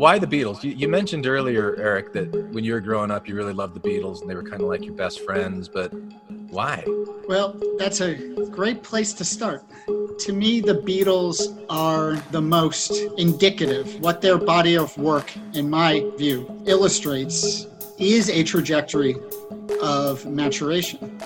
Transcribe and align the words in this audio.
why 0.00 0.18
the 0.18 0.26
Beatles? 0.26 0.64
You, 0.64 0.70
you 0.70 0.88
mentioned 0.88 1.26
earlier, 1.26 1.76
Eric, 1.76 2.14
that 2.14 2.32
when 2.52 2.64
you 2.64 2.72
were 2.72 2.80
growing 2.80 3.10
up, 3.10 3.28
you 3.28 3.34
really 3.34 3.52
loved 3.52 3.74
the 3.74 3.80
Beatles 3.80 4.22
and 4.22 4.30
they 4.30 4.34
were 4.34 4.42
kind 4.42 4.62
of 4.62 4.68
like 4.68 4.82
your 4.82 4.94
best 4.94 5.20
friends. 5.26 5.68
But 5.68 5.92
why? 6.48 6.82
Well, 7.28 7.60
that's 7.78 8.00
a 8.00 8.14
great 8.46 8.82
place 8.82 9.12
to 9.12 9.26
start. 9.26 9.62
To 10.20 10.32
me, 10.32 10.62
the 10.62 10.76
Beatles 10.76 11.66
are 11.68 12.14
the 12.30 12.40
most 12.40 12.92
indicative. 13.18 14.00
What 14.00 14.22
their 14.22 14.38
body 14.38 14.78
of 14.78 14.96
work, 14.96 15.36
in 15.52 15.68
my 15.68 16.10
view, 16.16 16.50
illustrates 16.64 17.66
is 17.98 18.30
a 18.30 18.42
trajectory 18.42 19.16
of 19.82 20.24
maturation. 20.24 21.20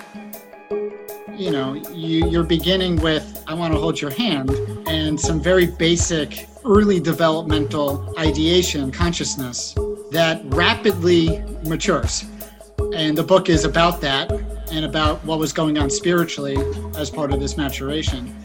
You 1.33 1.51
know, 1.51 1.75
you, 1.93 2.29
you're 2.29 2.43
beginning 2.43 2.97
with, 2.97 3.41
I 3.47 3.53
want 3.53 3.73
to 3.73 3.79
hold 3.79 4.01
your 4.01 4.11
hand, 4.11 4.49
and 4.87 5.17
some 5.17 5.41
very 5.41 5.65
basic 5.65 6.49
early 6.65 6.99
developmental 6.99 8.13
ideation, 8.17 8.91
consciousness 8.91 9.75
that 10.11 10.41
rapidly 10.45 11.43
matures. 11.65 12.25
And 12.93 13.17
the 13.17 13.23
book 13.23 13.49
is 13.49 13.65
about 13.65 14.01
that 14.01 14.31
and 14.71 14.85
about 14.85 15.23
what 15.25 15.39
was 15.39 15.53
going 15.53 15.77
on 15.77 15.89
spiritually 15.89 16.57
as 16.97 17.09
part 17.09 17.31
of 17.31 17.39
this 17.39 17.57
maturation 17.57 18.35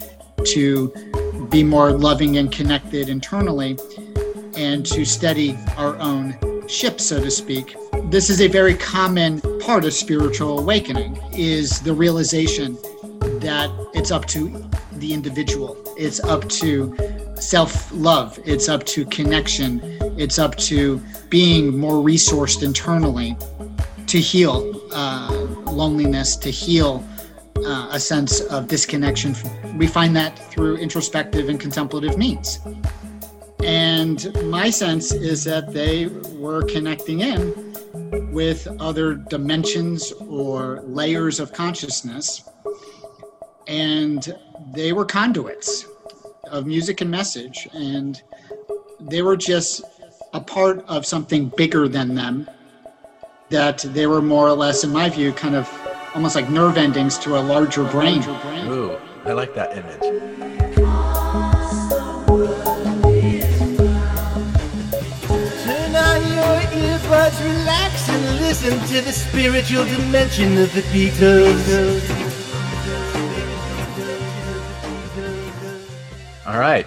to 0.45 1.47
be 1.49 1.63
more 1.63 1.91
loving 1.91 2.37
and 2.37 2.51
connected 2.51 3.09
internally 3.09 3.77
and 4.55 4.85
to 4.85 5.05
steady 5.05 5.57
our 5.77 5.97
own 5.97 6.37
ship 6.67 6.99
so 7.01 7.19
to 7.19 7.29
speak 7.29 7.75
this 8.05 8.29
is 8.29 8.41
a 8.41 8.47
very 8.47 8.73
common 8.75 9.41
part 9.59 9.85
of 9.85 9.93
spiritual 9.93 10.59
awakening 10.59 11.19
is 11.33 11.79
the 11.81 11.93
realization 11.93 12.75
that 13.39 13.69
it's 13.93 14.11
up 14.11 14.25
to 14.25 14.69
the 14.93 15.13
individual 15.13 15.77
it's 15.97 16.19
up 16.21 16.47
to 16.47 16.95
self 17.41 17.91
love, 17.91 18.39
it's 18.45 18.69
up 18.69 18.85
to 18.85 19.05
connection, 19.05 19.81
it's 20.17 20.39
up 20.39 20.55
to 20.57 21.01
being 21.29 21.77
more 21.77 22.03
resourced 22.03 22.63
internally 22.63 23.35
to 24.07 24.19
heal 24.19 24.81
uh, 24.93 25.31
loneliness, 25.65 26.35
to 26.35 26.49
heal 26.49 27.05
uh, 27.65 27.89
a 27.91 27.99
sense 27.99 28.41
of 28.41 28.67
disconnection. 28.67 29.35
We 29.77 29.87
find 29.87 30.15
that 30.15 30.37
through 30.51 30.77
introspective 30.77 31.49
and 31.49 31.59
contemplative 31.59 32.17
means. 32.17 32.59
And 33.63 34.33
my 34.49 34.69
sense 34.69 35.13
is 35.13 35.43
that 35.43 35.71
they 35.71 36.07
were 36.07 36.63
connecting 36.63 37.21
in 37.21 38.31
with 38.31 38.67
other 38.79 39.15
dimensions 39.15 40.11
or 40.27 40.81
layers 40.81 41.39
of 41.39 41.53
consciousness, 41.53 42.43
and 43.67 44.35
they 44.73 44.93
were 44.93 45.05
conduits 45.05 45.85
of 46.51 46.67
music 46.67 47.01
and 47.01 47.09
message, 47.09 47.67
and 47.73 48.21
they 48.99 49.21
were 49.21 49.37
just 49.37 49.83
a 50.33 50.39
part 50.39 50.85
of 50.87 51.05
something 51.05 51.51
bigger 51.57 51.87
than 51.87 52.13
them. 52.15 52.49
That 53.49 53.79
they 53.79 54.05
were 54.07 54.21
more 54.21 54.47
or 54.47 54.53
less, 54.53 54.83
in 54.83 54.91
my 54.91 55.09
view, 55.09 55.33
kind 55.33 55.55
of 55.55 55.67
almost 56.13 56.35
like 56.35 56.49
nerve 56.49 56.77
endings 56.77 57.17
to 57.19 57.37
a 57.37 57.41
larger 57.41 57.83
brain. 57.85 58.23
Ooh, 58.67 58.97
I 59.25 59.33
like 59.33 59.53
that 59.55 59.75
image. 59.77 60.01
Turn 65.63 65.95
on 65.95 66.21
your 66.31 66.57
earbuds, 66.79 67.43
relax, 67.43 68.09
and 68.09 68.39
listen 68.39 68.79
to 68.87 69.01
the 69.01 69.11
spiritual 69.11 69.85
dimension 69.85 70.57
of 70.57 70.73
the 70.73 70.81
Beatles. 70.93 72.30
All 76.51 76.59
right. 76.59 76.85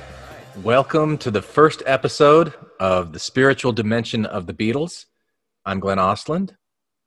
Welcome 0.63 1.17
to 1.17 1.31
the 1.31 1.41
first 1.41 1.83
episode 1.87 2.53
of 2.81 3.15
the 3.15 3.19
spiritual 3.19 3.73
dimension 3.73 4.27
of 4.27 4.47
the 4.47 4.53
Beatles. 4.53 5.07
I'm 5.65 5.81
Glenn 5.81 5.97
Ostlund, 5.97 6.51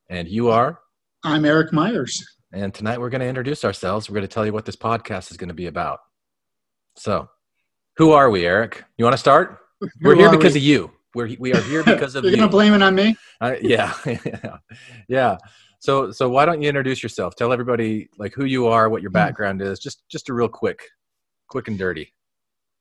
and 0.09 0.27
you 0.27 0.49
are? 0.49 0.79
I'm 1.23 1.45
Eric 1.45 1.71
Meyers. 1.71 2.25
And 2.51 2.73
tonight 2.73 2.99
we're 2.99 3.11
going 3.11 3.21
to 3.21 3.27
introduce 3.27 3.63
ourselves. 3.63 4.09
We're 4.09 4.15
going 4.15 4.27
to 4.27 4.33
tell 4.33 4.43
you 4.43 4.53
what 4.53 4.65
this 4.65 4.75
podcast 4.75 5.29
is 5.29 5.37
going 5.37 5.49
to 5.49 5.53
be 5.53 5.67
about. 5.67 5.99
So, 6.95 7.29
who 7.97 8.13
are 8.13 8.31
we, 8.31 8.43
Eric? 8.47 8.83
You 8.97 9.05
want 9.05 9.13
to 9.13 9.19
start? 9.19 9.59
Who 9.79 9.87
we're 10.01 10.15
here 10.15 10.31
because 10.31 10.55
we? 10.55 10.59
of 10.59 10.63
you. 10.65 10.91
We're, 11.13 11.29
we 11.37 11.53
are 11.53 11.61
here 11.61 11.83
because 11.83 12.15
of 12.15 12.23
You're 12.23 12.31
you. 12.31 12.37
going 12.37 12.49
to 12.49 12.51
blame 12.51 12.73
it 12.73 12.81
on 12.81 12.95
me? 12.95 13.15
Uh, 13.39 13.53
yeah, 13.61 13.93
yeah. 15.07 15.37
So, 15.77 16.09
so 16.09 16.27
why 16.27 16.45
don't 16.45 16.59
you 16.63 16.69
introduce 16.69 17.03
yourself? 17.03 17.35
Tell 17.35 17.53
everybody 17.53 18.09
like 18.17 18.33
who 18.33 18.45
you 18.45 18.65
are, 18.65 18.89
what 18.89 19.03
your 19.03 19.11
Hmm. 19.11 19.17
background 19.17 19.61
is. 19.61 19.77
Just, 19.77 20.09
just 20.09 20.29
a 20.29 20.33
real 20.33 20.49
quick, 20.49 20.81
quick 21.49 21.67
and 21.67 21.77
dirty. 21.77 22.11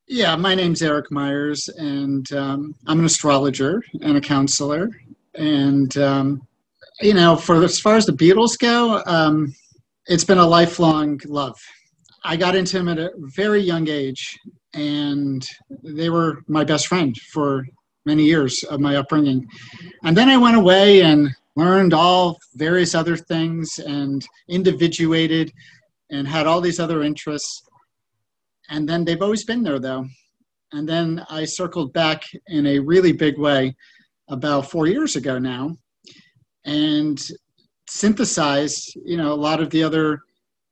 Yeah, 0.08 0.36
my 0.36 0.54
name's 0.54 0.82
Eric 0.82 1.10
Meyers, 1.10 1.68
and 1.68 2.32
um, 2.32 2.76
I'm 2.86 3.00
an 3.00 3.04
astrologer 3.04 3.82
and 4.02 4.16
a 4.16 4.20
counselor. 4.20 4.88
And, 5.34 5.96
um, 5.98 6.46
you 7.00 7.12
know, 7.12 7.34
for 7.34 7.64
as 7.64 7.80
far 7.80 7.96
as 7.96 8.06
the 8.06 8.12
Beatles 8.12 8.56
go, 8.56 9.02
um, 9.06 9.52
it's 10.06 10.22
been 10.22 10.38
a 10.38 10.46
lifelong 10.46 11.20
love. 11.26 11.58
I 12.22 12.36
got 12.36 12.54
into 12.54 12.78
them 12.78 12.88
at 12.88 13.00
a 13.00 13.10
very 13.16 13.60
young 13.60 13.88
age, 13.88 14.38
and 14.74 15.44
they 15.82 16.08
were 16.08 16.44
my 16.46 16.62
best 16.62 16.86
friend 16.86 17.16
for 17.32 17.66
many 18.04 18.22
years 18.22 18.62
of 18.62 18.78
my 18.78 18.94
upbringing. 18.94 19.44
And 20.04 20.16
then 20.16 20.28
I 20.28 20.36
went 20.36 20.56
away 20.56 21.02
and 21.02 21.30
learned 21.56 21.94
all 21.94 22.38
various 22.54 22.94
other 22.94 23.16
things 23.16 23.80
and 23.84 24.24
individuated 24.48 25.52
and 26.12 26.28
had 26.28 26.46
all 26.46 26.60
these 26.60 26.78
other 26.78 27.02
interests 27.02 27.66
and 28.71 28.88
then 28.88 29.04
they've 29.04 29.22
always 29.22 29.44
been 29.44 29.62
there 29.62 29.78
though. 29.78 30.06
And 30.72 30.88
then 30.88 31.25
i 31.31 31.44
circled 31.44 31.93
back 31.93 32.25
in 32.49 32.66
a 32.66 32.78
really 32.78 33.12
big 33.12 33.38
way 33.38 33.75
about 34.28 34.71
four 34.71 34.87
years 34.87 35.16
ago 35.16 35.38
now 35.38 35.77
and 36.65 37.31
synthesized 37.88 38.97
you 39.04 39.16
know 39.16 39.32
a 39.32 39.34
lot 39.34 39.60
of 39.60 39.71
the 39.71 39.82
other 39.82 40.21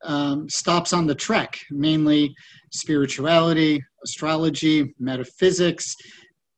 um, 0.03 0.49
stops 0.49 0.93
on 0.93 1.07
the 1.07 1.15
trek 1.15 1.59
mainly 1.71 2.35
spirituality 2.73 3.83
astrology 4.05 4.95
metaphysics 4.99 5.95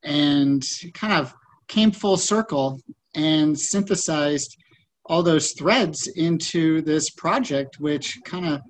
and 0.03 0.65
kind 0.95 1.13
of 1.13 1.35
came 1.69 1.93
full 1.93 2.17
circle 2.17 2.81
and 3.15 3.59
synthesized 3.59 4.57
all 5.05 5.23
those 5.23 5.53
threads 5.53 6.09
into 6.17 6.81
this 6.83 7.11
project 7.11 7.79
which 7.79 8.19
kind 8.25 8.47
of 8.47 8.61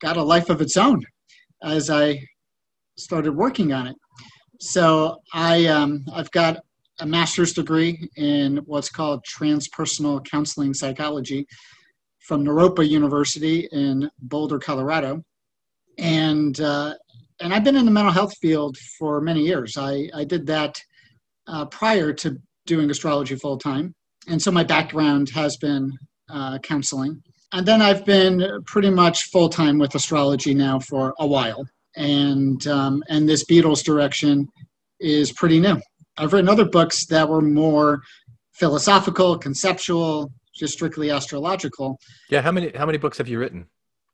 got 0.00 0.16
a 0.16 0.22
life 0.22 0.50
of 0.50 0.60
its 0.60 0.76
own 0.76 1.02
as 1.62 1.90
I 1.90 2.20
started 2.96 3.32
working 3.32 3.72
on 3.72 3.86
it. 3.88 3.96
So 4.60 5.18
I 5.34 5.66
um, 5.66 6.04
I've 6.12 6.30
got 6.30 6.58
a 7.00 7.06
master's 7.06 7.52
degree 7.52 8.08
in 8.16 8.58
what's 8.64 8.88
called 8.88 9.24
transpersonal 9.24 10.24
counseling 10.24 10.72
psychology 10.72 11.46
from 12.26 12.44
Naropa 12.44 12.88
University 12.88 13.68
in 13.70 14.10
Boulder, 14.18 14.58
Colorado, 14.58 15.22
and 15.98 16.58
uh, 16.60 16.94
and 17.40 17.52
I've 17.52 17.64
been 17.64 17.76
in 17.76 17.84
the 17.84 17.90
mental 17.90 18.12
health 18.12 18.34
field 18.40 18.76
for 18.98 19.20
many 19.20 19.42
years. 19.42 19.76
I 19.76 20.08
I 20.14 20.24
did 20.24 20.46
that 20.46 20.80
uh, 21.46 21.66
prior 21.66 22.12
to 22.14 22.36
doing 22.64 22.90
astrology 22.90 23.36
full 23.36 23.58
time, 23.58 23.94
and 24.28 24.40
so 24.40 24.50
my 24.50 24.64
background 24.64 25.28
has 25.30 25.56
been 25.58 25.92
uh, 26.30 26.58
counseling 26.58 27.22
and 27.56 27.66
then 27.66 27.80
I've 27.80 28.04
been 28.04 28.62
pretty 28.66 28.90
much 28.90 29.30
full 29.30 29.48
time 29.48 29.78
with 29.78 29.94
astrology 29.94 30.52
now 30.52 30.78
for 30.78 31.14
a 31.18 31.26
while, 31.26 31.66
and 31.96 32.64
um, 32.66 33.02
and 33.08 33.26
this 33.26 33.44
Beatles 33.44 33.82
direction 33.82 34.46
is 35.00 35.32
pretty 35.32 35.58
new. 35.58 35.80
I've 36.18 36.34
written 36.34 36.50
other 36.50 36.66
books 36.66 37.06
that 37.06 37.26
were 37.26 37.40
more 37.40 38.02
philosophical, 38.52 39.38
conceptual, 39.38 40.30
just 40.54 40.74
strictly 40.74 41.10
astrological. 41.10 41.98
Yeah. 42.28 42.42
How 42.42 42.52
many, 42.52 42.72
how 42.74 42.84
many 42.84 42.98
books 42.98 43.18
have 43.18 43.28
you 43.28 43.38
written? 43.38 43.66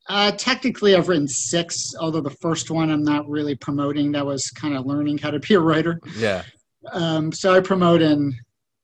Uh, 0.09 0.33
technically, 0.33 0.95
I've 0.95 1.09
written 1.09 1.29
six, 1.29 1.95
although 1.99 2.21
the 2.21 2.37
first 2.41 2.71
one 2.71 2.91
I'm 2.91 3.05
not 3.05 3.29
really 3.29 3.57
promoting. 3.57 4.13
That 4.13 4.27
was 4.27 4.51
kind 4.51 4.77
of 4.77 4.87
learning 4.87 5.19
how 5.19 5.31
to 5.31 5.41
be 5.41 5.55
a 5.55 5.61
writer. 5.61 6.01
Yeah. 6.17 6.43
Um, 6.93 7.33
so 7.33 7.55
I 7.55 7.61
promote 7.61 8.03
in, 8.03 8.35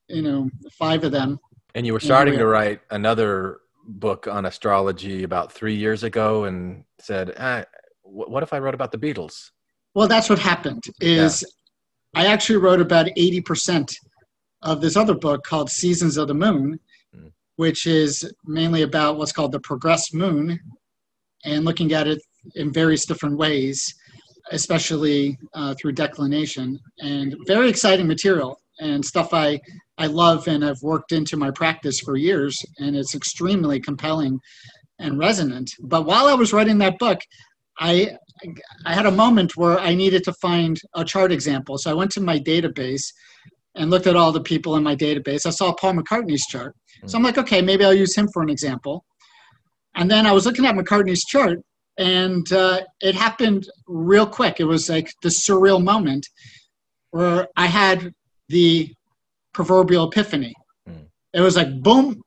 you 0.07 0.21
know, 0.21 0.49
five 0.77 1.03
of 1.05 1.11
them. 1.11 1.39
And 1.75 1.85
you 1.85 1.93
were 1.93 1.99
starting 1.99 2.37
to 2.37 2.45
write 2.45 2.81
another 2.89 3.59
book 3.89 4.27
on 4.27 4.45
astrology 4.45 5.23
about 5.23 5.51
three 5.51 5.75
years 5.75 6.03
ago 6.03 6.45
and 6.45 6.83
said, 6.99 7.33
ah, 7.39 7.63
what 8.03 8.43
if 8.43 8.53
I 8.53 8.59
wrote 8.59 8.73
about 8.73 8.91
the 8.91 8.97
Beatles? 8.97 9.51
Well, 9.95 10.07
that's 10.07 10.29
what 10.29 10.39
happened. 10.39 10.83
Is 11.01 11.43
I 12.15 12.27
actually 12.27 12.57
wrote 12.57 12.81
about 12.81 13.07
eighty 13.17 13.41
percent 13.41 13.91
of 14.61 14.81
this 14.81 14.95
other 14.95 15.15
book 15.15 15.43
called 15.43 15.69
Seasons 15.69 16.17
of 16.17 16.27
the 16.27 16.33
Moon, 16.33 16.79
Hmm. 17.13 17.27
which 17.55 17.87
is 17.87 18.31
mainly 18.45 18.83
about 18.83 19.17
what's 19.17 19.31
called 19.31 19.51
the 19.51 19.59
progressed 19.61 20.13
moon, 20.13 20.59
and 21.45 21.65
looking 21.65 21.93
at 21.93 22.07
it 22.07 22.21
in 22.55 22.71
various 22.71 23.05
different 23.05 23.37
ways, 23.37 23.83
especially 24.51 25.37
uh, 25.53 25.73
through 25.75 25.93
declination, 25.93 26.79
and 26.99 27.35
very 27.47 27.69
exciting 27.69 28.07
material 28.07 28.59
and 28.79 29.03
stuff 29.03 29.33
I 29.33 29.59
I 29.99 30.07
love 30.07 30.47
and 30.47 30.63
have 30.63 30.81
worked 30.81 31.11
into 31.11 31.37
my 31.37 31.51
practice 31.51 31.99
for 31.99 32.15
years, 32.15 32.57
and 32.79 32.95
it's 32.95 33.13
extremely 33.13 33.79
compelling 33.79 34.39
and 34.97 35.19
resonant. 35.19 35.69
But 35.81 36.05
while 36.05 36.27
I 36.27 36.33
was 36.33 36.53
writing 36.53 36.77
that 36.79 36.97
book, 36.97 37.19
I 37.79 38.15
I 38.85 38.93
had 38.93 39.05
a 39.05 39.11
moment 39.11 39.57
where 39.57 39.77
I 39.77 39.93
needed 39.93 40.23
to 40.23 40.33
find 40.41 40.79
a 40.95 41.03
chart 41.03 41.31
example. 41.31 41.77
So 41.77 41.91
I 41.91 41.93
went 41.93 42.11
to 42.11 42.21
my 42.21 42.39
database 42.39 43.03
and 43.75 43.91
looked 43.91 44.07
at 44.07 44.15
all 44.15 44.31
the 44.31 44.41
people 44.41 44.77
in 44.77 44.83
my 44.83 44.95
database. 44.95 45.45
I 45.45 45.51
saw 45.51 45.73
Paul 45.73 45.95
McCartney's 45.95 46.45
chart. 46.47 46.73
So 47.05 47.17
I'm 47.17 47.23
like, 47.23 47.37
okay, 47.37 47.61
maybe 47.61 47.85
I'll 47.85 47.93
use 47.93 48.15
him 48.15 48.27
for 48.33 48.41
an 48.41 48.49
example. 48.49 49.05
And 49.95 50.09
then 50.09 50.25
I 50.25 50.31
was 50.31 50.45
looking 50.45 50.65
at 50.65 50.75
McCartney's 50.75 51.23
chart, 51.25 51.59
and 51.97 52.51
uh, 52.53 52.81
it 53.01 53.15
happened 53.15 53.67
real 53.87 54.25
quick. 54.25 54.59
It 54.59 54.65
was 54.65 54.89
like 54.89 55.09
the 55.23 55.29
surreal 55.29 55.83
moment 55.83 56.25
where 57.11 57.47
I 57.55 57.67
had 57.67 58.13
the 58.49 58.93
proverbial 59.53 60.09
epiphany. 60.09 60.53
Hmm. 60.87 61.03
It 61.33 61.41
was 61.41 61.55
like, 61.55 61.81
boom, 61.81 62.21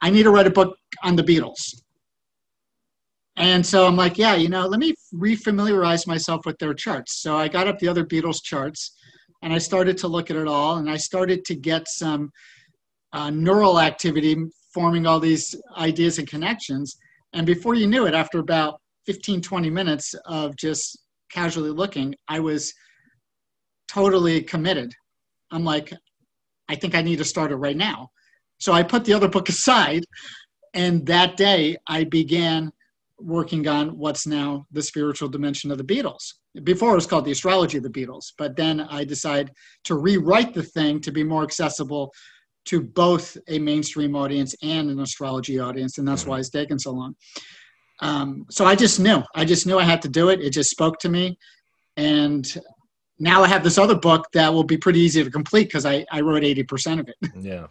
I 0.00 0.10
need 0.10 0.24
to 0.24 0.30
write 0.30 0.46
a 0.46 0.50
book 0.50 0.76
on 1.02 1.16
the 1.16 1.22
Beatles. 1.22 1.74
And 3.36 3.64
so 3.64 3.86
I'm 3.86 3.96
like, 3.96 4.16
yeah, 4.16 4.34
you 4.34 4.48
know, 4.48 4.66
let 4.66 4.80
me 4.80 4.94
refamiliarize 5.14 6.06
myself 6.06 6.46
with 6.46 6.58
their 6.58 6.72
charts. 6.72 7.20
So 7.20 7.36
I 7.36 7.48
got 7.48 7.68
up 7.68 7.78
the 7.78 7.88
other 7.88 8.04
Beatles 8.04 8.42
charts 8.42 8.96
and 9.42 9.52
I 9.52 9.58
started 9.58 9.98
to 9.98 10.08
look 10.08 10.30
at 10.30 10.36
it 10.36 10.48
all 10.48 10.78
and 10.78 10.90
I 10.90 10.96
started 10.96 11.44
to 11.46 11.54
get 11.54 11.86
some 11.86 12.30
uh, 13.12 13.30
neural 13.30 13.78
activity 13.78 14.36
forming 14.72 15.06
all 15.06 15.20
these 15.20 15.54
ideas 15.76 16.18
and 16.18 16.28
connections. 16.28 16.96
And 17.34 17.46
before 17.46 17.74
you 17.74 17.86
knew 17.86 18.06
it, 18.06 18.14
after 18.14 18.38
about 18.38 18.80
15, 19.04 19.42
20 19.42 19.70
minutes 19.70 20.14
of 20.24 20.56
just 20.56 20.98
casually 21.30 21.70
looking, 21.70 22.14
I 22.28 22.40
was 22.40 22.72
totally 23.88 24.42
committed. 24.42 24.92
I'm 25.50 25.64
like, 25.64 25.92
I 26.68 26.74
think 26.74 26.94
I 26.94 27.02
need 27.02 27.18
to 27.18 27.24
start 27.24 27.52
it 27.52 27.56
right 27.56 27.76
now. 27.76 28.10
So 28.58 28.72
I 28.72 28.82
put 28.82 29.04
the 29.04 29.12
other 29.12 29.28
book 29.28 29.48
aside, 29.48 30.04
and 30.74 31.06
that 31.06 31.36
day 31.36 31.76
I 31.86 32.04
began 32.04 32.72
working 33.18 33.66
on 33.66 33.96
what's 33.96 34.26
now 34.26 34.66
the 34.72 34.82
spiritual 34.82 35.28
dimension 35.28 35.70
of 35.70 35.78
the 35.78 35.84
Beatles. 35.84 36.34
Before 36.64 36.92
it 36.92 36.96
was 36.96 37.06
called 37.06 37.24
the 37.24 37.32
astrology 37.32 37.78
of 37.78 37.82
the 37.82 37.90
Beatles, 37.90 38.32
but 38.36 38.56
then 38.56 38.80
I 38.80 39.04
decided 39.04 39.52
to 39.84 39.94
rewrite 39.94 40.54
the 40.54 40.62
thing 40.62 41.00
to 41.00 41.12
be 41.12 41.24
more 41.24 41.42
accessible 41.42 42.12
to 42.66 42.82
both 42.82 43.36
a 43.48 43.58
mainstream 43.58 44.16
audience 44.16 44.54
and 44.62 44.90
an 44.90 45.00
astrology 45.00 45.58
audience, 45.58 45.98
and 45.98 46.06
that's 46.06 46.24
Mhm. 46.24 46.28
why 46.28 46.38
it's 46.40 46.50
taken 46.50 46.78
so 46.78 46.92
long. 46.92 47.14
Um, 48.00 48.44
so 48.50 48.64
I 48.66 48.74
just 48.74 49.00
knew, 49.00 49.22
I 49.34 49.44
just 49.44 49.66
knew 49.66 49.78
I 49.78 49.84
had 49.84 50.02
to 50.02 50.08
do 50.08 50.28
it. 50.28 50.40
It 50.40 50.50
just 50.50 50.70
spoke 50.70 50.98
to 51.00 51.08
me, 51.08 51.38
and 51.96 52.44
now 53.18 53.42
I 53.42 53.48
have 53.48 53.64
this 53.64 53.78
other 53.78 53.94
book 53.94 54.26
that 54.32 54.52
will 54.52 54.64
be 54.64 54.76
pretty 54.76 55.00
easy 55.00 55.22
to 55.24 55.30
complete 55.30 55.64
because 55.68 55.86
I, 55.86 56.04
I 56.10 56.20
wrote 56.20 56.44
eighty 56.44 56.62
percent 56.62 57.00
of 57.00 57.08
it. 57.08 57.16
Yeah. 57.40 57.66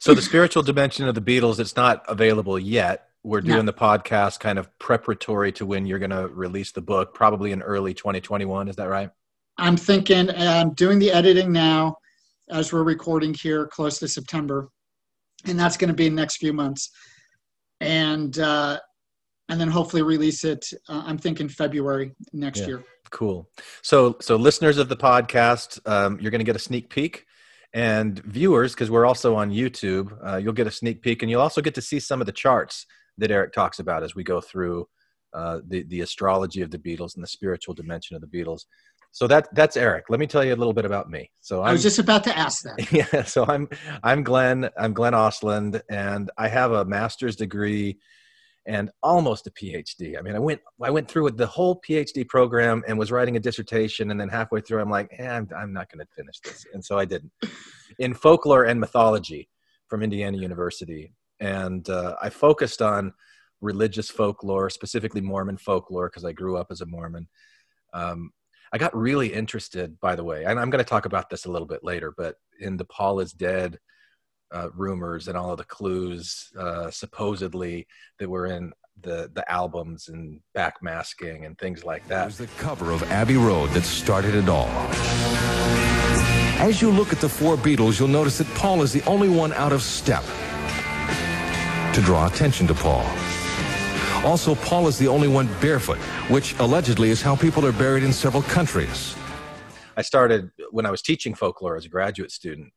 So 0.00 0.14
the 0.14 0.22
spiritual 0.22 0.64
dimension 0.64 1.06
of 1.06 1.14
the 1.14 1.20
Beatles, 1.20 1.60
it's 1.60 1.76
not 1.76 2.02
available 2.08 2.58
yet. 2.58 3.08
We're 3.22 3.40
No. 3.40 3.54
doing 3.54 3.66
the 3.66 3.72
podcast 3.72 4.40
kind 4.40 4.58
of 4.58 4.76
preparatory 4.80 5.52
to 5.52 5.66
when 5.66 5.86
you're 5.86 6.00
going 6.00 6.10
to 6.10 6.26
release 6.28 6.72
the 6.72 6.80
book, 6.80 7.14
probably 7.14 7.52
in 7.52 7.62
early 7.62 7.94
2021. 7.94 8.66
Is 8.68 8.76
that 8.76 8.88
right? 8.88 9.10
I'm 9.58 9.76
thinking 9.76 10.30
I'm 10.30 10.72
doing 10.74 10.98
the 10.98 11.12
editing 11.12 11.52
now 11.52 11.98
as 12.48 12.72
we're 12.72 12.82
recording 12.82 13.32
here 13.34 13.66
close 13.66 13.98
to 14.00 14.08
September, 14.08 14.70
and 15.44 15.56
that's 15.58 15.76
going 15.76 15.88
to 15.88 15.94
be 15.94 16.06
in 16.06 16.16
the 16.16 16.20
next 16.22 16.38
few 16.38 16.52
months, 16.52 16.90
and 17.80 18.36
uh, 18.38 18.80
and 19.50 19.60
then 19.60 19.68
hopefully 19.68 20.02
release 20.02 20.44
it. 20.44 20.64
Uh, 20.88 21.02
I'm 21.04 21.18
thinking 21.18 21.48
February 21.48 22.12
next 22.32 22.60
Yeah. 22.60 22.66
year. 22.66 22.84
Cool. 23.10 23.48
So, 23.82 24.16
so 24.20 24.36
listeners 24.36 24.78
of 24.78 24.88
the 24.88 24.96
podcast, 24.96 25.80
um, 25.88 26.18
you're 26.20 26.30
going 26.30 26.38
to 26.40 26.44
get 26.44 26.56
a 26.56 26.60
sneak 26.60 26.88
peek, 26.90 27.26
and 27.74 28.18
viewers, 28.24 28.72
because 28.74 28.90
we're 28.90 29.06
also 29.06 29.34
on 29.36 29.50
YouTube, 29.50 30.16
uh, 30.26 30.36
you'll 30.36 30.52
get 30.52 30.66
a 30.66 30.70
sneak 30.70 31.02
peek, 31.02 31.22
and 31.22 31.30
you'll 31.30 31.40
also 31.40 31.60
get 31.60 31.74
to 31.74 31.82
see 31.82 32.00
some 32.00 32.20
of 32.20 32.26
the 32.26 32.32
charts 32.32 32.86
that 33.18 33.30
Eric 33.30 33.52
talks 33.52 33.78
about 33.78 34.02
as 34.02 34.14
we 34.14 34.24
go 34.24 34.40
through 34.40 34.86
uh, 35.32 35.60
the 35.68 35.84
the 35.84 36.00
astrology 36.00 36.62
of 36.62 36.70
the 36.70 36.78
Beatles 36.78 37.14
and 37.14 37.22
the 37.22 37.28
spiritual 37.28 37.74
dimension 37.74 38.16
of 38.16 38.22
the 38.22 38.26
Beatles. 38.28 38.62
So 39.12 39.26
that 39.28 39.48
that's 39.54 39.76
Eric. 39.76 40.04
Let 40.08 40.18
me 40.20 40.26
tell 40.26 40.44
you 40.44 40.54
a 40.54 40.56
little 40.56 40.72
bit 40.72 40.84
about 40.84 41.08
me. 41.10 41.30
So 41.40 41.62
I 41.62 41.68
I'm 41.68 41.72
was 41.74 41.82
just 41.82 41.98
about 42.00 42.24
to 42.24 42.36
ask 42.36 42.62
that. 42.62 42.92
yeah 43.14 43.22
so 43.24 43.44
i'm 43.46 43.68
i'm 44.02 44.22
glenn 44.22 44.70
i'm 44.78 44.92
glenn 44.94 45.12
ostlund 45.14 45.80
and 45.90 46.30
i 46.38 46.48
have 46.48 46.72
a 46.72 46.84
master's 46.84 47.36
degree 47.36 47.98
and 48.66 48.90
almost 49.02 49.46
a 49.46 49.50
phd 49.50 50.18
i 50.18 50.22
mean 50.22 50.34
i 50.34 50.38
went 50.38 50.60
i 50.82 50.90
went 50.90 51.08
through 51.08 51.24
with 51.24 51.36
the 51.36 51.46
whole 51.46 51.80
phd 51.86 52.28
program 52.28 52.82
and 52.86 52.98
was 52.98 53.10
writing 53.10 53.36
a 53.36 53.40
dissertation 53.40 54.10
and 54.10 54.20
then 54.20 54.28
halfway 54.28 54.60
through 54.60 54.80
i'm 54.80 54.90
like 54.90 55.10
eh, 55.18 55.28
i'm, 55.28 55.48
I'm 55.56 55.72
not 55.72 55.90
going 55.90 56.04
to 56.04 56.12
finish 56.14 56.40
this 56.40 56.66
and 56.74 56.84
so 56.84 56.98
i 56.98 57.04
didn't. 57.04 57.32
In 57.98 58.14
folklore 58.14 58.64
and 58.64 58.78
mythology 58.78 59.48
from 59.88 60.02
indiana 60.02 60.36
university 60.36 61.12
and 61.40 61.88
uh, 61.88 62.16
i 62.20 62.28
focused 62.28 62.82
on 62.82 63.12
religious 63.60 64.10
folklore 64.10 64.70
specifically 64.70 65.20
mormon 65.20 65.56
folklore 65.56 66.08
because 66.08 66.24
i 66.24 66.32
grew 66.32 66.56
up 66.56 66.68
as 66.70 66.80
a 66.80 66.86
mormon. 66.86 67.28
Um, 67.92 68.32
I 68.72 68.78
got 68.78 68.96
really 68.96 69.32
interested, 69.32 69.98
by 69.98 70.14
the 70.14 70.22
way, 70.22 70.44
and 70.44 70.60
I'm 70.60 70.70
going 70.70 70.82
to 70.84 70.88
talk 70.88 71.04
about 71.04 71.28
this 71.28 71.44
a 71.44 71.50
little 71.50 71.66
bit 71.66 71.82
later, 71.82 72.14
but 72.16 72.36
in 72.60 72.76
the 72.76 72.84
Paul 72.84 73.18
is 73.18 73.32
dead 73.32 73.78
uh, 74.52 74.68
rumors 74.74 75.28
and 75.28 75.36
all 75.36 75.52
of 75.52 75.58
the 75.58 75.64
clues, 75.64 76.50
uh, 76.58 76.90
supposedly 76.90 77.86
that 78.18 78.28
were 78.28 78.46
in 78.46 78.72
the 79.02 79.30
the 79.34 79.50
albums 79.50 80.08
and 80.08 80.40
backmasking 80.56 81.46
and 81.46 81.58
things 81.58 81.84
like 81.84 82.06
that. 82.08 82.22
It 82.22 82.26
was 82.26 82.38
the 82.38 82.46
cover 82.58 82.90
of 82.90 83.02
Abbey 83.10 83.36
Road 83.36 83.70
that 83.70 83.82
started 83.82 84.34
it 84.34 84.48
all. 84.48 84.68
As 86.58 86.82
you 86.82 86.90
look 86.90 87.12
at 87.12 87.20
the 87.20 87.28
four 87.28 87.56
Beatles, 87.56 87.98
you'll 87.98 88.08
notice 88.08 88.38
that 88.38 88.48
Paul 88.54 88.82
is 88.82 88.92
the 88.92 89.02
only 89.04 89.30
one 89.30 89.52
out 89.54 89.72
of 89.72 89.82
step 89.82 90.22
to 91.94 92.00
draw 92.02 92.26
attention 92.26 92.66
to 92.66 92.74
Paul. 92.74 93.06
Also, 94.24 94.54
Paul 94.54 94.86
is 94.86 94.98
the 94.98 95.08
only 95.08 95.28
one 95.28 95.48
barefoot, 95.62 95.96
which 96.28 96.54
allegedly 96.58 97.08
is 97.08 97.22
how 97.22 97.34
people 97.34 97.64
are 97.64 97.72
buried 97.72 98.02
in 98.02 98.12
several 98.12 98.42
countries. 98.42 99.16
I 99.96 100.02
started 100.02 100.50
when 100.70 100.84
I 100.84 100.90
was 100.90 101.00
teaching 101.00 101.34
folklore 101.34 101.76
as 101.76 101.86
a 101.86 101.88
graduate 101.88 102.30
student. 102.30 102.72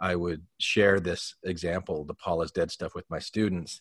I 0.00 0.14
would 0.14 0.42
share 0.58 1.00
this 1.00 1.34
example, 1.44 2.04
the 2.04 2.14
Paul 2.14 2.42
is 2.42 2.52
dead 2.52 2.70
stuff, 2.70 2.94
with 2.94 3.08
my 3.10 3.18
students. 3.18 3.80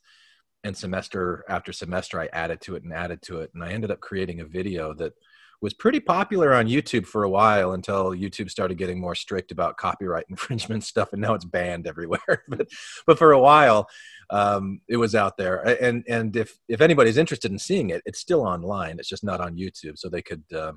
And 0.64 0.76
semester 0.76 1.46
after 1.48 1.72
semester, 1.72 2.20
I 2.20 2.30
added 2.34 2.62
to 2.62 2.76
it 2.76 2.84
and 2.84 2.94
added 2.94 3.22
to 3.24 3.42
it. 3.42 3.52
And 3.54 3.64
I 3.64 3.72
ended 3.72 3.92
up 3.92 4.00
creating 4.00 4.40
a 4.40 4.46
video 4.46 4.94
that 4.96 5.14
was 5.62 5.74
pretty 5.74 6.00
popular 6.00 6.54
on 6.54 6.68
YouTube 6.68 7.06
for 7.06 7.24
a 7.24 7.30
while 7.30 7.72
until 7.72 8.12
YouTube 8.12 8.50
started 8.50 8.78
getting 8.78 9.00
more 9.00 9.16
strict 9.16 9.52
about 9.52 9.78
copyright 9.78 10.26
infringement 10.30 10.84
stuff. 10.84 11.10
And 11.14 11.22
now 11.22 11.34
it's 11.34 11.46
banned 11.46 11.88
everywhere. 11.88 12.44
but, 12.48 12.68
but 13.06 13.18
for 13.18 13.32
a 13.32 13.40
while, 13.40 13.88
um, 14.30 14.82
it 14.88 14.98
was 14.98 15.16
out 15.16 15.38
there. 15.38 15.58
And, 15.58 16.04
and 16.08 16.36
if, 16.36 16.58
if 16.68 16.82
anybody's 16.82 17.18
interested 17.18 17.52
in 17.52 17.60
seeing 17.60 17.90
it, 17.90 18.02
it's 18.06 18.20
still 18.20 18.42
online. 18.42 19.00
It's 19.00 19.10
just 19.10 19.24
not 19.24 19.42
on 19.42 19.56
YouTube. 19.56 19.98
So 19.98 20.10
they 20.10 20.22
could 20.22 20.44
uh, 20.54 20.74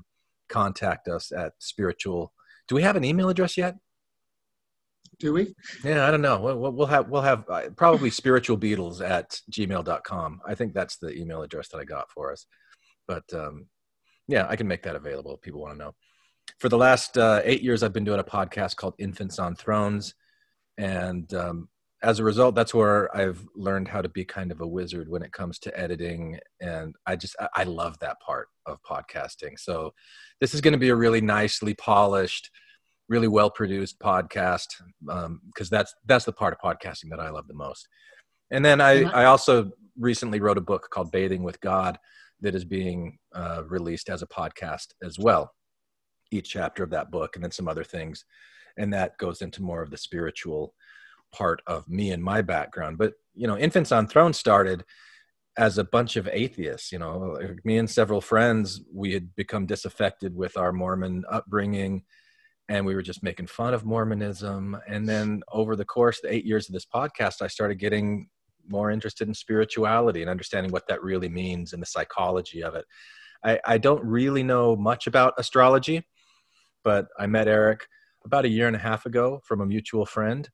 contact 0.49 1.07
us 1.07 1.31
at 1.31 1.53
spiritual. 1.59 2.33
Do 2.67 2.75
we 2.75 2.83
have 2.83 2.95
an 2.95 3.03
email 3.03 3.29
address 3.29 3.57
yet? 3.57 3.75
Do 5.21 5.33
we? 5.33 5.53
Yeah, 5.83 6.07
I 6.07 6.11
don't 6.11 6.21
know. 6.21 6.39
We'll, 6.41 6.71
we'll- 6.73 6.87
have 6.87 7.07
we'll 7.09 7.21
have 7.21 7.45
uh, 7.47 7.69
probably 7.77 8.09
spiritual 8.09 8.57
beatles 8.57 9.07
at 9.07 9.39
gmail.com. 9.51 10.41
I 10.47 10.55
think 10.55 10.73
that's 10.73 10.97
the 10.97 11.13
email 11.15 11.43
address 11.43 11.67
that 11.69 11.77
I 11.77 11.83
got 11.83 12.09
for 12.09 12.31
us. 12.31 12.47
But 13.07 13.23
um, 13.33 13.67
yeah, 14.27 14.47
I 14.49 14.55
can 14.55 14.67
make 14.67 14.81
that 14.83 14.95
available 14.95 15.35
if 15.35 15.41
people 15.41 15.61
want 15.61 15.73
to 15.73 15.77
know. 15.77 15.93
For 16.59 16.69
the 16.69 16.77
last 16.77 17.19
uh, 17.19 17.41
eight 17.43 17.61
years, 17.61 17.83
I've 17.83 17.93
been 17.93 18.03
doing 18.03 18.19
a 18.19 18.23
podcast 18.23 18.77
called 18.77 18.95
Infants 18.97 19.37
on 19.37 19.55
Thrones, 19.55 20.15
and 20.79 21.31
um, 21.35 21.69
as 22.01 22.17
a 22.17 22.23
result, 22.23 22.55
that's 22.55 22.73
where 22.73 23.15
I've 23.15 23.45
learned 23.55 23.87
how 23.87 24.01
to 24.01 24.09
be 24.09 24.25
kind 24.25 24.51
of 24.51 24.61
a 24.61 24.67
wizard 24.67 25.07
when 25.07 25.21
it 25.21 25.31
comes 25.31 25.59
to 25.59 25.79
editing. 25.79 26.39
And 26.59 26.95
I 27.05 27.15
just 27.15 27.35
I, 27.39 27.47
I 27.57 27.63
love 27.65 27.99
that 27.99 28.19
part 28.21 28.47
of 28.65 28.79
podcasting. 28.81 29.59
So 29.59 29.93
this 30.39 30.55
is 30.55 30.61
going 30.61 30.73
to 30.73 30.79
be 30.79 30.89
a 30.89 30.95
really 30.95 31.21
nicely 31.21 31.75
polished 31.75 32.49
really 33.11 33.27
well 33.27 33.49
produced 33.51 33.99
podcast 33.99 34.67
because 35.47 35.69
that's 35.69 35.93
that's 36.05 36.23
the 36.25 36.31
part 36.31 36.53
of 36.53 36.59
podcasting 36.59 37.09
that 37.09 37.19
I 37.19 37.29
love 37.29 37.47
the 37.47 37.53
most. 37.53 37.87
And 38.51 38.63
then 38.63 38.79
I, 38.79 39.03
I- 39.03 39.21
I 39.21 39.25
also 39.25 39.71
recently 39.99 40.39
wrote 40.39 40.57
a 40.57 40.61
book 40.71 40.87
called 40.89 41.11
Bathing 41.11 41.43
with 41.43 41.59
God 41.59 41.99
that 42.39 42.55
is 42.55 42.63
being 42.65 43.19
uh, 43.35 43.63
released 43.67 44.09
as 44.09 44.21
a 44.23 44.27
podcast 44.27 44.87
as 45.03 45.19
well. 45.19 45.51
Each 46.31 46.49
chapter 46.49 46.83
of 46.83 46.89
that 46.91 47.11
book, 47.11 47.35
and 47.35 47.43
then 47.43 47.51
some 47.51 47.67
other 47.67 47.83
things, 47.83 48.23
and 48.77 48.93
that 48.93 49.17
goes 49.17 49.41
into 49.41 49.61
more 49.61 49.81
of 49.83 49.91
the 49.91 49.97
spiritual 49.97 50.73
part 51.33 51.61
of 51.67 51.87
me 51.89 52.11
and 52.11 52.23
my 52.23 52.41
background. 52.41 52.97
But 52.97 53.13
you 53.35 53.45
know, 53.47 53.57
Infants 53.57 53.91
on 53.91 54.07
Throne 54.07 54.33
started 54.33 54.85
as 55.57 55.77
a 55.77 55.83
bunch 55.83 56.15
of 56.15 56.29
atheists. 56.31 56.93
You 56.93 56.99
know, 56.99 57.37
me 57.65 57.77
and 57.77 57.89
several 57.89 58.21
friends, 58.21 58.81
we 58.93 59.11
had 59.13 59.35
become 59.35 59.65
disaffected 59.65 60.33
with 60.33 60.55
our 60.57 60.71
Mormon 60.71 61.25
upbringing 61.29 62.03
and 62.71 62.85
we 62.85 62.95
were 62.95 63.01
just 63.01 63.21
making 63.21 63.47
fun 63.47 63.73
of 63.73 63.83
Mormonism. 63.83 64.77
And 64.87 65.07
then 65.07 65.43
over 65.51 65.75
the 65.75 65.83
course 65.83 66.19
of 66.19 66.29
the 66.29 66.33
eight 66.33 66.45
years 66.45 66.69
of 66.69 66.73
this 66.73 66.85
podcast, 66.85 67.41
I 67.41 67.47
started 67.47 67.79
getting 67.79 68.29
more 68.65 68.91
interested 68.91 69.27
in 69.27 69.33
spirituality 69.33 70.21
and 70.21 70.29
understanding 70.29 70.71
what 70.71 70.87
that 70.87 71.03
really 71.03 71.27
means 71.27 71.73
and 71.73 71.81
the 71.81 71.85
psychology 71.85 72.63
of 72.63 72.75
it. 72.75 72.85
I, 73.43 73.59
I 73.65 73.77
don't 73.77 74.01
really 74.05 74.41
know 74.41 74.77
much 74.77 75.05
about 75.05 75.33
astrology, 75.37 76.07
but 76.81 77.07
I 77.19 77.27
met 77.27 77.49
Eric 77.49 77.85
about 78.23 78.45
a 78.45 78.49
year 78.49 78.67
and 78.67 78.75
a 78.77 78.79
half 78.79 79.05
ago 79.05 79.41
from 79.43 79.59
a 79.59 79.65
mutual 79.65 80.05
friend, 80.05 80.47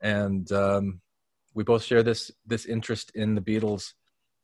and 0.00 0.50
um, 0.52 1.02
we 1.52 1.64
both 1.64 1.82
share 1.82 2.02
this 2.02 2.30
this 2.46 2.64
interest 2.64 3.12
in 3.14 3.34
the 3.34 3.42
Beatles 3.42 3.92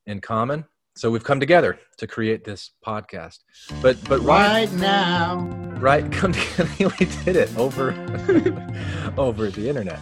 in 0.07 0.21
common. 0.21 0.67
So 0.97 1.11
we've 1.11 1.25
come 1.25 1.41
together 1.41 1.79
to 1.99 2.07
create 2.07 2.45
this 2.45 2.71
podcast. 2.87 3.41
But 3.83 3.97
but 4.09 4.21
Right 4.21 4.73
now. 4.75 5.41
right 5.79 6.11
come 6.21 6.33
together. 6.33 6.71
We 6.99 7.07
did 7.25 7.37
it 7.37 7.57
over 7.57 7.93
over 9.19 9.51
the 9.51 9.69
internet. 9.69 10.01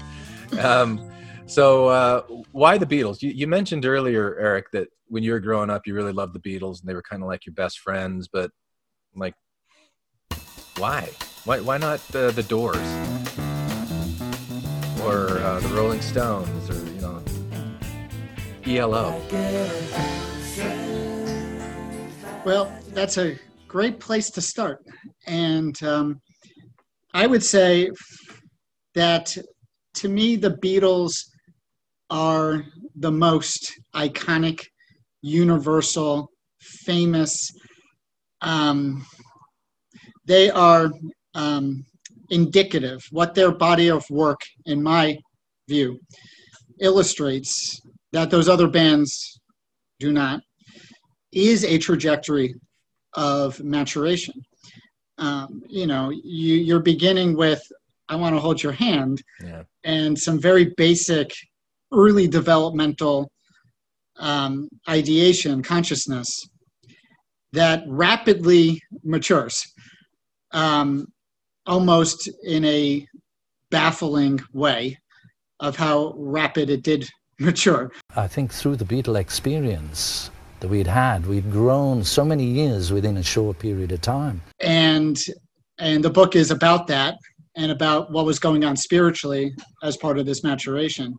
Um, 0.61 1.11
so 1.47 1.89
uh, 1.89 2.23
why 2.53 2.79
the 2.79 2.87
beatles? 2.87 3.23
You, 3.23 3.31
you 3.31 3.47
mentioned 3.47 3.85
earlier 3.87 4.37
eric 4.39 4.71
that 4.73 4.89
when 5.07 5.23
you 5.23 5.33
were 5.33 5.41
growing 5.41 5.71
up 5.71 5.87
you 5.87 5.95
really 5.95 6.13
loved 6.13 6.35
the 6.35 6.41
beatles 6.41 6.81
and 6.81 6.89
they 6.89 6.95
were 6.95 7.03
kind 7.03 7.23
of 7.23 7.29
like 7.29 7.45
your 7.47 7.55
best 7.55 7.81
friends 7.81 8.29
but 8.33 8.51
like 9.15 9.35
why? 10.79 11.11
Why, 11.45 11.61
why 11.61 11.77
not 11.79 12.01
uh, 12.15 12.31
the 12.31 12.43
doors? 12.45 12.77
Or 15.03 15.39
uh, 15.39 15.61
the 15.61 15.69
rolling 15.75 16.01
stones 16.01 16.71
or 16.71 16.79
you 16.95 17.01
know 17.01 17.23
elo 18.65 19.21
Well, 22.45 22.77
that's 22.89 23.19
a 23.19 23.39
great 23.69 24.01
place 24.01 24.29
to 24.31 24.41
start. 24.41 24.85
And 25.29 25.81
um, 25.85 26.21
I 27.15 27.29
would 27.29 27.45
say 27.45 27.89
that 28.95 29.37
to 29.95 30.09
me, 30.09 30.35
the 30.35 30.51
Beatles 30.51 31.13
are 32.11 32.65
the 32.97 33.13
most 33.13 33.73
iconic, 33.95 34.65
universal, 35.21 36.31
famous. 36.61 37.49
Um, 38.41 39.07
they 40.27 40.51
are 40.51 40.91
um, 41.37 41.85
indicative. 42.31 43.05
What 43.13 43.37
their 43.37 43.53
body 43.53 43.89
of 43.89 44.05
work, 44.11 44.41
in 44.67 44.83
my 44.83 45.17
view, 45.69 46.01
illustrates 46.81 47.81
that 48.11 48.31
those 48.31 48.49
other 48.49 48.67
bands 48.67 49.41
do 50.01 50.11
not 50.11 50.41
is 51.33 51.65
a 51.65 51.79
trajectory 51.79 52.55
of 53.15 53.62
maturation. 53.62 54.35
Um, 55.19 55.62
you 55.69 55.87
know, 55.87 56.11
you, 56.11 56.57
you're 56.57 56.81
beginning 56.81 57.37
with, 57.37 57.62
I 58.09 58.17
want 58.17 58.35
to 58.35 58.41
hold 58.41 58.62
your 58.62 58.73
hand, 58.73 59.23
yeah 59.43 59.62
and 59.85 60.19
some 60.19 60.41
very 60.41 60.73
basic 60.77 61.33
early 61.93 62.27
developmental 62.27 63.31
um, 64.19 64.69
ideation, 64.89 65.62
consciousness 65.62 66.49
that 67.53 67.85
rapidly 67.87 68.81
matures, 69.05 69.62
um, 70.53 71.07
almost 71.67 72.31
in 72.45 72.65
a 72.65 73.07
baffling 73.71 74.41
way 74.53 74.99
of 75.61 75.77
how 75.77 76.15
rapid 76.17 76.71
it 76.71 76.83
did 76.83 77.09
mature. 77.39 77.91
I 78.15 78.29
think 78.29 78.53
through 78.53 78.77
the 78.77 78.85
Beatle 78.85 79.19
experience 79.19 80.31
that 80.62 80.69
we'd 80.69 80.87
had, 80.87 81.26
we'd 81.26 81.50
grown 81.50 82.04
so 82.04 82.25
many 82.25 82.45
years 82.45 82.92
within 82.92 83.16
a 83.16 83.23
short 83.23 83.59
period 83.59 83.92
of 83.92 84.00
time. 84.00 84.40
and 84.61 85.19
and 85.78 86.04
the 86.04 86.11
book 86.11 86.37
is 86.37 86.52
about 86.52 86.87
that 86.87 87.16
and 87.57 87.73
about 87.73 88.12
what 88.12 88.25
was 88.25 88.38
going 88.38 88.64
on 88.64 88.76
spiritually 88.76 89.52
as 89.83 89.97
part 89.97 90.19
of 90.19 90.25
this 90.26 90.45
maturation. 90.45 91.14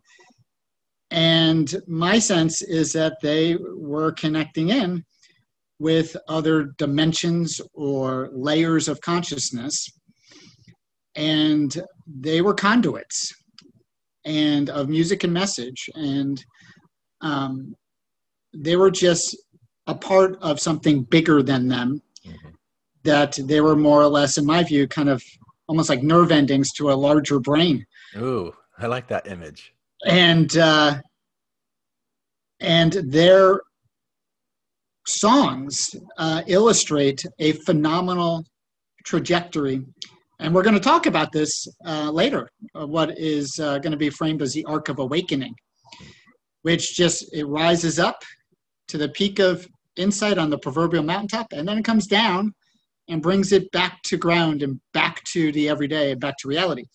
And 1.11 1.75
my 1.87 2.17
sense 2.17 2.61
is 2.61 2.93
that 2.93 3.17
they 3.21 3.57
were 3.75 4.13
connecting 4.13 4.69
in 4.69 5.03
with 5.79 6.15
other 6.29 6.73
dimensions 6.77 7.59
or 7.73 8.29
layers 8.31 8.87
of 8.87 9.01
consciousness. 9.01 9.87
And 11.15 11.69
they 12.07 12.41
were 12.41 12.53
conduits 12.53 13.33
and 14.23 14.69
of 14.69 14.87
music 14.87 15.23
and 15.25 15.33
message. 15.33 15.89
And 15.93 16.43
um, 17.21 17.75
they 18.53 18.75
were 18.75 18.91
just 18.91 19.35
a 19.87 19.95
part 19.95 20.37
of 20.41 20.59
something 20.59 21.03
bigger 21.03 21.43
than 21.43 21.67
them 21.67 22.01
that 23.03 23.37
they 23.43 23.59
were 23.59 23.75
more 23.75 24.01
or 24.01 24.07
less, 24.07 24.37
in 24.37 24.45
my 24.45 24.63
view, 24.63 24.87
kind 24.87 25.09
of 25.09 25.21
almost 25.67 25.89
like 25.89 26.03
nerve 26.03 26.31
endings 26.31 26.71
to 26.73 26.91
a 26.91 26.93
larger 26.93 27.39
brain. 27.39 27.85
ooh 28.17 28.53
i 28.79 28.85
like 28.87 29.07
that 29.07 29.27
image 29.27 29.73
And 30.05 30.55
uh, 30.57 30.99
and 32.59 32.93
their 32.93 33.61
songs 35.05 35.95
uh, 36.17 36.43
illustrate 36.47 37.25
a 37.39 37.51
phenomenal 37.53 38.45
trajectory. 39.05 39.81
And 40.39 40.53
we're 40.53 40.63
going 40.63 40.75
to 40.75 40.79
talk 40.81 41.05
about 41.05 41.31
this 41.31 41.67
uh, 41.85 42.09
later, 42.11 42.49
uh, 42.75 42.87
what 42.87 43.17
is 43.17 43.59
uh, 43.59 43.79
going 43.79 43.91
to 43.91 43.97
be 43.97 44.09
framed 44.09 44.41
as 44.41 44.53
the 44.53 44.65
arc 44.65 44.89
of 44.89 44.99
awakening, 44.99 45.55
which 46.63 46.95
just 46.95 47.33
it 47.33 47.45
rises 47.45 47.99
up 47.99 48.23
to 48.93 48.99
the 48.99 49.09
peak 49.09 49.39
of 49.39 49.67
insight 49.95 50.37
on 50.37 50.51
the 50.51 50.57
proverbial 50.57 51.01
mountaintop, 51.01 51.47
and 51.51 51.67
then 51.67 51.79
it 51.79 51.83
comes 51.83 52.05
down 52.05 52.53
and 53.09 53.23
brings 53.23 53.51
it 53.51 53.71
back 53.71 53.99
to 54.03 54.17
ground 54.17 54.61
and 54.61 54.79
back 54.93 55.23
to 55.23 55.51
the 55.51 55.67
everyday 55.67 56.11
and 56.11 56.21
back 56.21 56.37
to 56.37 56.47
reality. 56.47 56.85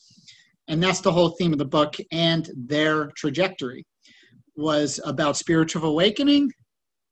And 0.68 0.80
that's 0.80 1.00
the 1.00 1.10
whole 1.10 1.30
theme 1.30 1.52
of 1.52 1.58
the 1.58 1.64
book 1.64 1.96
and 2.12 2.48
their 2.54 3.08
trajectory 3.16 3.84
was 4.54 5.00
about 5.04 5.36
spiritual 5.36 5.86
awakening 5.86 6.52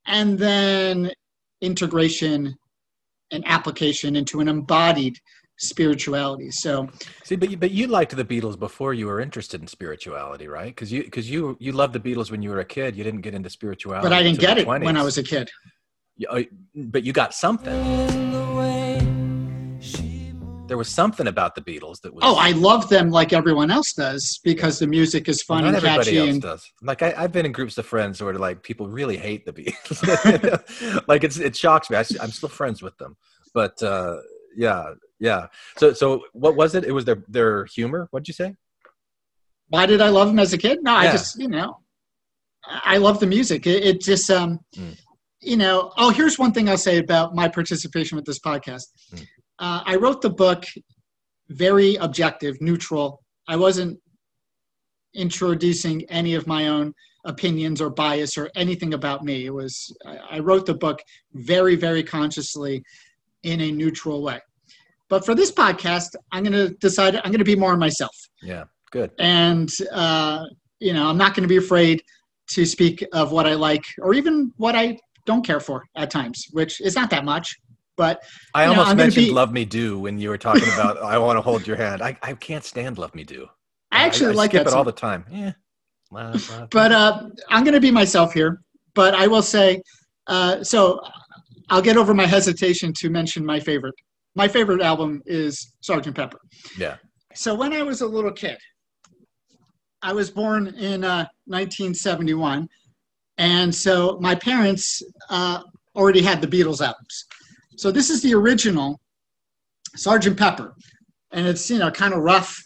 and 0.05 0.39
then 0.39 1.11
integration 1.59 2.55
and 3.31 3.43
application 3.45 4.15
into 4.15 4.39
an 4.39 4.47
embodied 4.47 5.17
spirituality. 5.57 6.51
So 6.51 6.89
See, 7.23 7.35
but 7.35 7.49
you, 7.49 7.57
but 7.57 7.71
you 7.71 7.87
liked 7.87 8.15
the 8.15 8.25
Beatles 8.25 8.57
before 8.57 8.93
you 8.93 9.07
were 9.07 9.19
interested 9.19 9.61
in 9.61 9.67
spirituality, 9.67 10.47
right? 10.47 10.67
Because 10.67 10.91
you 10.91 11.03
because 11.03 11.29
you 11.29 11.57
you 11.59 11.71
loved 11.71 11.93
the 11.93 11.99
Beatles 11.99 12.31
when 12.31 12.41
you 12.41 12.49
were 12.49 12.59
a 12.59 12.65
kid. 12.65 12.95
You 12.95 13.03
didn't 13.03 13.21
get 13.21 13.33
into 13.33 13.49
spirituality, 13.49 14.05
but 14.05 14.13
I 14.13 14.23
didn't 14.23 14.39
get 14.39 14.57
it 14.57 14.67
when 14.67 14.97
I 14.97 15.03
was 15.03 15.17
a 15.17 15.23
kid. 15.23 15.49
You- 16.15 16.27
uh, 16.29 16.43
but 16.75 17.03
you 17.03 17.13
got 17.13 17.33
something. 17.33 18.07
There 20.67 20.77
was 20.77 20.89
something 20.89 21.27
about 21.27 21.55
the 21.55 21.61
Beatles 21.61 22.01
that 22.01 22.13
was. 22.13 22.23
Oh, 22.25 22.35
I 22.35 22.51
love 22.51 22.89
them 22.89 23.09
like 23.09 23.31
everyone 23.31 23.71
else 23.71 23.93
does 23.93 24.41
because 24.43 24.79
the 24.79 24.87
music 24.87 25.29
is 25.29 25.43
Well, 25.47 25.59
fun 25.59 25.63
not 25.63 25.67
and 25.69 25.77
everybody 25.77 26.11
catchy 26.11 26.17
else 26.17 26.29
and 26.29 26.41
does. 26.41 26.71
Like 26.81 27.01
I, 27.01 27.13
I've 27.17 27.31
been 27.31 27.45
in 27.45 27.53
groups 27.53 27.77
of 27.77 27.85
friends 27.85 28.21
where 28.21 28.33
like 28.33 28.63
people 28.63 28.89
really 28.89 29.15
hate 29.15 29.45
the 29.45 29.53
Beatles. 29.53 31.03
like 31.07 31.23
it's 31.23 31.37
it 31.39 31.55
shocks 31.55 31.89
me. 31.89 31.95
I, 31.95 32.01
am 32.21 32.31
still 32.31 32.49
friends 32.49 32.81
with 32.81 32.97
them, 32.97 33.15
but 33.53 33.81
uh, 33.81 34.17
yeah, 34.57 34.93
yeah. 35.19 35.47
So 35.77 35.93
so 35.93 36.23
what 36.33 36.55
was 36.55 36.75
it? 36.75 36.83
It 36.83 36.91
was 36.91 37.05
their 37.05 37.23
their 37.27 37.65
humor. 37.65 38.07
What'd 38.11 38.27
you 38.27 38.33
say? 38.33 38.55
why 39.69 39.85
did 39.85 40.01
I 40.01 40.09
love 40.09 40.27
them 40.27 40.39
as 40.39 40.53
a 40.53 40.57
kid? 40.57 40.79
No, 40.81 40.93
I 40.93 41.11
just, 41.11 41.37
you 41.37 41.47
know, 41.47 41.79
I 42.65 42.97
love 42.97 43.19
the 43.19 43.27
music. 43.27 43.67
It, 43.67 43.83
it 43.83 44.01
just, 44.01 44.29
um, 44.29 44.59
Mm. 44.75 44.97
you 45.41 45.57
know, 45.57 45.91
oh, 45.97 46.09
here's 46.09 46.39
one 46.39 46.53
thing 46.53 46.69
I'll 46.69 46.77
say 46.77 46.97
about 46.97 47.35
my 47.35 47.47
participation 47.47 48.15
with 48.15 48.25
this 48.25 48.39
podcast. 48.39 48.83
Mm. 49.13 49.27
Uh, 49.59 49.81
I 49.85 49.95
wrote 49.97 50.21
the 50.21 50.29
book 50.29 50.63
very 51.49 51.95
objective, 51.95 52.61
neutral. 52.61 53.21
I 53.47 53.55
wasn't 53.55 53.99
introducing 55.13 56.03
any 56.09 56.35
of 56.35 56.47
my 56.47 56.67
own 56.67 56.93
opinions 57.25 57.81
or 57.81 57.89
bias 57.89 58.37
or 58.37 58.49
anything 58.55 58.93
about 58.93 59.23
me. 59.25 59.45
It 59.45 59.53
was, 59.53 59.95
I 60.29 60.39
wrote 60.39 60.65
the 60.65 60.75
book 60.75 60.99
very, 61.33 61.75
very 61.75 62.03
consciously 62.03 62.83
in 63.43 63.61
a 63.61 63.71
neutral 63.71 64.21
way. 64.21 64.39
But 65.09 65.25
for 65.25 65.33
this 65.35 65.51
podcast, 65.51 66.15
I'm 66.31 66.43
going 66.43 66.53
to 66.67 66.73
decide, 66.75 67.15
I'm 67.15 67.31
going 67.31 67.37
to 67.39 67.45
be 67.45 67.55
more 67.55 67.77
myself 67.77 68.15
Yeah, 68.41 68.65
good. 68.91 69.11
and 69.19 69.71
uh, 69.91 70.45
you 70.79 70.93
know 70.93 71.07
i'm 71.07 71.17
not 71.17 71.33
going 71.33 71.41
to 71.43 71.47
be 71.47 71.57
afraid 71.57 72.01
to 72.49 72.65
speak 72.65 73.03
of 73.13 73.31
what 73.31 73.45
i 73.47 73.53
like 73.53 73.83
or 74.01 74.13
even 74.13 74.53
what 74.57 74.75
i 74.75 74.97
don't 75.25 75.45
care 75.45 75.59
for 75.59 75.83
at 75.95 76.09
times 76.09 76.45
which 76.51 76.79
is 76.81 76.95
not 76.95 77.09
that 77.09 77.25
much 77.25 77.55
but 77.95 78.21
I 78.53 78.65
know, 78.65 78.71
almost 78.73 78.89
I'm 78.91 78.97
mentioned 78.97 79.25
be- 79.25 79.31
"Love 79.31 79.51
Me 79.51 79.65
Do" 79.65 79.97
when 79.97 80.19
you 80.19 80.29
were 80.29 80.37
talking 80.37 80.71
about 80.75 80.97
"I 81.01 81.17
Want 81.17 81.35
to 81.37 81.41
Hold 81.41 81.65
Your 81.65 81.77
Hand." 81.77 82.03
I, 82.03 82.15
I 82.21 82.33
can't 82.33 82.63
stand 82.63 82.99
"Love 82.99 83.15
Me 83.15 83.23
Do." 83.23 83.47
i 83.91 84.05
actually 84.05 84.33
I, 84.33 84.35
like 84.35 84.51
skip 84.51 84.67
it 84.67 84.73
all 84.73 84.83
the 84.83 84.91
time. 84.91 85.25
Yeah. 85.31 85.53
Love, 86.11 86.47
love, 86.51 86.69
but 86.69 86.91
uh, 86.91 87.23
i'm 87.49 87.63
going 87.63 87.73
to 87.73 87.81
be 87.81 87.89
myself 87.89 88.33
here 88.33 88.61
but 88.93 89.15
i 89.15 89.25
will 89.25 89.41
say 89.41 89.81
uh, 90.27 90.63
so 90.63 91.01
i'll 91.71 91.81
get 91.81 91.97
over 91.97 92.13
my 92.13 92.27
hesitation 92.27 92.93
to 92.99 93.09
mention 93.09 93.43
my 93.43 93.59
favorite 93.59 93.95
my 94.41 94.47
favorite 94.47 94.81
album 94.81 95.21
is 95.25 95.53
sergeant 95.81 96.15
pepper. 96.15 96.39
Yeah. 96.77 96.95
so 97.43 97.49
when 97.61 97.71
i 97.73 97.81
was 97.89 97.99
a 98.01 98.09
little 98.17 98.31
kid 98.43 98.57
i 100.09 100.11
was 100.19 100.27
born 100.41 100.61
in 100.89 101.03
uh, 101.03 101.25
1971 101.45 102.67
and 103.37 103.73
so 103.73 104.17
my 104.27 104.35
parents 104.35 105.01
uh, 105.29 105.61
already 105.95 106.21
had 106.21 106.41
the 106.41 106.47
beatles 106.47 106.81
albums. 106.81 107.25
So 107.77 107.91
this 107.91 108.09
is 108.09 108.21
the 108.21 108.33
original 108.33 108.99
sergeant 109.95 110.37
pepper. 110.37 110.73
And 111.31 111.45
it's 111.47 111.69
you 111.69 111.79
know 111.79 111.91
kind 111.91 112.13
of 112.13 112.21
rough. 112.21 112.57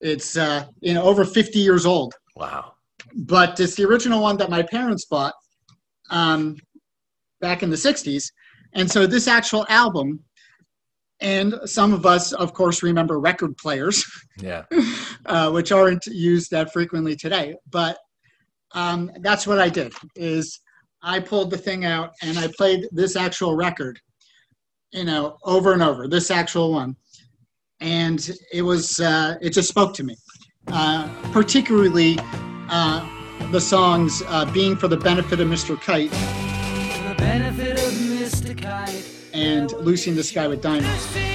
It's 0.00 0.36
uh, 0.36 0.66
you 0.80 0.94
know 0.94 1.02
over 1.02 1.24
50 1.24 1.58
years 1.58 1.86
old. 1.86 2.14
Wow. 2.36 2.72
but 3.14 3.60
it's 3.60 3.74
the 3.74 3.84
original 3.84 4.22
one 4.22 4.36
that 4.38 4.48
my 4.48 4.62
parents 4.62 5.04
bought 5.04 5.34
um, 6.10 6.56
back 7.40 7.62
in 7.62 7.68
the 7.68 7.76
60s 7.76 8.24
and 8.74 8.90
so 8.90 9.06
this 9.06 9.28
actual 9.28 9.66
album 9.68 10.18
and 11.22 11.54
some 11.64 11.92
of 11.92 12.04
us 12.04 12.32
of 12.32 12.52
course 12.52 12.82
remember 12.82 13.18
record 13.18 13.56
players 13.56 14.04
Yeah. 14.38 14.64
uh, 15.26 15.50
which 15.50 15.72
aren't 15.72 16.04
used 16.06 16.50
that 16.50 16.72
frequently 16.72 17.16
today 17.16 17.56
but 17.70 17.96
um, 18.74 19.10
that's 19.20 19.46
what 19.46 19.58
i 19.58 19.68
did 19.68 19.92
is 20.16 20.60
I 21.02 21.18
pulled 21.18 21.50
the 21.50 21.58
thing 21.58 21.84
out 21.84 22.14
and 22.22 22.38
I 22.38 22.48
played 22.56 22.88
this 22.92 23.16
actual 23.16 23.56
record, 23.56 24.00
you 24.92 25.04
know, 25.04 25.36
over 25.42 25.72
and 25.72 25.82
over, 25.82 26.06
this 26.06 26.30
actual 26.30 26.72
one. 26.72 26.96
And 27.80 28.30
it 28.52 28.62
was, 28.62 29.00
uh, 29.00 29.36
it 29.40 29.50
just 29.50 29.68
spoke 29.68 29.94
to 29.94 30.04
me, 30.04 30.16
uh, 30.68 31.12
particularly 31.32 32.18
uh, 32.70 33.04
the 33.50 33.60
songs 33.60 34.22
uh, 34.28 34.44
Being 34.52 34.76
for 34.76 34.86
the 34.86 34.96
Benefit 34.96 35.40
of 35.40 35.48
Mr. 35.48 35.80
Kite 35.80 36.10
For 36.10 37.08
the 37.08 37.14
benefit 37.16 37.72
of 37.72 37.92
Mr. 37.92 38.56
Kite. 38.56 39.11
And 39.32 39.72
Lucy 39.72 40.10
in 40.10 40.16
the 40.16 40.22
Sky 40.22 40.46
with 40.46 40.60
Diamonds. 40.60 41.32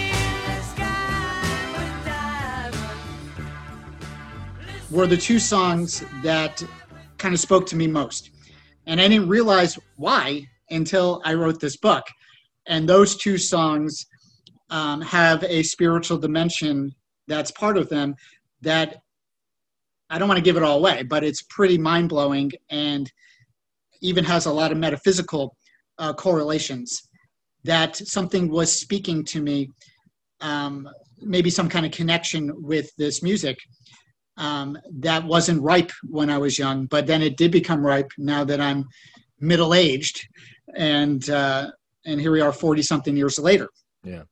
were 4.89 5.07
the 5.07 5.17
two 5.17 5.39
songs 5.39 6.03
that 6.23 6.63
kind 7.17 7.33
of 7.33 7.39
spoke 7.39 7.65
to 7.67 7.75
me 7.75 7.87
most. 7.87 8.31
And 8.85 9.01
I 9.01 9.07
didn't 9.07 9.27
realize 9.27 9.77
why 9.97 10.47
until 10.69 11.21
I 11.25 11.33
wrote 11.33 11.59
this 11.59 11.77
book. 11.77 12.03
And 12.67 12.87
those 12.87 13.15
two 13.17 13.37
songs 13.37 14.05
um, 14.69 15.01
have 15.01 15.43
a 15.43 15.63
spiritual 15.63 16.17
dimension 16.17 16.93
that's 17.27 17.51
part 17.51 17.77
of 17.77 17.89
them 17.89 18.15
that 18.61 19.01
I 20.09 20.17
don't 20.17 20.27
want 20.27 20.37
to 20.37 20.43
give 20.43 20.55
it 20.55 20.63
all 20.63 20.77
away, 20.77 21.03
but 21.03 21.23
it's 21.23 21.43
pretty 21.43 21.77
mind 21.77 22.09
blowing 22.09 22.51
and 22.69 23.11
even 24.01 24.23
has 24.23 24.45
a 24.45 24.51
lot 24.51 24.71
of 24.71 24.77
metaphysical 24.77 25.55
uh, 25.99 26.13
correlations. 26.13 27.09
That 27.63 27.95
something 27.95 28.49
was 28.49 28.71
speaking 28.79 29.25
to 29.25 29.41
me, 29.41 29.71
um, 30.41 30.87
maybe 31.19 31.49
some 31.49 31.69
kind 31.69 31.85
of 31.85 31.91
connection 31.91 32.51
with 32.63 32.89
this 32.97 33.21
music 33.21 33.57
um, 34.37 34.77
that 34.99 35.23
wasn't 35.23 35.61
ripe 35.61 35.91
when 36.03 36.29
I 36.29 36.37
was 36.37 36.57
young, 36.59 36.85
but 36.85 37.07
then 37.07 37.21
it 37.21 37.37
did 37.37 37.51
become 37.51 37.85
ripe 37.85 38.11
now 38.17 38.43
that 38.43 38.61
I'm 38.61 38.85
middle 39.39 39.73
aged, 39.73 40.27
and 40.75 41.29
uh, 41.29 41.71
and 42.05 42.21
here 42.21 42.31
we 42.31 42.41
are, 42.41 42.53
forty 42.53 42.81
something 42.81 43.17
years 43.17 43.37
later. 43.39 43.69
Yeah. 44.03 44.23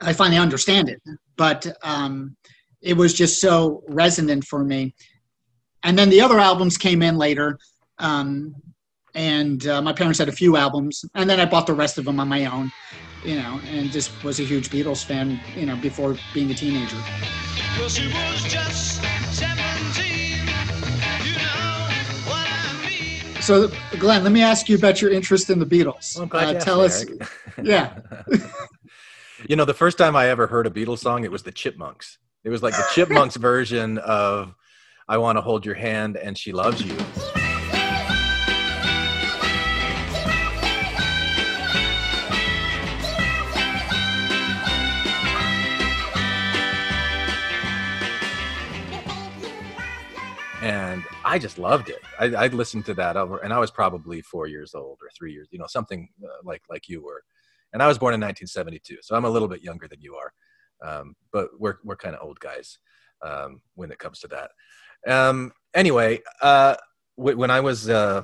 I 0.00 0.12
finally 0.12 0.38
understand 0.38 0.88
it, 0.88 1.00
but 1.36 1.66
um, 1.82 2.36
it 2.80 2.96
was 2.96 3.14
just 3.14 3.40
so 3.40 3.82
resonant 3.88 4.44
for 4.44 4.64
me. 4.64 4.94
And 5.84 5.98
then 5.98 6.10
the 6.10 6.20
other 6.20 6.38
albums 6.38 6.76
came 6.76 7.02
in 7.02 7.16
later, 7.16 7.58
um, 7.98 8.54
and 9.14 9.66
uh, 9.66 9.82
my 9.82 9.92
parents 9.92 10.18
had 10.18 10.28
a 10.28 10.32
few 10.32 10.56
albums, 10.56 11.04
and 11.14 11.28
then 11.28 11.40
I 11.40 11.44
bought 11.44 11.66
the 11.66 11.74
rest 11.74 11.98
of 11.98 12.04
them 12.04 12.18
on 12.20 12.28
my 12.28 12.46
own, 12.46 12.70
you 13.24 13.36
know, 13.36 13.60
and 13.70 13.90
just 13.90 14.22
was 14.24 14.40
a 14.40 14.44
huge 14.44 14.70
Beatles 14.70 15.04
fan, 15.04 15.40
you 15.56 15.66
know, 15.66 15.76
before 15.76 16.16
being 16.34 16.50
a 16.50 16.54
teenager. 16.54 16.96
Well, 17.78 17.88
she 17.88 18.06
was 18.08 18.42
just 18.44 19.02
17. 19.34 20.38
You 21.24 21.32
know 21.34 21.42
what 22.26 22.46
I 22.46 22.86
mean? 22.88 23.42
So, 23.42 23.70
Glenn, 23.98 24.22
let 24.24 24.32
me 24.32 24.42
ask 24.42 24.68
you 24.68 24.76
about 24.76 25.00
your 25.02 25.10
interest 25.10 25.50
in 25.50 25.58
the 25.58 25.66
Beatles. 25.66 26.16
Well, 26.18 26.28
Uh, 26.56 26.60
tell 26.60 26.80
us, 26.80 27.04
Eric. 27.04 27.28
yeah. 27.62 27.98
you 29.48 29.56
know, 29.56 29.64
the 29.64 29.74
first 29.74 29.98
time 29.98 30.16
I 30.16 30.28
ever 30.28 30.46
heard 30.46 30.66
a 30.66 30.70
Beatles 30.70 30.98
song, 30.98 31.24
it 31.24 31.30
was 31.30 31.42
the 31.42 31.52
Chipmunks. 31.52 32.18
It 32.44 32.50
was 32.50 32.62
like 32.62 32.74
the 32.74 32.86
Chipmunks 32.92 33.36
version 33.50 33.98
of 33.98 34.54
"I 35.08 35.18
Want 35.18 35.36
to 35.36 35.42
Hold 35.42 35.64
Your 35.64 35.76
Hand" 35.76 36.16
and 36.16 36.36
"She 36.36 36.52
Loves 36.52 36.82
You." 36.82 36.96
I 51.24 51.38
just 51.38 51.58
loved 51.58 51.88
it. 51.88 52.00
I, 52.18 52.26
I 52.26 52.46
listened 52.48 52.84
to 52.86 52.94
that 52.94 53.16
over, 53.16 53.38
and 53.38 53.52
I 53.52 53.58
was 53.58 53.70
probably 53.70 54.22
four 54.22 54.46
years 54.46 54.74
old 54.74 54.98
or 55.02 55.08
three 55.16 55.32
years, 55.32 55.48
you 55.50 55.58
know, 55.58 55.66
something 55.66 56.08
uh, 56.22 56.28
like 56.44 56.62
like 56.68 56.88
you 56.88 57.02
were. 57.02 57.22
And 57.72 57.82
I 57.82 57.86
was 57.86 57.98
born 57.98 58.14
in 58.14 58.20
1972, 58.20 58.98
so 59.02 59.16
I'm 59.16 59.24
a 59.24 59.30
little 59.30 59.48
bit 59.48 59.62
younger 59.62 59.88
than 59.88 60.00
you 60.00 60.16
are, 60.16 60.32
um, 60.82 61.14
but 61.32 61.48
we're 61.58 61.76
we're 61.84 61.96
kind 61.96 62.14
of 62.14 62.22
old 62.22 62.40
guys 62.40 62.78
um, 63.22 63.60
when 63.74 63.90
it 63.90 63.98
comes 63.98 64.20
to 64.20 64.28
that. 64.28 64.50
Um, 65.06 65.52
anyway, 65.74 66.20
uh, 66.40 66.76
w- 67.16 67.36
when 67.36 67.50
I 67.50 67.60
was 67.60 67.88
uh, 67.88 68.22